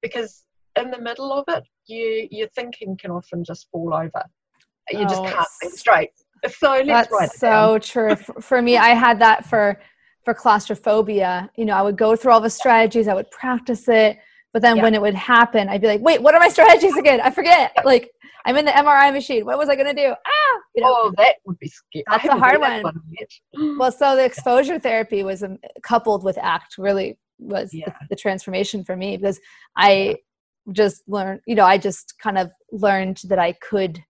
[0.01, 0.45] because
[0.79, 4.25] in the middle of it, you your thinking can often just fall over.
[4.91, 6.11] You oh, just can't think straight.
[6.59, 8.17] So that's so true.
[8.17, 9.81] For me, I had that for
[10.25, 14.19] for claustrophobia, you know, I would go through all the strategies, I would practice it,
[14.53, 14.83] but then yeah.
[14.83, 17.21] when it would happen, I'd be like, wait, what are my strategies again?
[17.21, 17.73] I forget.
[17.85, 18.11] Like,
[18.45, 19.45] I'm in the MRI machine.
[19.45, 20.09] What was I going to do?
[20.13, 22.05] Ah, you know, oh, that would be scary.
[22.09, 22.83] That's a hard one.
[22.83, 27.87] one well, so the exposure therapy was um, coupled with ACT really was yeah.
[27.87, 29.41] the, the, transformation for me because
[29.77, 30.17] I
[30.71, 34.03] just learned, you know, I just kind of learned that I could mm-hmm.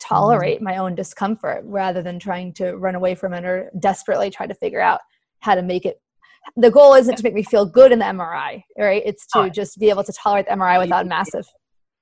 [0.00, 0.64] tolerate mm.
[0.64, 4.54] my own discomfort rather than trying to run away from it or desperately try to
[4.54, 5.00] figure out
[5.40, 6.00] how to make it
[6.56, 9.02] the goal isn't to make me feel good in the MRI, right?
[9.04, 11.46] It's to just be able to tolerate the MRI without a massive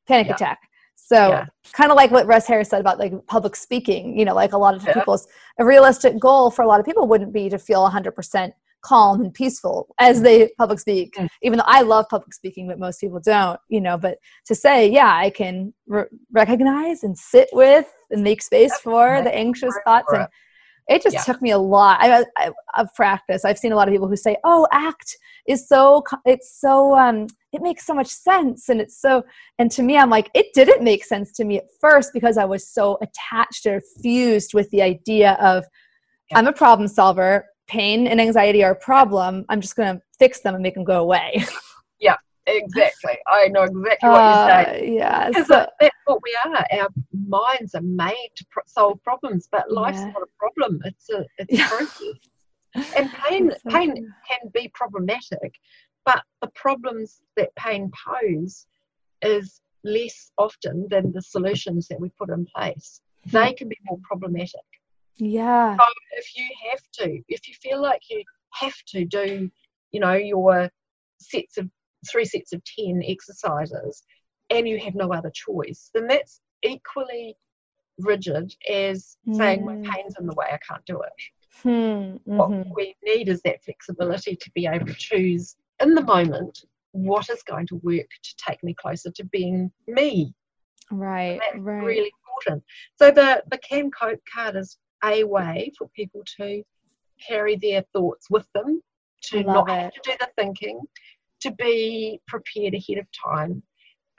[0.06, 0.34] panic yeah.
[0.34, 0.58] attack.
[0.96, 1.46] So yeah.
[1.72, 4.58] kind of like what Russ Harris said about like public speaking, you know, like a
[4.58, 4.94] lot of yeah.
[4.94, 8.52] people's a realistic goal for a lot of people wouldn't be to feel 100%
[8.82, 11.14] calm and peaceful as they public speak.
[11.14, 11.28] Mm.
[11.42, 14.88] Even though I love public speaking, but most people don't, you know, but to say,
[14.88, 20.12] yeah, I can re- recognize and sit with and make space for the anxious thoughts
[20.12, 20.26] and
[20.88, 21.22] it just yeah.
[21.22, 21.98] took me a lot.
[22.00, 25.16] I, I, of practice i've seen a lot of people who say oh act
[25.48, 29.22] is so it's so um it makes so much sense and it's so
[29.58, 32.44] and to me i'm like it didn't make sense to me at first because i
[32.44, 35.64] was so attached or fused with the idea of
[36.30, 36.38] yeah.
[36.38, 37.46] i'm a problem solver.
[37.68, 39.44] Pain and anxiety are a problem.
[39.48, 41.44] I'm just going to fix them and make them go away.
[41.98, 42.14] Yeah
[42.47, 43.18] exactly.
[43.27, 44.94] I know exactly what uh, you're saying.
[44.94, 46.81] Yeah, because so, that's what we are.
[46.81, 50.06] Our minds are made to pro- solve problems, but life's yeah.
[50.06, 50.81] not a problem.
[50.85, 51.66] It's a it's yeah.
[51.66, 52.16] a process.
[52.97, 54.09] And pain so pain true.
[54.28, 55.55] can be problematic,
[56.05, 58.66] but the problems that pain pose
[59.23, 63.01] is less often than the solutions that we put in place.
[63.24, 63.31] Hmm.
[63.31, 64.60] They can be more problematic.
[65.16, 65.77] Yeah.
[65.77, 69.51] So if you have to, if you feel like you have to do,
[69.93, 70.68] you know, your
[71.18, 71.70] sets of
[72.10, 74.02] three sets of 10 exercises
[74.51, 77.36] and you have no other choice, then that's equally
[77.98, 79.36] rigid as mm.
[79.36, 79.82] saying my hmm.
[79.82, 81.12] pain's in the way, I can't do it.
[81.64, 82.36] Mm-hmm.
[82.36, 87.28] What we need is that flexibility to be able to choose in the moment what
[87.31, 90.35] is going to work to take me closer to being me.
[90.90, 91.82] Right, right.
[91.82, 92.62] really important.
[92.97, 96.62] So the the can cope card is a way for people to
[97.27, 98.82] carry their thoughts with them,
[99.24, 100.81] to not have to do the thinking,
[101.47, 103.62] to be prepared ahead of time.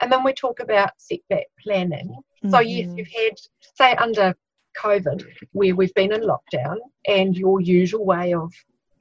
[0.00, 2.08] And then we talk about setback planning.
[2.08, 2.50] Mm-hmm.
[2.50, 3.34] So yes, you've had
[3.74, 4.34] say under
[4.76, 6.76] COVID, where we've been in lockdown,
[7.06, 8.52] and your usual way of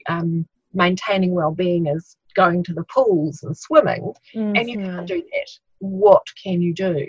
[0.09, 4.55] um, maintaining well-being is going to the pools and swimming, mm-hmm.
[4.55, 5.05] and you can't mm-hmm.
[5.05, 5.49] do that.
[5.79, 7.05] What can you do?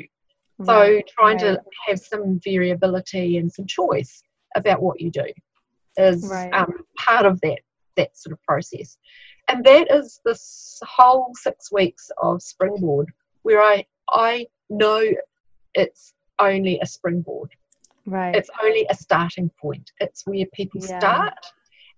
[0.65, 1.55] So right, trying right.
[1.55, 4.23] to have some variability and some choice
[4.57, 5.27] about what you do
[5.97, 6.53] is right.
[6.53, 7.61] um, part of that
[7.97, 8.97] that sort of process,
[9.49, 13.11] and that is this whole six weeks of springboard
[13.43, 15.03] where I I know
[15.75, 17.51] it's only a springboard.
[18.07, 18.35] Right.
[18.35, 19.93] It's only a starting point.
[20.01, 20.99] It's where people yeah.
[20.99, 21.39] start,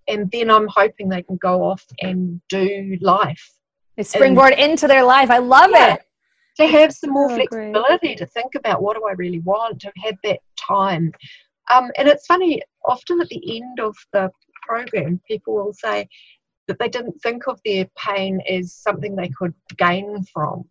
[0.07, 3.51] and then I'm hoping they can go off and do life.
[3.95, 5.29] They springboard and, into their life.
[5.29, 5.95] I love yeah.
[5.95, 6.01] it
[6.57, 8.17] to have some more oh, flexibility great.
[8.17, 11.11] to think about what do I really want, to have that time.
[11.71, 14.29] Um, and it's funny, often at the end of the
[14.67, 16.07] program, people will say
[16.71, 20.63] that they didn't think of their pain as something they could gain from.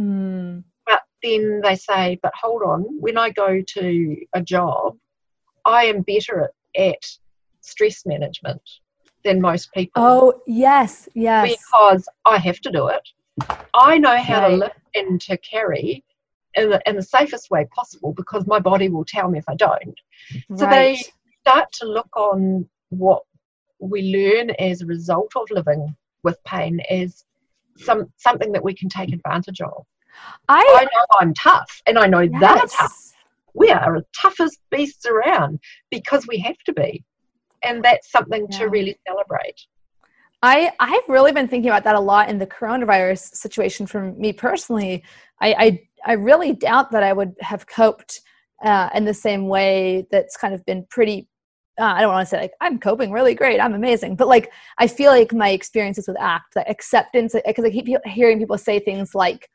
[0.00, 0.64] Mm.
[0.86, 4.96] But then they say, but hold on, when I go to a job,
[5.66, 7.04] I am better at, at
[7.60, 8.62] stress management
[9.24, 10.02] than most people.
[10.02, 11.56] Oh, yes, yes.
[11.56, 13.06] Because I have to do it.
[13.74, 14.50] I know how right.
[14.50, 16.02] to lift and to carry
[16.54, 19.54] in the, in the safest way possible because my body will tell me if I
[19.54, 20.00] don't.
[20.48, 20.58] Right.
[20.58, 21.02] So they
[21.42, 23.22] start to look on what
[23.88, 27.24] we learn as a result of living with pain is
[27.76, 29.84] some something that we can take advantage of.
[30.48, 32.40] I, I know I'm tough and I know yes.
[32.40, 33.12] they're tough.
[33.54, 35.60] We are the toughest beasts around
[35.90, 37.04] because we have to be.
[37.62, 38.58] And that's something yeah.
[38.58, 39.66] to really celebrate.
[40.42, 44.32] I I've really been thinking about that a lot in the coronavirus situation for me
[44.32, 45.04] personally.
[45.40, 48.20] I I, I really doubt that I would have coped
[48.64, 51.28] uh, in the same way that's kind of been pretty.
[51.80, 54.52] Uh, I don't want to say like I'm coping really great, I'm amazing, but like
[54.78, 58.78] I feel like my experiences with ACT, that acceptance, because I keep hearing people say
[58.78, 59.48] things like,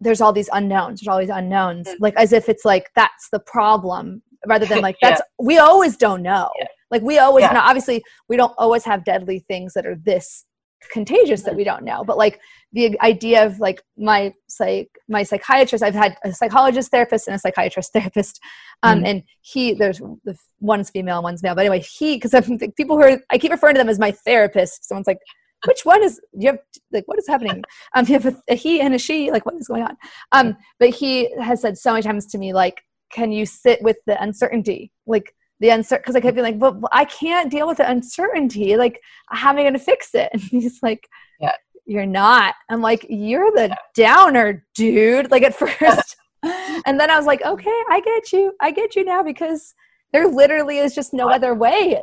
[0.00, 2.02] "There's all these unknowns, there's all these unknowns," mm-hmm.
[2.02, 5.46] like as if it's like that's the problem, rather than like that's yeah.
[5.46, 6.50] we always don't know.
[6.58, 7.52] Yeah like we always yeah.
[7.54, 10.44] know, obviously we don't always have deadly things that are this
[10.90, 12.04] contagious that we don't know.
[12.04, 12.40] But like
[12.72, 17.38] the idea of like my psych my psychiatrist, I've had a psychologist therapist and a
[17.38, 18.40] psychiatrist therapist.
[18.82, 19.06] Um mm-hmm.
[19.06, 21.54] and he there's the one's female and one's male.
[21.54, 24.12] But anyway, he because I'm people who are I keep referring to them as my
[24.12, 24.88] therapist.
[24.88, 25.18] Someone's like,
[25.66, 26.58] which one is you have
[26.90, 27.62] like what is happening
[27.94, 29.96] um you have a, a, he and a she like what is going on
[30.32, 32.82] um but he has said so many times to me like
[33.12, 36.76] can you sit with the uncertainty like the uncertain because I kept being like, but
[36.90, 38.76] I can't deal with the uncertainty.
[38.76, 40.28] Like, how am I going to fix it?
[40.32, 41.08] And he's like,
[41.40, 41.54] yeah.
[41.86, 42.54] you're not.
[42.68, 43.74] I'm like, you're the yeah.
[43.94, 45.30] downer, dude.
[45.30, 48.52] Like at first, and then I was like, okay, I get you.
[48.60, 49.74] I get you now because
[50.12, 52.02] there literally is just no other way.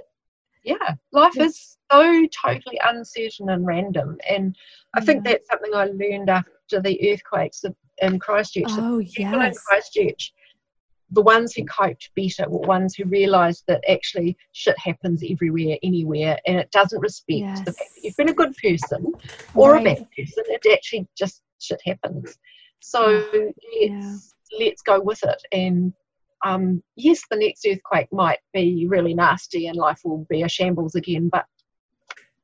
[0.63, 4.55] Yeah, life is so totally uncertain and random, and
[4.95, 7.63] I think that's something I learned after the earthquakes
[8.01, 8.65] in Christchurch.
[8.69, 9.13] Oh, yes.
[9.13, 10.33] People in Christchurch
[11.11, 16.37] the ones who coped better were ones who realised that actually shit happens everywhere, anywhere,
[16.45, 17.59] and it doesn't respect yes.
[17.59, 19.11] the fact that you've been a good person
[19.55, 19.81] or right.
[19.81, 20.43] a bad person.
[20.47, 22.37] It actually just shit happens.
[22.79, 23.29] So
[23.81, 25.41] let's let's go with it.
[25.51, 25.93] And
[26.45, 30.95] um, yes, the next earthquake might be really nasty and life will be a shambles
[30.95, 31.45] again, but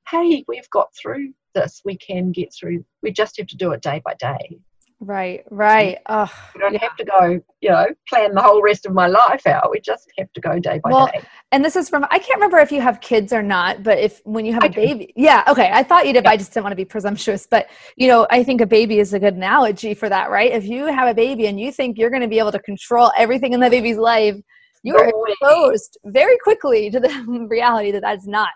[0.09, 1.81] hey, we've got through this.
[1.85, 2.83] We can get through.
[3.01, 4.59] We just have to do it day by day.
[5.01, 5.97] Right, right.
[6.07, 9.45] Oh, we don't have to go, you know, plan the whole rest of my life
[9.45, 9.69] out.
[9.69, 11.21] We just have to go day by well, day.
[11.51, 14.21] And this is from I can't remember if you have kids or not, but if
[14.23, 15.69] when you have I a baby, yeah, okay.
[15.73, 16.31] I thought you did, yeah.
[16.31, 17.45] I just didn't want to be presumptuous.
[17.45, 17.67] But
[17.97, 20.51] you know, I think a baby is a good analogy for that, right?
[20.51, 23.11] If you have a baby and you think you're going to be able to control
[23.17, 24.37] everything in the baby's life,
[24.83, 28.49] you are exposed very quickly to the reality that that's not.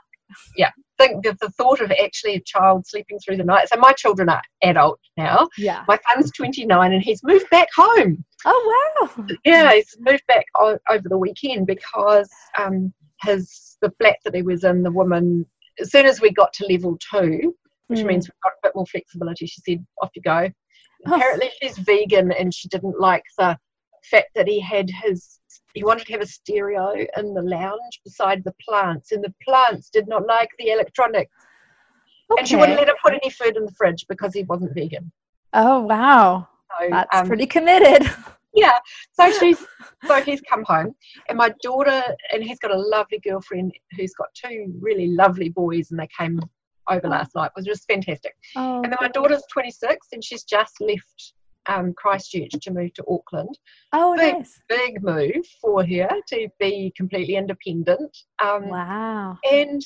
[0.55, 3.69] Yeah, think that the thought of actually a child sleeping through the night.
[3.69, 5.47] So my children are adult now.
[5.57, 5.83] Yeah.
[5.87, 8.23] My son's 29 and he's moved back home.
[8.45, 9.25] Oh wow.
[9.45, 14.41] Yeah, he's moved back o- over the weekend because um, his the flat that he
[14.41, 15.45] was in, the woman,
[15.79, 17.55] as soon as we got to level two,
[17.87, 18.05] which mm.
[18.05, 20.49] means we've got a bit more flexibility, she said, "Off you go."
[21.07, 21.15] Oh.
[21.15, 23.57] Apparently, she's vegan and she didn't like the
[24.09, 25.39] fact that he had his
[25.73, 29.89] he wanted to have a stereo in the lounge beside the plants, and the plants
[29.89, 31.31] did not like the electronics.
[32.31, 32.39] Okay.
[32.39, 35.11] And she wouldn't let him put any food in the fridge because he wasn't vegan.
[35.53, 36.47] Oh wow,
[36.79, 38.09] so, that's um, pretty committed.
[38.51, 38.79] Yeah,
[39.13, 39.63] so she's
[40.07, 40.95] so he's come home,
[41.29, 42.01] and my daughter
[42.33, 46.41] and he's got a lovely girlfriend who's got two really lovely boys, and they came
[46.89, 47.51] over last night.
[47.55, 48.35] It was just fantastic.
[48.55, 51.33] Oh, and then my daughter's 26, and she's just left
[51.69, 53.57] um, Christchurch to move to Auckland.
[53.93, 54.59] Oh, big, nice.
[54.67, 58.17] Big move for her to be completely independent.
[58.43, 59.37] Um, Wow.
[59.49, 59.81] And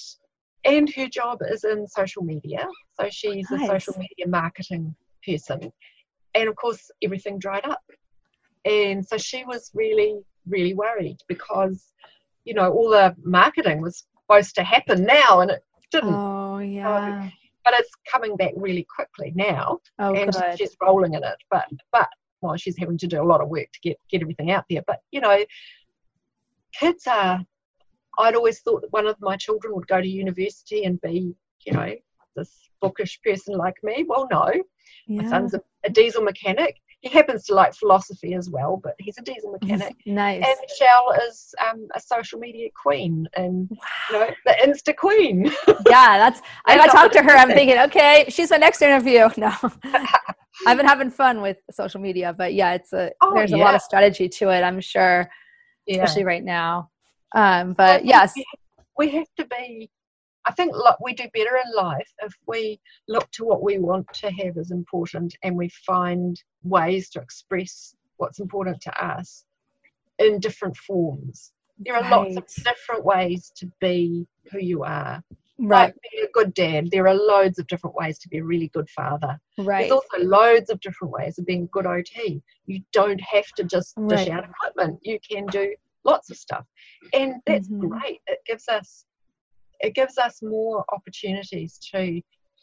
[0.65, 2.65] and her job is in social media.
[2.99, 3.63] So she's Nice.
[3.63, 4.95] a social media marketing
[5.27, 5.71] person.
[6.35, 7.81] And of course, everything dried up.
[8.63, 10.15] And so she was really,
[10.47, 11.91] really worried because,
[12.45, 16.13] you know, all the marketing was supposed to happen now and it didn't.
[16.13, 17.29] Oh, yeah.
[17.65, 20.57] But it's coming back really quickly now Oh, and good.
[20.57, 21.37] she's rolling in it.
[21.49, 22.09] But but
[22.41, 24.83] well, she's having to do a lot of work to get get everything out there.
[24.85, 25.43] But you know,
[26.77, 27.43] kids are.
[28.19, 31.33] I'd always thought that one of my children would go to university and be,
[31.65, 31.95] you know,
[32.35, 34.05] this bookish person like me.
[34.07, 34.51] Well, no,
[35.07, 36.75] my son's a, a diesel mechanic.
[37.03, 39.93] He happens to like philosophy as well, but he's a diesel mechanic.
[40.05, 40.41] Nice.
[40.45, 45.45] And Michelle is um, a social media queen and you know the Insta queen.
[45.89, 46.41] yeah, that's.
[46.65, 47.31] I, I talked to her.
[47.31, 49.27] I'm thinking, okay, she's my next interview.
[49.37, 49.51] No,
[50.67, 53.75] I've been having fun with social media, but yeah, it's a Oh, there's a lot
[53.75, 54.61] of strategy to it.
[54.61, 55.29] I'm sure,
[55.85, 55.95] yeah.
[55.95, 56.89] especially right now.
[57.35, 58.33] Um, but yes,
[58.97, 59.89] we have to be
[60.45, 64.05] i think lo- we do better in life if we look to what we want
[64.13, 69.45] to have as important and we find ways to express what's important to us
[70.19, 71.51] in different forms.
[71.79, 75.23] There are lots of different ways to be who you are.
[75.59, 78.43] Right, like being a good dad there are loads of different ways to be a
[78.43, 79.39] really good father.
[79.57, 82.09] Right, there's also loads of different ways of being a good ot
[82.65, 84.29] you don't have to just dish Right.
[84.29, 84.99] out equipment.
[85.03, 86.65] You can do lots of stuff.
[87.13, 87.89] And that's Mhm.
[87.89, 88.21] great.
[88.27, 89.05] It gives us
[89.83, 92.21] it gives us more opportunities to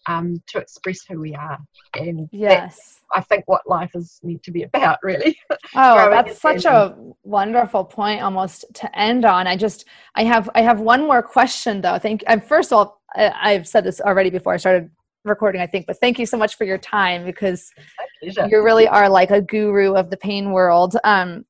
[0.09, 1.59] um to express who we are
[1.95, 3.01] and yes.
[3.13, 5.37] i think what life is meant to be about really
[5.75, 9.47] Oh, that's such a wonderful point almost to end on.
[9.47, 9.85] I just
[10.17, 11.99] I have I have one more question though.
[11.99, 12.25] Thank.
[12.27, 14.91] and first of all, I, I've said this already before I started
[15.25, 17.71] recording, I think, but thank you so much for your time because
[18.23, 20.97] you really are like a guru of the pain world.
[21.05, 21.45] Um,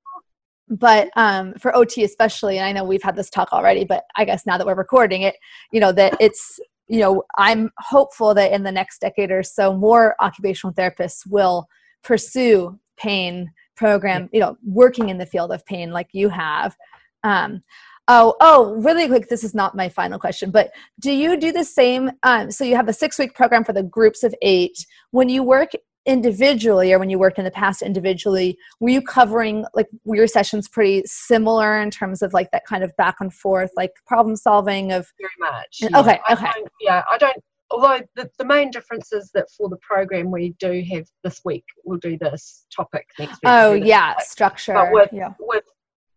[0.70, 4.24] but um, for OT especially, and I know we've had this talk already, but I
[4.24, 5.34] guess now that we're recording it,
[5.72, 9.76] you know that it's you know I'm hopeful that in the next decade or so,
[9.76, 11.66] more occupational therapists will
[12.02, 16.76] pursue pain program, you know, working in the field of pain like you have.
[17.24, 17.62] Um,
[18.08, 19.28] oh, oh, really quick.
[19.28, 20.70] This is not my final question, but
[21.00, 22.10] do you do the same?
[22.22, 24.84] Um, so you have a six week program for the groups of eight.
[25.12, 25.70] When you work
[26.06, 30.26] individually, or when you worked in the past individually, were you covering like were your
[30.26, 34.36] sessions pretty similar in terms of like that kind of back and forth, like problem
[34.36, 35.12] solving of?
[35.18, 35.78] very much.
[35.80, 36.50] Yeah, okay, I okay.
[36.80, 37.36] yeah, I don't.
[37.70, 41.64] Although the, the main difference is that for the program we do have this week
[41.84, 43.38] we'll do this topic next week.
[43.44, 44.26] Oh we'll yeah, topic.
[44.26, 44.74] structure.
[44.74, 45.34] But with yeah.
[45.38, 45.64] with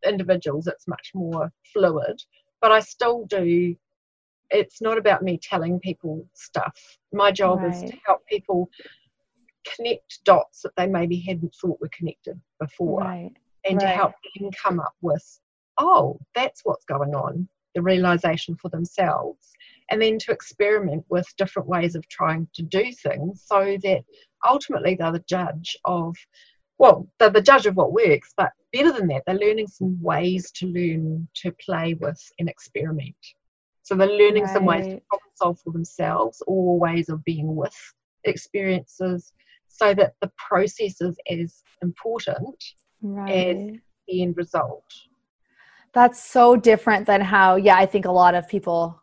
[0.08, 2.22] individuals it's much more fluid.
[2.62, 3.76] But I still do.
[4.50, 6.80] It's not about me telling people stuff.
[7.12, 8.70] My job is to help people
[9.76, 13.32] connect dots that they maybe hadn't thought were connected before Right.
[13.66, 15.40] and to help them come up with,
[15.78, 19.52] oh, that's what's going on, the realization for themselves,
[19.90, 24.04] and then to experiment with different ways of trying to do things so that
[24.48, 26.16] ultimately they're the judge of,
[26.78, 30.52] well, they're the judge of what works, but better than that, they're learning some ways
[30.52, 33.16] to learn to play with and experiment.
[33.84, 37.76] So they're learning some ways to problem solve for themselves or ways of being with
[38.24, 39.34] experiences
[39.74, 42.64] so that the process is as important
[43.02, 43.82] Right.
[44.08, 44.86] the end result.
[45.94, 49.02] That's so different than how, yeah, I think a lot of people,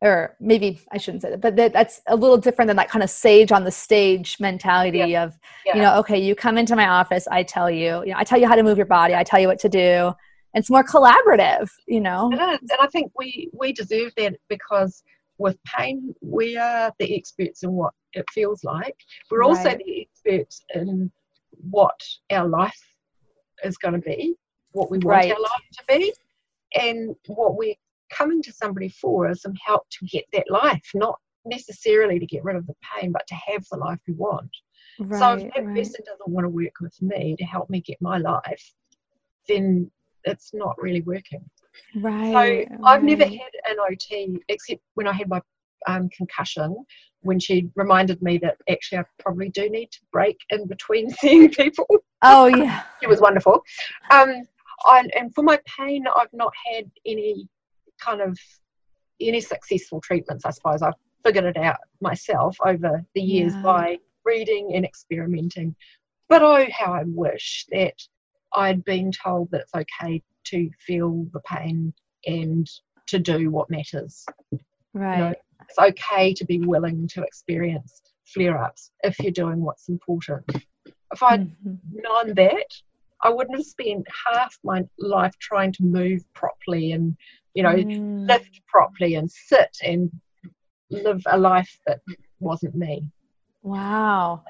[0.00, 3.02] or maybe I shouldn't say that, but that, that's a little different than that kind
[3.02, 5.76] of sage on the stage mentality of, Yeah.
[5.76, 8.40] you know, okay, you come into my office, I tell you, you know, I tell
[8.40, 10.12] you how to move your body, I tell you what to do.
[10.54, 12.30] It's more collaborative, you know.
[12.32, 15.02] It is, and I think we we deserve that because
[15.38, 18.96] with pain we are the experts in what it feels like.
[19.30, 21.10] We're also the experts in
[21.70, 22.00] what
[22.30, 22.80] our life
[23.64, 24.34] is going to be,
[24.72, 25.32] what we want Right.
[25.32, 26.12] our life to be,
[26.74, 27.74] and what we're
[28.10, 32.44] coming to somebody for is some help to get that life, not necessarily to get
[32.44, 34.50] rid of the pain, but to have the life we want.
[35.18, 35.76] so if that right.
[35.76, 38.74] person doesn't want to work with me to help me get my life,
[39.46, 39.90] then
[40.24, 41.48] it's not really working.
[41.94, 42.68] Right.
[42.68, 45.40] So I've never had an OT except when I had my
[45.86, 46.84] um, concussion,
[47.22, 51.50] when she reminded me that actually I probably do need to break in between seeing
[51.50, 51.86] people.
[52.22, 52.82] Oh, yeah.
[53.02, 53.62] It was wonderful.
[54.10, 54.42] Um,
[54.84, 57.48] I, and for my pain, I've not had any
[58.00, 58.36] kind of
[59.20, 60.44] any successful treatments.
[60.44, 60.94] I suppose I've
[61.24, 63.62] figured it out myself over the years Yeah.
[63.62, 65.74] by reading and experimenting.
[66.28, 67.94] But oh, how I wish that
[68.54, 71.92] I'd been told that it's okay to feel the pain
[72.26, 72.68] and
[73.08, 74.24] to do what matters.
[74.94, 75.36] Right.
[75.68, 80.44] It's okay to be willing to experience flare ups if you're doing what's important.
[81.12, 81.74] If I'd mm-hmm.
[81.92, 82.66] known that,
[83.22, 87.16] I wouldn't have spent half my life trying to move properly and,
[87.54, 88.28] you know, mm.
[88.28, 90.10] lift properly and sit and
[90.90, 92.00] live a life that
[92.38, 93.04] wasn't me.
[93.62, 94.44] Wow.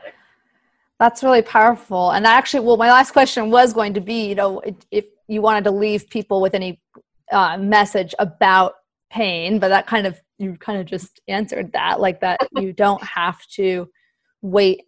[0.99, 2.11] That's really powerful.
[2.11, 4.61] And actually, well, my last question was going to be, you know,
[4.91, 6.81] if you wanted to leave people with any
[7.31, 8.75] uh, message about
[9.11, 13.03] pain, but that kind of, you kind of just answered that, like that you don't
[13.03, 13.89] have to
[14.43, 14.83] wait,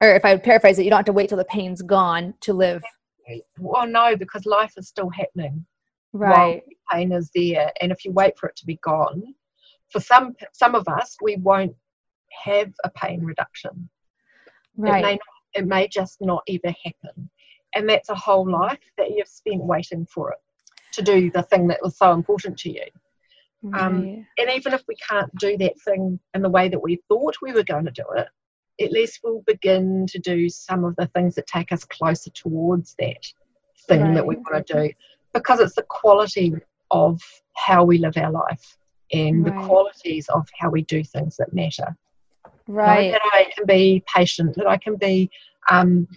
[0.00, 2.34] or if I would paraphrase it, you don't have to wait till the pain's gone
[2.42, 2.82] to live.
[3.58, 5.66] Well, no, because life is still happening.
[6.12, 6.62] Right.
[6.90, 7.72] pain is there.
[7.80, 9.34] And if you wait for it to be gone,
[9.90, 11.74] for some some of us, we won't
[12.44, 13.88] have a pain reduction.
[14.76, 14.98] Right.
[14.98, 15.20] It may, not,
[15.56, 17.30] it may just not ever happen.
[17.74, 20.38] And that's a whole life that you've spent waiting for it
[20.92, 22.84] to do the thing that was so important to you.
[23.62, 23.82] Right.
[23.82, 27.36] Um, and even if we can't do that thing in the way that we thought
[27.42, 28.28] we were going to do it,
[28.80, 32.94] at least we'll begin to do some of the things that take us closer towards
[32.98, 33.24] that
[33.88, 34.14] thing right.
[34.14, 34.92] that we want to do
[35.32, 36.54] because it's the quality
[36.90, 37.20] of
[37.54, 38.76] how we live our life
[39.12, 39.54] and right.
[39.54, 41.96] the qualities of how we do things that matter.
[42.68, 43.12] Right.
[43.12, 45.30] That I can be patient, that I can be
[45.70, 46.08] um,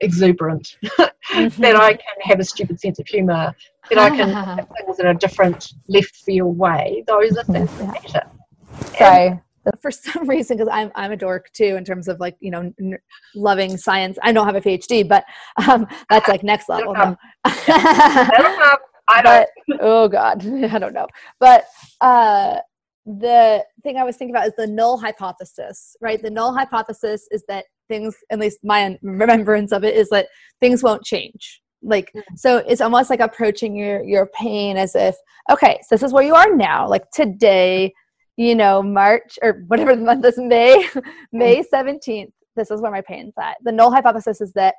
[0.00, 1.62] exuberant, mm-hmm.
[1.62, 3.54] that I can have a stupid sense of humour,
[3.90, 7.04] that I can do things in a different left field way.
[7.06, 8.30] Those are things that matter.
[9.64, 12.50] So, for some reason, because I'm I'm a dork too in terms of like you
[12.50, 12.98] know n-
[13.34, 14.18] loving science.
[14.22, 15.24] I don't have a PhD, but
[15.68, 16.94] um, that's like next level.
[19.06, 19.48] I don't.
[19.68, 21.06] But, oh God, I don't know.
[21.38, 21.66] But
[22.00, 22.58] uh,
[23.06, 26.20] the thing I was thinking about is the null hypothesis, right?
[26.22, 30.28] The null hypothesis is that things, at least my remembrance of it, is that
[30.60, 31.60] things won't change.
[31.82, 32.34] Like, mm-hmm.
[32.36, 35.14] so it's almost like approaching your your pain as if,
[35.50, 36.88] okay, so this is where you are now.
[36.88, 37.92] Like today,
[38.36, 40.88] you know, March or whatever the month is, May,
[41.32, 41.62] May mm-hmm.
[41.70, 42.32] seventeenth.
[42.56, 43.56] This is where my pain's at.
[43.64, 44.76] The null hypothesis is that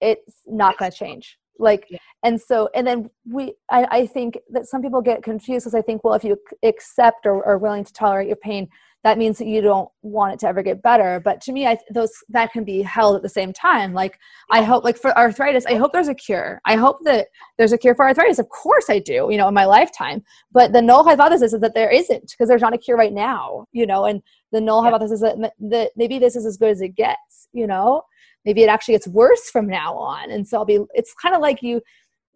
[0.00, 1.98] it's not going to change like yeah.
[2.22, 5.82] and so and then we I, I think that some people get confused because i
[5.82, 8.68] think well if you accept or are willing to tolerate your pain
[9.04, 11.20] that means that you don't want it to ever get better.
[11.20, 13.92] But to me i those that can be held at the same time.
[13.92, 14.18] Like
[14.50, 16.60] i hope like for arthritis i hope there's a cure.
[16.64, 18.38] I hope that there's a cure for arthritis.
[18.38, 20.22] Of course i do you know in my lifetime.
[20.52, 23.66] But the null hypothesis is that there isn't because there's not a cure right now
[23.72, 24.22] you know and
[24.52, 24.90] the null yeah.
[24.90, 28.02] hypothesis is that, that maybe this is as good as it gets you know
[28.44, 30.30] maybe it actually gets worse from now on.
[30.30, 31.80] And so i'll be it's kind of like you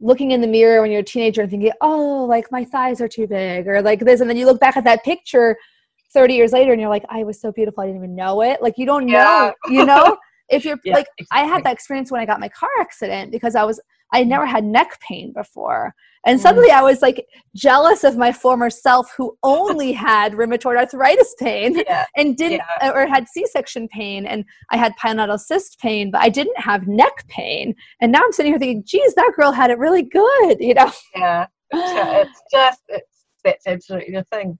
[0.00, 3.08] looking in the mirror when you're a teenager and thinking oh like my thighs are
[3.08, 4.20] too big or like this.
[4.20, 5.56] And then you look back at that picture
[6.12, 8.62] 30 years later and you're like i was so beautiful i didn't even know it.
[8.62, 10.16] Like you don't know you know?
[10.48, 11.42] If you're yeah, like exactly.
[11.44, 13.80] i had that experience when i got my car accident because i was
[14.12, 15.92] i never had neck pain before
[16.26, 16.42] and mm.
[16.42, 21.76] suddenly I was like jealous of my former self who only had rheumatoid arthritis pain
[21.86, 22.04] yeah.
[22.16, 22.90] and didn't, yeah.
[22.92, 24.26] or had C section pain.
[24.26, 27.74] And I had pilonidal cyst pain, but I didn't have neck pain.
[28.00, 30.92] And now I'm sitting here thinking, geez, that girl had it really good, you know?
[31.14, 31.46] Yeah.
[31.72, 34.58] It's just, it's, that's absolutely the thing.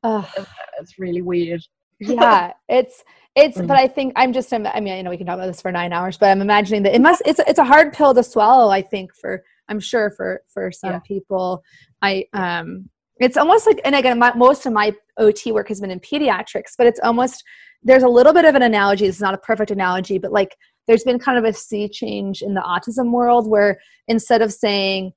[0.80, 1.62] It's, really weird.
[2.00, 2.52] yeah.
[2.68, 3.02] It's,
[3.34, 3.66] it's, mm.
[3.66, 5.72] but I think I'm just, I mean, you know, we can talk about this for
[5.72, 8.70] nine hours, but I'm imagining that it must, it's, it's a hard pill to swallow,
[8.70, 10.98] I think, for, I'm sure for for some yeah.
[11.00, 11.62] people,
[12.02, 12.88] I um,
[13.18, 16.72] it's almost like, and again, my, most of my OT work has been in pediatrics,
[16.76, 17.42] but it's almost
[17.82, 19.06] there's a little bit of an analogy.
[19.06, 20.56] It's not a perfect analogy, but like
[20.86, 23.78] there's been kind of a sea change in the autism world where
[24.08, 25.12] instead of saying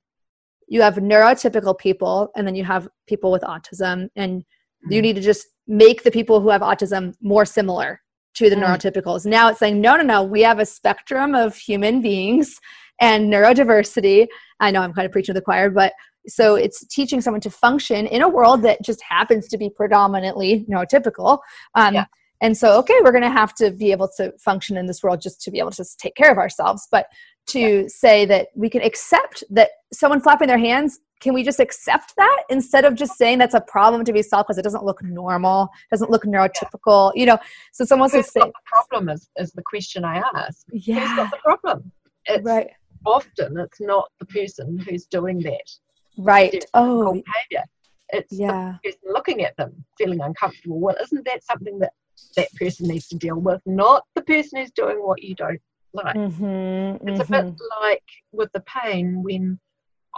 [0.68, 4.92] you have neurotypical people and then you have people with autism and mm-hmm.
[4.92, 8.00] you need to just make the people who have autism more similar
[8.34, 8.64] to the mm-hmm.
[8.64, 9.26] neurotypicals.
[9.26, 12.58] Now it's saying, no, no, no, we have a spectrum of human beings
[13.00, 14.28] and neurodiversity.
[14.60, 15.92] I know I'm kind of preaching to the choir, but
[16.28, 20.66] so it's teaching someone to function in a world that just happens to be predominantly
[20.68, 21.38] neurotypical.
[21.74, 22.04] Um, yeah.
[22.42, 25.20] And so, okay, we're going to have to be able to function in this world
[25.20, 26.88] just to be able to take care of ourselves.
[26.90, 27.06] But
[27.48, 27.84] to yeah.
[27.88, 32.42] say that we can accept that someone flapping their hands can we just accept that
[32.48, 35.68] instead of just saying that's a problem to be solved because it doesn't look normal
[35.90, 37.38] doesn't look neurotypical you know
[37.72, 41.36] so someone says the problem is, is the question i ask yeah Who's got the
[41.38, 41.92] problem
[42.26, 42.70] it's right
[43.06, 45.70] often it's not the person who's doing that
[46.16, 47.64] right oh behavior
[48.10, 48.74] it's yeah.
[48.82, 51.92] the person looking at them feeling uncomfortable well isn't that something that
[52.36, 55.60] that person needs to deal with not the person who's doing what you don't
[55.92, 57.34] like mm-hmm, it's mm-hmm.
[57.34, 57.82] a bit mm-hmm.
[57.82, 59.58] like with the pain when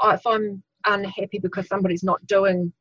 [0.03, 2.73] I, if i'm unhappy because somebody's not doing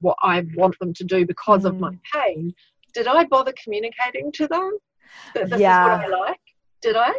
[0.00, 1.66] what i want them to do because mm.
[1.66, 1.98] of my mm.
[2.14, 2.54] pain
[2.94, 4.78] did i bother communicating to them
[5.34, 5.96] that this yeah.
[5.96, 6.40] is what i like
[6.80, 7.12] did i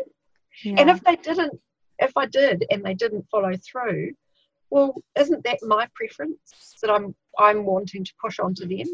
[0.64, 0.76] yeah.
[0.78, 1.60] and if they didn't
[2.04, 4.12] if I did and they didn't follow through,
[4.70, 8.88] well, isn't that my preference that I'm I'm wanting to push onto them?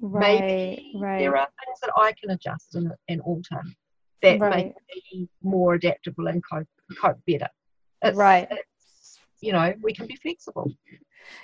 [0.00, 1.18] Right, Maybe right.
[1.18, 3.62] there are things that I can adjust and, and alter.
[4.22, 4.74] that Right.
[4.74, 4.74] make
[5.12, 6.66] me more adaptable and cope,
[7.00, 7.48] cope better.
[8.02, 8.48] It's, Right.
[8.50, 8.62] It's,
[9.42, 10.70] you know, we can be flexible.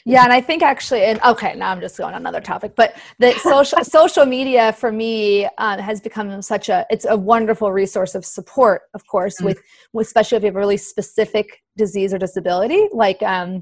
[0.05, 2.97] Yeah, and I think actually, and okay, now I'm just going on another topic, but
[3.19, 8.15] the social social media for me um, has become such a it's a wonderful resource
[8.15, 9.47] of support, of course, Mm.
[9.47, 9.61] with,
[9.93, 13.61] with especially if you have a really specific disease or disability, like um,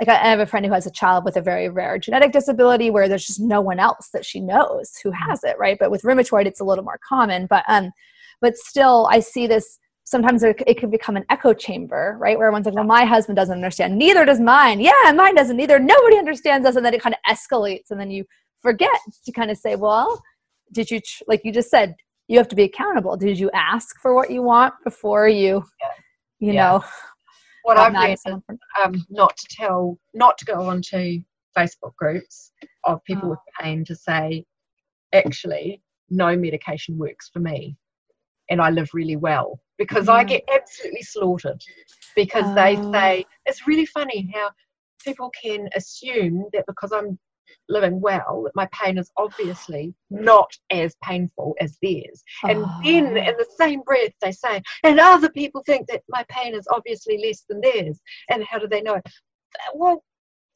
[0.00, 2.32] like I I have a friend who has a child with a very rare genetic
[2.32, 5.78] disability where there's just no one else that she knows who has it, right?
[5.78, 7.90] But with rheumatoid, it's a little more common, but um,
[8.40, 9.78] but still, I see this
[10.14, 12.36] sometimes it it can become an echo chamber, right?
[12.38, 13.98] Where everyone's like, well, my husband doesn't understand.
[13.98, 14.78] Neither does mine.
[14.80, 15.78] Yeah, mine doesn't either.
[15.80, 16.76] Nobody understands us.
[16.76, 17.90] And then it kind of escalates.
[17.90, 18.24] And then you
[18.62, 20.22] forget to kind of say, well,
[20.72, 21.88] did you, tr- like you just said,
[22.28, 23.16] you have to be accountable.
[23.16, 25.64] Did you ask for what you want before you,
[26.38, 26.62] you Yeah.
[26.64, 26.84] know,
[27.64, 28.22] What I've learned is
[28.84, 31.20] um, not to tell, not to go onto
[31.58, 32.52] Facebook groups
[32.84, 33.30] of people Oh.
[33.30, 34.44] with pain to say,
[35.12, 37.76] actually, no medication works for me,
[38.50, 40.28] and I live really well because I mm.
[40.28, 41.60] get absolutely slaughtered
[42.14, 42.92] because they Oh.
[42.92, 44.50] say it's really funny how
[45.04, 47.18] people can assume that because I'm
[47.68, 52.22] living well that my pain is obviously not as painful as theirs.
[52.42, 53.30] And then Oh.
[53.30, 57.18] in the same breath they say and other people think that my pain is obviously
[57.24, 58.00] less than theirs.
[58.30, 59.00] And how do they know?
[59.74, 60.04] Well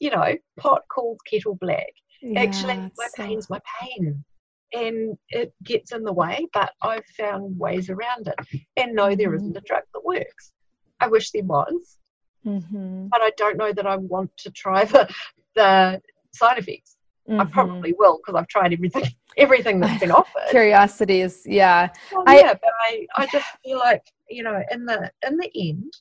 [0.01, 1.93] you know pot calls kettle black.
[2.37, 4.25] Actually my so- pain's my pain
[4.73, 8.35] and it gets in the way but i've found ways around it
[8.77, 9.37] and no there Mhm.
[9.37, 10.53] isn't a drug that works
[11.01, 11.99] i wish there was
[12.47, 13.09] Mhm.
[13.11, 15.09] but i don't know that i want to try the
[15.55, 16.01] the
[16.35, 16.97] side effects
[17.31, 17.51] i Mhm.
[17.51, 19.05] probably will because i've tried everything
[19.39, 21.89] everything that's been offered Curiosity is, yeah.
[22.13, 25.51] Well, I- yeah, but I, I just feel like you know, in the in the
[25.55, 25.93] end,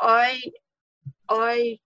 [0.00, 0.40] I
[1.28, 1.78] I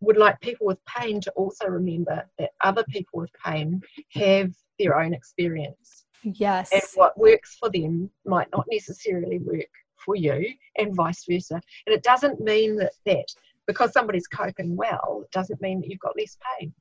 [0.00, 3.80] would like people with pain to also remember that other people with pain
[4.12, 6.72] have their own experience, Yes.
[6.72, 10.46] and what works for them might not necessarily work for you,
[10.76, 11.60] and vice versa.
[11.86, 13.26] And it doesn't mean that that
[13.66, 16.72] because somebody's coping well, it doesn't mean that you've got less pain.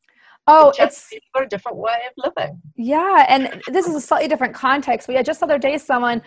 [0.48, 2.62] Oh, It just it's got a different way of living.
[2.76, 5.08] Yeah, and this is a slightly different context.
[5.08, 6.22] We had just the other day someone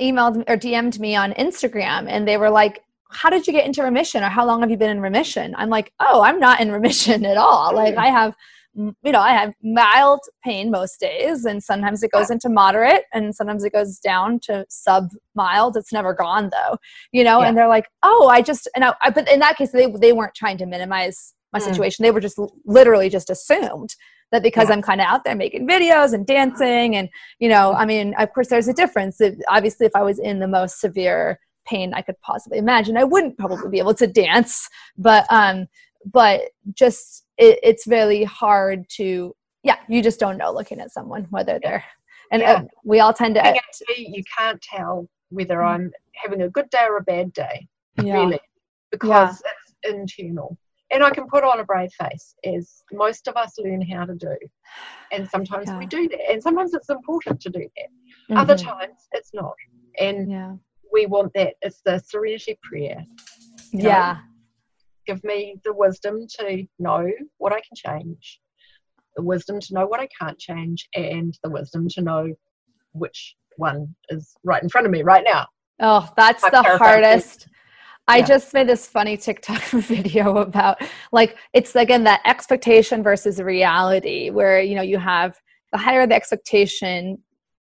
[0.00, 3.82] emailed or DM'd me on Instagram and they were like, How did you get into
[3.82, 4.22] remission?
[4.22, 5.56] Or how long have you been in remission?
[5.58, 7.74] I'm like, Oh, I'm not in remission at all.
[7.74, 8.36] Like I have mm,
[8.78, 13.34] you know, I have mild pain most days and sometimes it goes into moderate and
[13.34, 15.76] sometimes it goes down to sub mild.
[15.76, 16.76] It's never gone though.
[17.12, 17.48] You know, Yeah.
[17.48, 20.12] and they're like, Oh, I just and I, I but in that case they they
[20.12, 21.64] weren't trying to minimize my Mm.
[21.64, 22.02] situation.
[22.04, 23.96] They were just literally just assumed
[24.30, 24.74] that because Yeah.
[24.74, 28.32] I'm kind of out there making videos and dancing and you know I mean of
[28.32, 32.02] course there's a difference if, obviously if I was in the most severe pain I
[32.02, 35.66] could possibly imagine I wouldn't probably be able to dance but um
[36.04, 36.42] but
[36.74, 41.58] just it, it's really hard to yeah you just don't know looking at someone whether
[41.62, 41.84] they're
[42.30, 42.52] and Yeah.
[42.52, 45.62] uh, we all tend to Being actually, you can't tell whether.
[45.62, 47.66] I'm having a good day or a bad day.
[48.02, 48.40] yeah really,
[48.90, 50.56] because it's internal.
[50.90, 54.14] And I can put on a brave face, as most of us learn how to
[54.14, 54.36] do.
[55.12, 55.78] And sometimes Yeah.
[55.78, 56.30] we do that.
[56.30, 58.36] And sometimes it's important to do that.
[58.38, 58.64] Other Mhm.
[58.64, 59.54] times it's not.
[59.98, 60.54] And yeah
[60.92, 61.54] we want that.
[61.62, 63.04] It's the serenity prayer.
[63.72, 64.18] yeah know?
[65.08, 68.40] Give me the wisdom to know what I can change,
[69.16, 72.34] the wisdom to know what I can't change, and the wisdom to know
[72.92, 75.46] which one is right in front of me right now.
[75.80, 77.48] Oh, that's I'm the hardest.
[78.06, 78.26] I Yeah.
[78.26, 84.60] just made this funny TikTok video about like it's again that expectation versus reality where
[84.60, 85.38] you know you have
[85.72, 87.18] the higher the expectation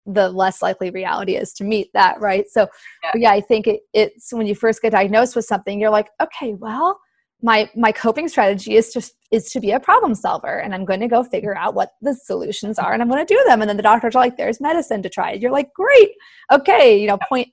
[0.07, 2.69] the less likely reality is to meet that right so
[3.03, 3.11] Yeah.
[3.15, 6.55] yeah, I think it, it's when you first get diagnosed with something you're like okay
[6.55, 7.01] well
[7.43, 11.01] my my coping strategy is just is to be a problem solver and I'm going
[11.01, 13.69] to go figure out what the solutions are and I'm going to do them and
[13.69, 16.13] then the doctors are like there's medicine to try you're like great
[16.51, 17.49] okay you know point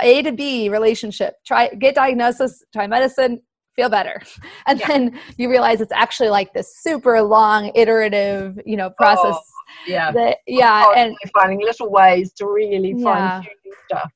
[0.00, 1.34] a to B relationship.
[1.46, 3.40] Try get diagnosis, try medicine,
[3.76, 4.20] feel better.
[4.66, 4.86] And Yeah.
[4.88, 9.42] then you realize it's actually like this super long iterative, you know, process Oh,
[9.86, 10.10] Yeah.
[10.12, 13.04] that yeah, and finding little ways to really Yeah.
[13.04, 14.12] fine tune stuff.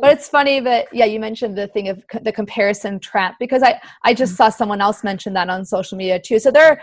[0.00, 3.62] But it's funny that yeah you mentioned the thing of c- the comparison trap because
[3.62, 6.38] i i just saw someone else mention that on social media too.
[6.38, 6.80] So there are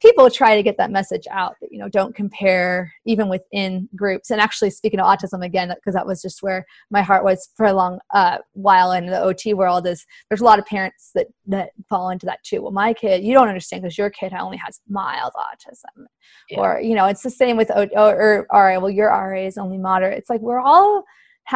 [0.00, 4.30] people try to get that message out that you know don't compare even within groups.
[4.30, 7.66] And actually speaking of autism again because that was just where my heart was for
[7.66, 11.26] a long uh, while in the ot world is there's a lot of parents that
[11.46, 12.62] that fall into that too.
[12.62, 16.06] Well my kid you don't understand because your kid only has mild autism.
[16.48, 16.60] Yeah.
[16.60, 19.58] or you know it's the same with o- or, or ra well your ra is
[19.58, 20.18] only moderate.
[20.18, 21.04] It's like we're all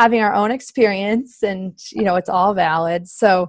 [0.00, 3.48] having our own experience and you know it's all valid so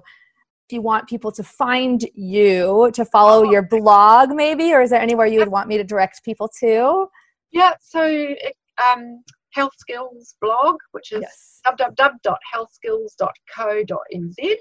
[0.68, 5.00] if you want people to find you to follow your blog maybe or is there
[5.00, 7.06] anywhere you would want me to direct people to
[7.50, 8.00] Yeah, so
[8.86, 9.22] um,
[9.58, 11.60] Health Skills blog, which is Yes.
[11.66, 14.56] www.healthskills.co.nz.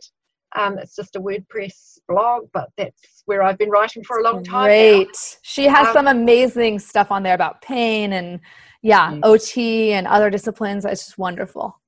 [0.58, 4.42] Um, it's just a WordPress blog, but that's where I've been writing for a long
[4.44, 4.62] time.
[4.62, 4.68] now.
[4.68, 5.38] Great.
[5.42, 8.40] She has Um, some amazing stuff on there about pain and
[8.86, 9.22] yeah, Mm.
[9.24, 10.86] OT and other disciplines.
[10.86, 11.82] It's just wonderful.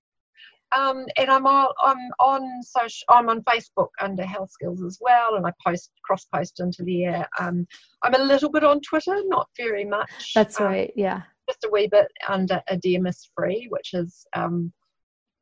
[0.76, 5.36] Um, and I'm on, I'm on social, I'm on Facebook under Health Skills as well,
[5.36, 7.28] and I post cross post into there.
[7.40, 7.68] Um,
[8.04, 10.34] I'm a little bit on Twitter, not very much.
[10.34, 10.92] That's um, right.
[10.96, 11.22] Yeah.
[11.48, 14.74] Just a wee bit under Adiemus Free, which is um,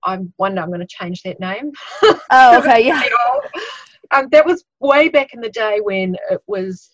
[0.03, 1.71] I'm wonder I'm going to change that name.
[2.31, 2.85] Oh, okay.
[2.87, 3.01] Yeah.
[4.11, 6.91] um, that was way back in the day when it was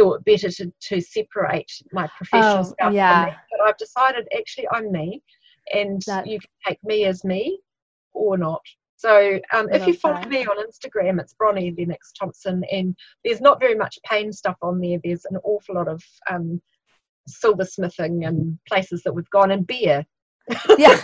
[0.00, 3.24] thought better to, to separate my professional Oh, stuff yeah.
[3.24, 3.38] from that.
[3.50, 5.22] But I've decided actually I'm me,
[5.74, 7.60] and That- you can take me as me
[8.12, 8.62] or not.
[8.96, 10.28] So um, if you follow that.
[10.28, 12.94] me on Instagram, it's Bronnie Lennox Thompson, and
[13.24, 14.98] there's not very much pain stuff on there.
[15.02, 16.60] There's an awful lot of um,
[17.28, 20.04] silversmithing and places that we've gone and beer.
[20.78, 21.00] yeah.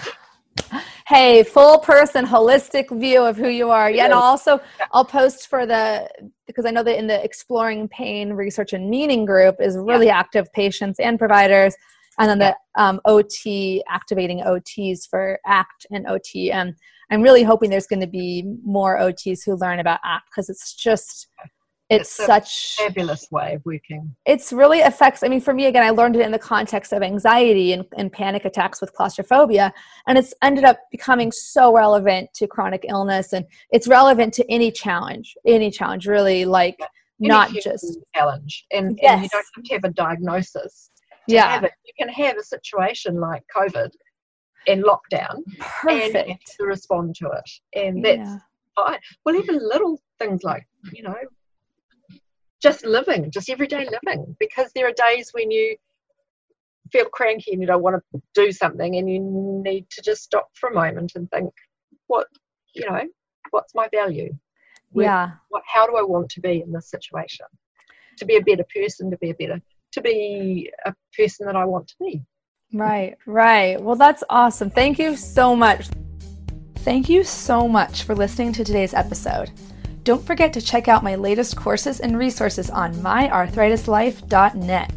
[1.06, 3.88] Hey, full person, holistic view of who you are.
[3.88, 4.60] Yeah, and I'll also
[4.90, 6.08] I'll post for the
[6.48, 10.52] because I know that in the exploring pain research and meaning group is really active
[10.52, 11.76] patients and providers,
[12.18, 16.50] and then the um, OT activating OTs for ACT and OT.
[16.50, 16.74] And
[17.12, 20.74] I'm really hoping there's going to be more OTs who learn about ACT because it's
[20.74, 21.28] just
[21.88, 24.14] it's, It's a such Fabulous way of working.
[24.26, 27.02] it's really affects i mean for me again i learned it in the context of
[27.02, 29.72] anxiety and, and panic attacks with claustrophobia
[30.08, 34.70] and it's ended up becoming so relevant to chronic illness and it's relevant to any
[34.72, 36.78] challenge any challenge really like
[37.18, 40.90] not just challenge, and, and you don't have to have a diagnosis.
[41.28, 41.72] to yeah have it.
[41.86, 43.88] You can have a situation like COVID
[44.66, 45.36] and lockdown
[45.88, 46.26] and have
[46.58, 47.50] to respond to it.
[47.86, 48.38] And that's Yeah.
[48.76, 48.98] fine.
[49.24, 51.14] Well, even little things like, you know,
[52.62, 55.76] just living, just everyday living, because there are days when you
[56.92, 59.20] feel cranky and you don't want to do something and you
[59.64, 61.52] need to just stop for a moment and think,
[62.06, 62.26] what,
[62.74, 63.02] you know,
[63.50, 64.32] what's my value?
[64.92, 67.46] Where- yeah What, how do I want to be in this situation?
[68.18, 69.60] To be a better person, to be a better,
[69.92, 72.22] to be a person that I want to be.
[72.72, 75.88] right right well that's awesome thank you so much
[76.86, 79.50] Thank you so much for listening to today's episode.
[80.06, 84.92] Don't forget to check out my latest courses and resources on myarthritislife.net.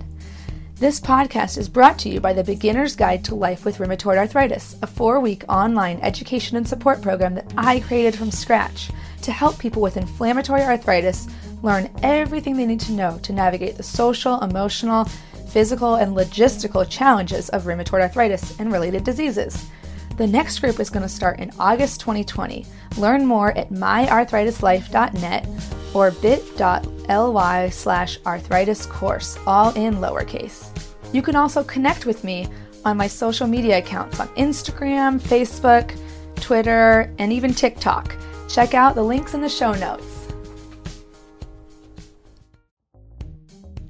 [0.75, 4.75] This podcast is brought to you by the Beginner's Guide to Life with Rheumatoid Arthritis,
[4.83, 8.91] a four week online education and support program that I created from scratch
[9.23, 11.27] to help people with inflammatory arthritis
[11.63, 15.05] learn everything they need to know to navigate the social, emotional,
[15.49, 19.71] physical, and logistical challenges of rheumatoid arthritis and related diseases.
[20.19, 22.65] The next group is going to start in August 2020.
[22.97, 25.47] Learn more at myarthritislife.net
[25.93, 30.77] or bit.ly slash arthritis course, all in lowercase.
[31.13, 32.49] You can also connect with me
[32.83, 35.97] on my social media accounts on Instagram, Facebook,
[36.35, 38.13] Twitter, and even TikTok.
[38.49, 40.27] Check out the links in the show notes.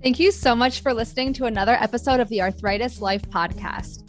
[0.04, 4.09] Thank you so much for listening to another episode of the Arthritis Life Podcast.